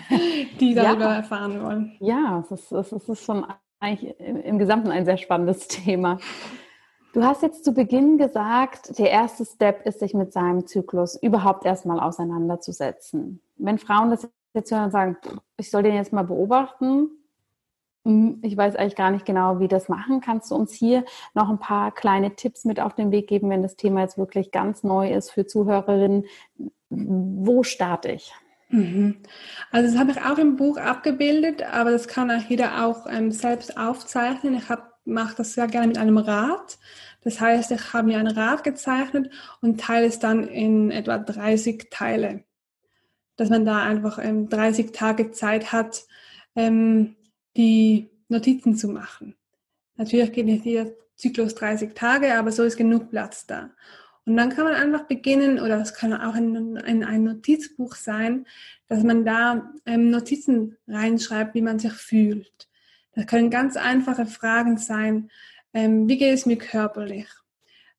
die 0.60 0.74
darüber 0.74 1.04
ja. 1.04 1.16
erfahren 1.16 1.62
wollen. 1.62 1.96
Ja, 2.00 2.40
es 2.44 2.50
ist, 2.50 2.72
es 2.72 3.08
ist 3.08 3.24
schon 3.24 3.46
eigentlich 3.80 4.14
im 4.18 4.58
Gesamten 4.58 4.90
ein 4.90 5.04
sehr 5.04 5.16
spannendes 5.16 5.68
Thema. 5.68 6.18
Du 7.12 7.22
hast 7.22 7.42
jetzt 7.42 7.64
zu 7.64 7.72
Beginn 7.72 8.16
gesagt, 8.16 8.98
der 8.98 9.10
erste 9.10 9.44
Step 9.44 9.86
ist, 9.86 10.00
sich 10.00 10.14
mit 10.14 10.32
seinem 10.32 10.66
Zyklus 10.66 11.20
überhaupt 11.22 11.66
erstmal 11.66 12.00
auseinanderzusetzen. 12.00 13.42
Wenn 13.56 13.78
Frauen 13.78 14.10
das 14.10 14.28
jetzt 14.54 14.72
hören 14.72 14.84
und 14.84 14.90
sagen, 14.92 15.16
ich 15.58 15.70
soll 15.70 15.82
den 15.82 15.94
jetzt 15.94 16.12
mal 16.12 16.22
beobachten, 16.22 17.10
ich 18.04 18.56
weiß 18.56 18.74
eigentlich 18.76 18.96
gar 18.96 19.10
nicht 19.10 19.24
genau, 19.24 19.60
wie 19.60 19.68
das 19.68 19.88
machen. 19.88 20.20
Kannst 20.20 20.50
du 20.50 20.56
uns 20.56 20.72
hier 20.72 21.04
noch 21.34 21.48
ein 21.48 21.60
paar 21.60 21.92
kleine 21.92 22.34
Tipps 22.34 22.64
mit 22.64 22.80
auf 22.80 22.94
den 22.94 23.12
Weg 23.12 23.28
geben, 23.28 23.48
wenn 23.48 23.62
das 23.62 23.76
Thema 23.76 24.00
jetzt 24.00 24.18
wirklich 24.18 24.50
ganz 24.50 24.82
neu 24.82 25.12
ist 25.12 25.30
für 25.30 25.46
Zuhörerinnen? 25.46 26.24
Wo 26.90 27.62
starte 27.62 28.10
ich? 28.10 28.34
Mhm. 28.70 29.18
Also 29.70 29.90
das 29.90 30.00
habe 30.00 30.10
ich 30.10 30.20
auch 30.22 30.38
im 30.38 30.56
Buch 30.56 30.78
abgebildet, 30.78 31.62
aber 31.62 31.90
das 31.92 32.08
kann 32.08 32.30
auch 32.30 32.42
jeder 32.48 32.86
auch 32.86 33.06
ähm, 33.06 33.30
selbst 33.30 33.76
aufzeichnen. 33.76 34.54
Ich 34.56 34.64
mache 35.04 35.36
das 35.36 35.54
sehr 35.54 35.68
gerne 35.68 35.88
mit 35.88 35.98
einem 35.98 36.18
Rad. 36.18 36.78
Das 37.22 37.40
heißt, 37.40 37.70
ich 37.70 37.92
habe 37.92 38.08
mir 38.08 38.18
ein 38.18 38.26
Rad 38.26 38.64
gezeichnet 38.64 39.30
und 39.60 39.80
teile 39.80 40.06
es 40.06 40.18
dann 40.18 40.48
in 40.48 40.90
etwa 40.90 41.18
30 41.18 41.88
Teile. 41.90 42.42
Dass 43.36 43.48
man 43.48 43.64
da 43.64 43.82
einfach 43.82 44.18
ähm, 44.18 44.48
30 44.48 44.92
Tage 44.92 45.30
Zeit 45.30 45.72
hat, 45.72 46.02
ähm, 46.56 47.16
die 47.56 48.10
Notizen 48.28 48.76
zu 48.76 48.88
machen. 48.88 49.34
Natürlich 49.96 50.32
geht 50.32 50.46
nicht 50.46 50.64
jeder 50.64 50.90
Zyklus 51.16 51.54
30 51.54 51.94
Tage, 51.94 52.34
aber 52.34 52.50
so 52.50 52.62
ist 52.62 52.76
genug 52.76 53.10
Platz 53.10 53.46
da. 53.46 53.70
Und 54.24 54.36
dann 54.36 54.50
kann 54.50 54.64
man 54.64 54.74
einfach 54.74 55.04
beginnen, 55.04 55.58
oder 55.60 55.80
es 55.80 55.94
kann 55.94 56.12
auch 56.12 56.36
in, 56.36 56.76
in 56.76 57.04
ein 57.04 57.24
Notizbuch 57.24 57.96
sein, 57.96 58.46
dass 58.88 59.02
man 59.02 59.24
da 59.24 59.72
ähm, 59.84 60.10
Notizen 60.10 60.76
reinschreibt, 60.86 61.54
wie 61.54 61.62
man 61.62 61.78
sich 61.78 61.92
fühlt. 61.92 62.68
Das 63.14 63.26
können 63.26 63.50
ganz 63.50 63.76
einfache 63.76 64.26
Fragen 64.26 64.78
sein. 64.78 65.30
Ähm, 65.74 66.08
wie 66.08 66.18
geht 66.18 66.34
es 66.34 66.46
mir 66.46 66.56
körperlich? 66.56 67.26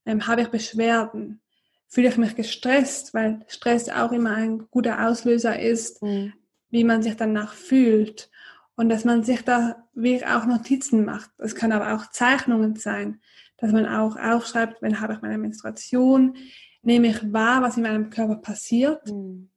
Ähm, 0.05 0.25
habe 0.25 0.41
ich 0.41 0.47
Beschwerden? 0.47 1.41
Fühle 1.87 2.07
ich 2.09 2.17
mich 2.17 2.35
gestresst? 2.35 3.13
Weil 3.13 3.41
Stress 3.47 3.89
auch 3.89 4.11
immer 4.11 4.35
ein 4.35 4.67
guter 4.71 5.07
Auslöser 5.07 5.59
ist, 5.59 6.01
mhm. 6.01 6.33
wie 6.69 6.85
man 6.85 7.03
sich 7.03 7.15
danach 7.15 7.53
fühlt. 7.53 8.29
Und 8.76 8.89
dass 8.89 9.05
man 9.05 9.24
sich 9.24 9.43
da 9.43 9.88
wirklich 9.93 10.26
auch 10.26 10.45
Notizen 10.45 11.05
macht. 11.05 11.30
Es 11.38 11.55
kann 11.55 11.71
aber 11.71 11.93
auch 11.93 12.09
Zeichnungen 12.09 12.76
sein, 12.76 13.21
dass 13.57 13.71
man 13.71 13.86
auch 13.86 14.17
aufschreibt, 14.17 14.82
wenn 14.82 14.99
habe 14.99 15.13
ich 15.13 15.21
meine 15.21 15.38
Menstruation, 15.38 16.36
nehme 16.82 17.07
ich 17.07 17.32
wahr, 17.32 17.61
was 17.61 17.78
in 17.78 17.84
meinem 17.84 18.09
Körper 18.09 18.36
passiert. 18.36 19.07
Mhm. 19.07 19.49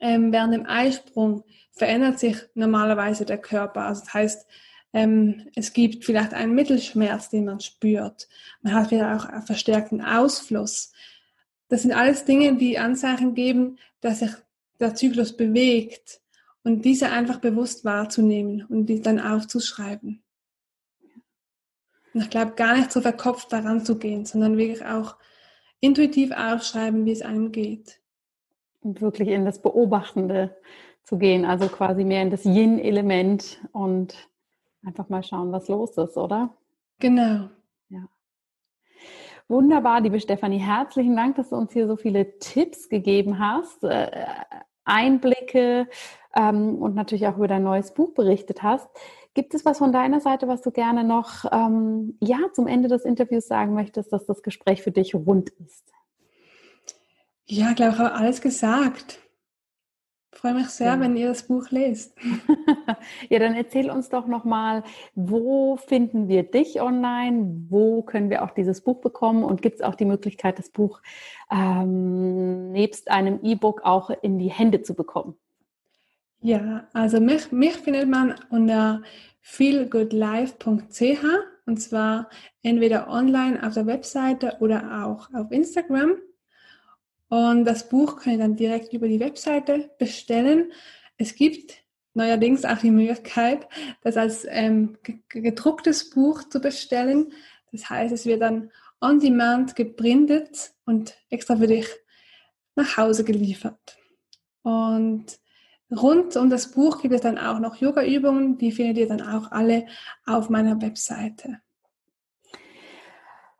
Ähm, 0.00 0.32
während 0.32 0.54
dem 0.54 0.66
Eisprung 0.66 1.44
verändert 1.72 2.18
sich 2.18 2.36
normalerweise 2.54 3.24
der 3.24 3.38
Körper. 3.38 3.82
Also 3.82 4.00
das 4.00 4.14
heißt, 4.14 4.46
ähm, 4.92 5.48
es 5.54 5.72
gibt 5.72 6.04
vielleicht 6.04 6.34
einen 6.34 6.54
Mittelschmerz, 6.54 7.28
den 7.28 7.44
man 7.44 7.60
spürt. 7.60 8.28
Man 8.62 8.74
hat 8.74 8.90
wieder 8.90 9.14
auch 9.16 9.24
einen 9.26 9.42
verstärkten 9.42 10.02
Ausfluss. 10.02 10.92
Das 11.68 11.82
sind 11.82 11.92
alles 11.92 12.24
Dinge, 12.24 12.56
die 12.56 12.78
Anzeichen 12.78 13.34
geben, 13.34 13.78
dass 14.00 14.18
sich 14.20 14.32
der 14.80 14.94
Zyklus 14.94 15.36
bewegt 15.36 16.20
und 16.62 16.84
diese 16.84 17.10
einfach 17.10 17.38
bewusst 17.38 17.84
wahrzunehmen 17.84 18.64
und 18.66 18.86
die 18.86 19.00
dann 19.00 19.20
aufzuschreiben. 19.20 20.22
Und 22.12 22.22
ich 22.22 22.30
glaube, 22.30 22.52
gar 22.52 22.76
nicht 22.76 22.90
so 22.90 23.00
verkopft 23.00 23.52
daran 23.52 23.84
zu 23.84 23.98
gehen, 23.98 24.24
sondern 24.24 24.56
wirklich 24.58 24.84
auch 24.84 25.16
intuitiv 25.80 26.32
aufschreiben, 26.32 27.04
wie 27.04 27.12
es 27.12 27.22
einem 27.22 27.52
geht. 27.52 28.00
Und 28.80 29.00
wirklich 29.00 29.28
in 29.28 29.44
das 29.44 29.62
Beobachtende 29.62 30.56
zu 31.04 31.18
gehen, 31.18 31.44
also 31.44 31.68
quasi 31.68 32.04
mehr 32.04 32.22
in 32.22 32.30
das 32.30 32.44
Yin-Element 32.44 33.60
und 33.72 34.28
einfach 34.84 35.08
mal 35.08 35.22
schauen, 35.22 35.52
was 35.52 35.68
los 35.68 35.96
ist, 35.98 36.16
oder? 36.16 36.54
Genau. 36.98 37.50
Ja. 37.88 38.08
Wunderbar, 39.48 40.00
liebe 40.00 40.20
Stefanie. 40.20 40.58
Herzlichen 40.58 41.16
Dank, 41.16 41.36
dass 41.36 41.50
du 41.50 41.56
uns 41.56 41.72
hier 41.72 41.86
so 41.86 41.96
viele 41.96 42.38
Tipps 42.38 42.88
gegeben 42.88 43.38
hast, 43.38 43.84
äh, 43.84 44.26
Einblicke 44.84 45.88
ähm, 46.34 46.76
und 46.76 46.94
natürlich 46.94 47.26
auch 47.26 47.36
über 47.36 47.48
dein 47.48 47.62
neues 47.62 47.94
Buch 47.94 48.14
berichtet 48.14 48.62
hast. 48.62 48.88
Gibt 49.34 49.54
es 49.54 49.64
was 49.64 49.78
von 49.78 49.92
deiner 49.92 50.20
Seite, 50.20 50.48
was 50.48 50.60
du 50.60 50.70
gerne 50.70 51.04
noch 51.04 51.44
ähm, 51.52 52.16
ja, 52.20 52.38
zum 52.52 52.66
Ende 52.66 52.88
des 52.88 53.04
Interviews 53.04 53.46
sagen 53.46 53.74
möchtest, 53.74 54.12
dass 54.12 54.26
das 54.26 54.42
Gespräch 54.42 54.82
für 54.82 54.90
dich 54.90 55.14
rund 55.14 55.50
ist? 55.50 55.92
Ja, 57.46 57.70
ich 57.70 57.76
glaube, 57.76 57.92
ich 57.94 57.98
habe 57.98 58.14
alles 58.14 58.40
gesagt. 58.40 59.18
Ich 60.32 60.38
freue 60.38 60.54
mich 60.54 60.68
sehr, 60.68 60.86
ja. 60.86 61.00
wenn 61.00 61.16
ihr 61.16 61.28
das 61.28 61.42
Buch 61.44 61.70
lest. 61.70 62.16
ja, 63.28 63.38
dann 63.38 63.54
erzähl 63.54 63.90
uns 63.90 64.08
doch 64.08 64.26
nochmal, 64.26 64.84
wo 65.14 65.76
finden 65.76 66.28
wir 66.28 66.44
dich 66.44 66.80
online? 66.80 67.66
Wo 67.68 68.02
können 68.02 68.30
wir 68.30 68.44
auch 68.44 68.50
dieses 68.50 68.80
Buch 68.82 69.00
bekommen? 69.00 69.44
Und 69.44 69.62
gibt 69.62 69.76
es 69.76 69.82
auch 69.82 69.96
die 69.96 70.04
Möglichkeit, 70.04 70.58
das 70.58 70.70
Buch 70.70 71.02
ähm, 71.50 72.72
nebst 72.72 73.10
einem 73.10 73.40
E-Book 73.42 73.82
auch 73.82 74.10
in 74.10 74.38
die 74.38 74.50
Hände 74.50 74.82
zu 74.82 74.94
bekommen? 74.94 75.36
Ja, 76.42 76.88
also 76.94 77.20
mich, 77.20 77.52
mich 77.52 77.76
findet 77.76 78.08
man 78.08 78.34
unter 78.48 79.02
feelgoodlife.ch 79.42 81.24
und 81.66 81.76
zwar 81.76 82.30
entweder 82.62 83.08
online 83.08 83.66
auf 83.66 83.74
der 83.74 83.86
Webseite 83.86 84.56
oder 84.60 85.04
auch 85.04 85.32
auf 85.34 85.50
Instagram. 85.50 86.12
Und 87.28 87.64
das 87.64 87.88
Buch 87.88 88.16
könnt 88.16 88.36
ihr 88.36 88.42
dann 88.42 88.56
direkt 88.56 88.92
über 88.92 89.06
die 89.06 89.20
Webseite 89.20 89.90
bestellen. 89.98 90.72
Es 91.18 91.34
gibt 91.34 91.84
neuerdings 92.14 92.64
auch 92.64 92.78
die 92.78 92.90
Möglichkeit, 92.90 93.68
das 94.02 94.16
als 94.16 94.46
ähm, 94.48 94.96
gedrucktes 95.28 96.10
Buch 96.10 96.44
zu 96.48 96.60
bestellen. 96.60 97.32
Das 97.70 97.88
heißt, 97.88 98.12
es 98.12 98.24
wird 98.24 98.40
dann 98.40 98.70
on 99.00 99.20
demand 99.20 99.76
gebrindet 99.76 100.72
und 100.86 101.16
extra 101.28 101.56
für 101.56 101.66
dich 101.66 101.86
nach 102.74 102.96
Hause 102.96 103.24
geliefert. 103.24 103.98
Und 104.62 105.38
Rund 105.90 106.36
um 106.36 106.50
das 106.50 106.70
Buch 106.70 107.00
gibt 107.02 107.14
es 107.14 107.20
dann 107.20 107.38
auch 107.38 107.58
noch 107.58 107.76
Yoga-Übungen, 107.76 108.58
die 108.58 108.72
findet 108.72 108.98
ihr 108.98 109.08
dann 109.08 109.22
auch 109.22 109.50
alle 109.50 109.86
auf 110.26 110.48
meiner 110.48 110.80
Webseite. 110.80 111.60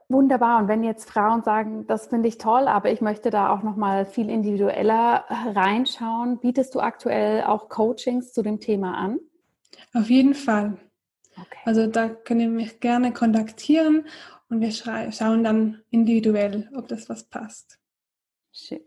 Wunderbar. 0.09 0.61
Und 0.61 0.69
wenn 0.69 0.83
jetzt 0.83 1.09
Frauen 1.09 1.43
sagen, 1.43 1.87
das 1.87 2.09
finde 2.09 2.29
ich 2.29 2.37
toll, 2.39 2.67
aber 2.67 2.91
ich 2.91 3.01
möchte 3.01 3.31
da 3.31 3.51
auch 3.51 3.63
noch 3.63 3.77
mal 3.77 4.05
viel 4.05 4.29
individueller 4.29 5.25
reinschauen, 5.29 6.39
bietest 6.41 6.75
du 6.75 6.81
aktuell 6.81 7.45
auch 7.45 7.69
Coachings 7.69 8.33
zu 8.33 8.43
dem 8.43 8.59
Thema 8.59 8.97
an? 8.97 9.21
Auf 9.95 10.11
jeden 10.11 10.35
Fall. 10.35 10.79
Okay. 11.37 11.61
Also 11.65 11.87
da 11.87 12.09
könnt 12.09 12.43
ihr 12.43 12.49
mich 12.49 12.81
gerne 12.81 13.13
kontaktieren 13.13 14.05
und 14.49 14.61
wir 14.61 14.73
schauen 14.73 15.45
dann 15.45 15.81
individuell, 15.91 16.69
ob 16.75 16.89
das 16.89 17.09
was 17.09 17.23
passt. 17.25 17.79
Schön. 18.53 18.81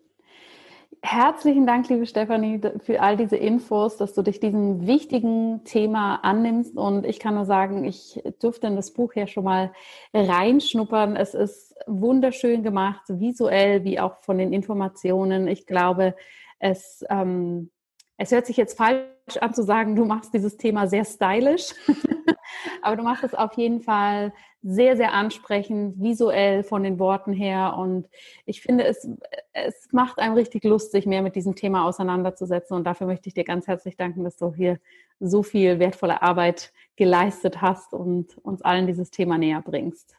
Herzlichen 1.05 1.67
Dank, 1.67 1.89
liebe 1.89 2.05
Stefanie, 2.05 2.61
für 2.79 3.01
all 3.01 3.17
diese 3.17 3.35
Infos, 3.35 3.97
dass 3.97 4.13
du 4.13 4.21
dich 4.21 4.39
diesem 4.39 4.87
wichtigen 4.87 5.65
Thema 5.65 6.15
annimmst. 6.23 6.77
Und 6.77 7.05
ich 7.05 7.19
kann 7.19 7.35
nur 7.35 7.43
sagen, 7.43 7.83
ich 7.83 8.23
durfte 8.39 8.67
in 8.67 8.77
das 8.77 8.93
Buch 8.93 9.13
ja 9.13 9.27
schon 9.27 9.43
mal 9.43 9.73
reinschnuppern. 10.13 11.17
Es 11.17 11.33
ist 11.33 11.75
wunderschön 11.87 12.63
gemacht, 12.63 13.01
visuell 13.09 13.83
wie 13.83 13.99
auch 13.99 14.21
von 14.21 14.37
den 14.37 14.53
Informationen. 14.53 15.49
Ich 15.49 15.65
glaube, 15.67 16.15
es, 16.59 17.03
ähm, 17.09 17.69
es 18.15 18.31
hört 18.31 18.45
sich 18.45 18.55
jetzt 18.55 18.77
falsch 18.77 19.37
an 19.41 19.53
zu 19.53 19.63
sagen, 19.63 19.97
du 19.97 20.05
machst 20.05 20.33
dieses 20.33 20.55
Thema 20.55 20.87
sehr 20.87 21.03
stylisch. 21.03 21.73
Aber 22.81 22.95
du 22.95 23.03
machst 23.03 23.25
es 23.25 23.35
auf 23.35 23.53
jeden 23.57 23.81
Fall 23.81 24.31
sehr, 24.63 24.95
sehr 24.95 25.13
ansprechend, 25.13 26.01
visuell 26.01 26.63
von 26.63 26.83
den 26.83 26.97
Worten 26.97 27.33
her. 27.33 27.75
Und 27.77 28.07
ich 28.45 28.61
finde, 28.61 28.85
es, 28.85 29.07
es 29.51 29.89
macht 29.91 30.19
einem 30.19 30.35
richtig 30.35 30.63
Lust, 30.63 30.91
sich 30.91 31.05
mehr 31.05 31.21
mit 31.21 31.35
diesem 31.35 31.55
Thema 31.55 31.85
auseinanderzusetzen. 31.85 32.75
Und 32.75 32.85
dafür 32.85 33.05
möchte 33.07 33.27
ich 33.27 33.33
dir 33.33 33.43
ganz 33.43 33.67
herzlich 33.67 33.97
danken, 33.97 34.23
dass 34.23 34.37
du 34.37 34.53
hier 34.53 34.79
so 35.19 35.43
viel 35.43 35.79
wertvolle 35.79 36.21
Arbeit 36.21 36.73
geleistet 36.95 37.61
hast 37.61 37.93
und 37.93 38.37
uns 38.39 38.61
allen 38.61 38.87
dieses 38.87 39.11
Thema 39.11 39.37
näher 39.37 39.61
bringst. 39.61 40.15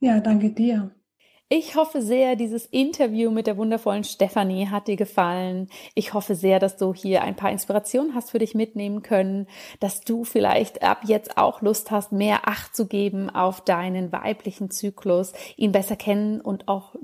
Ja, 0.00 0.20
danke 0.20 0.50
dir. 0.50 0.90
Ich 1.50 1.76
hoffe 1.76 2.00
sehr, 2.00 2.36
dieses 2.36 2.64
Interview 2.64 3.30
mit 3.30 3.46
der 3.46 3.58
wundervollen 3.58 4.02
Stefanie 4.02 4.68
hat 4.68 4.88
dir 4.88 4.96
gefallen. 4.96 5.68
Ich 5.94 6.14
hoffe 6.14 6.34
sehr, 6.34 6.58
dass 6.58 6.78
du 6.78 6.94
hier 6.94 7.22
ein 7.22 7.36
paar 7.36 7.50
Inspirationen 7.50 8.14
hast 8.14 8.30
für 8.30 8.38
dich 8.38 8.54
mitnehmen 8.54 9.02
können, 9.02 9.46
dass 9.78 10.00
du 10.00 10.24
vielleicht 10.24 10.82
ab 10.82 11.02
jetzt 11.04 11.36
auch 11.36 11.60
Lust 11.60 11.90
hast, 11.90 12.12
mehr 12.12 12.48
Acht 12.48 12.74
zu 12.74 12.86
geben 12.86 13.28
auf 13.28 13.60
deinen 13.60 14.10
weiblichen 14.10 14.70
Zyklus, 14.70 15.34
ihn 15.56 15.70
besser 15.70 15.96
kennen 15.96 16.40
und 16.40 16.66
auch 16.66 16.94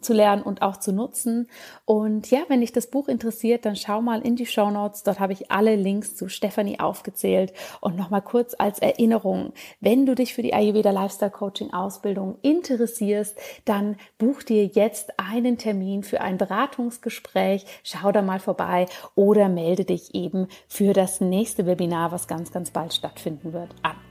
zu 0.00 0.14
lernen 0.14 0.42
und 0.42 0.62
auch 0.62 0.78
zu 0.78 0.92
nutzen. 0.92 1.48
Und 1.84 2.30
ja, 2.30 2.40
wenn 2.48 2.60
dich 2.60 2.72
das 2.72 2.88
Buch 2.88 3.08
interessiert, 3.08 3.64
dann 3.64 3.76
schau 3.76 4.00
mal 4.00 4.22
in 4.22 4.36
die 4.36 4.46
Show 4.46 4.70
Notes. 4.70 5.02
Dort 5.02 5.20
habe 5.20 5.32
ich 5.32 5.50
alle 5.50 5.76
Links 5.76 6.16
zu 6.16 6.28
Stephanie 6.28 6.80
aufgezählt. 6.80 7.52
Und 7.80 7.96
nochmal 7.96 8.22
kurz 8.22 8.54
als 8.58 8.78
Erinnerung, 8.78 9.52
wenn 9.80 10.06
du 10.06 10.14
dich 10.14 10.34
für 10.34 10.42
die 10.42 10.54
Ayurveda 10.54 10.90
Lifestyle 10.90 11.30
Coaching 11.30 11.72
Ausbildung 11.72 12.38
interessierst, 12.42 13.38
dann 13.64 13.96
buch 14.18 14.42
dir 14.42 14.64
jetzt 14.66 15.18
einen 15.18 15.58
Termin 15.58 16.02
für 16.02 16.20
ein 16.20 16.38
Beratungsgespräch. 16.38 17.66
Schau 17.82 18.12
da 18.12 18.22
mal 18.22 18.40
vorbei 18.40 18.86
oder 19.14 19.48
melde 19.48 19.84
dich 19.84 20.14
eben 20.14 20.48
für 20.68 20.92
das 20.92 21.20
nächste 21.20 21.66
Webinar, 21.66 22.12
was 22.12 22.28
ganz, 22.28 22.52
ganz 22.52 22.70
bald 22.70 22.94
stattfinden 22.94 23.52
wird, 23.52 23.70
an. 23.82 24.05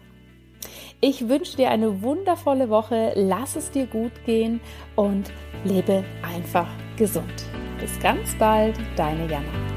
Ich 1.08 1.30
wünsche 1.30 1.56
dir 1.56 1.70
eine 1.70 2.02
wundervolle 2.02 2.72
Woche, 2.72 3.12
lass 3.14 3.56
es 3.56 3.70
dir 3.70 3.86
gut 3.86 4.12
gehen 4.26 4.60
und 4.96 5.32
lebe 5.64 6.04
einfach 6.24 6.68
gesund. 6.98 7.46
Bis 7.80 8.00
ganz 8.00 8.34
bald, 8.40 8.76
deine 8.96 9.32
Jana. 9.32 9.75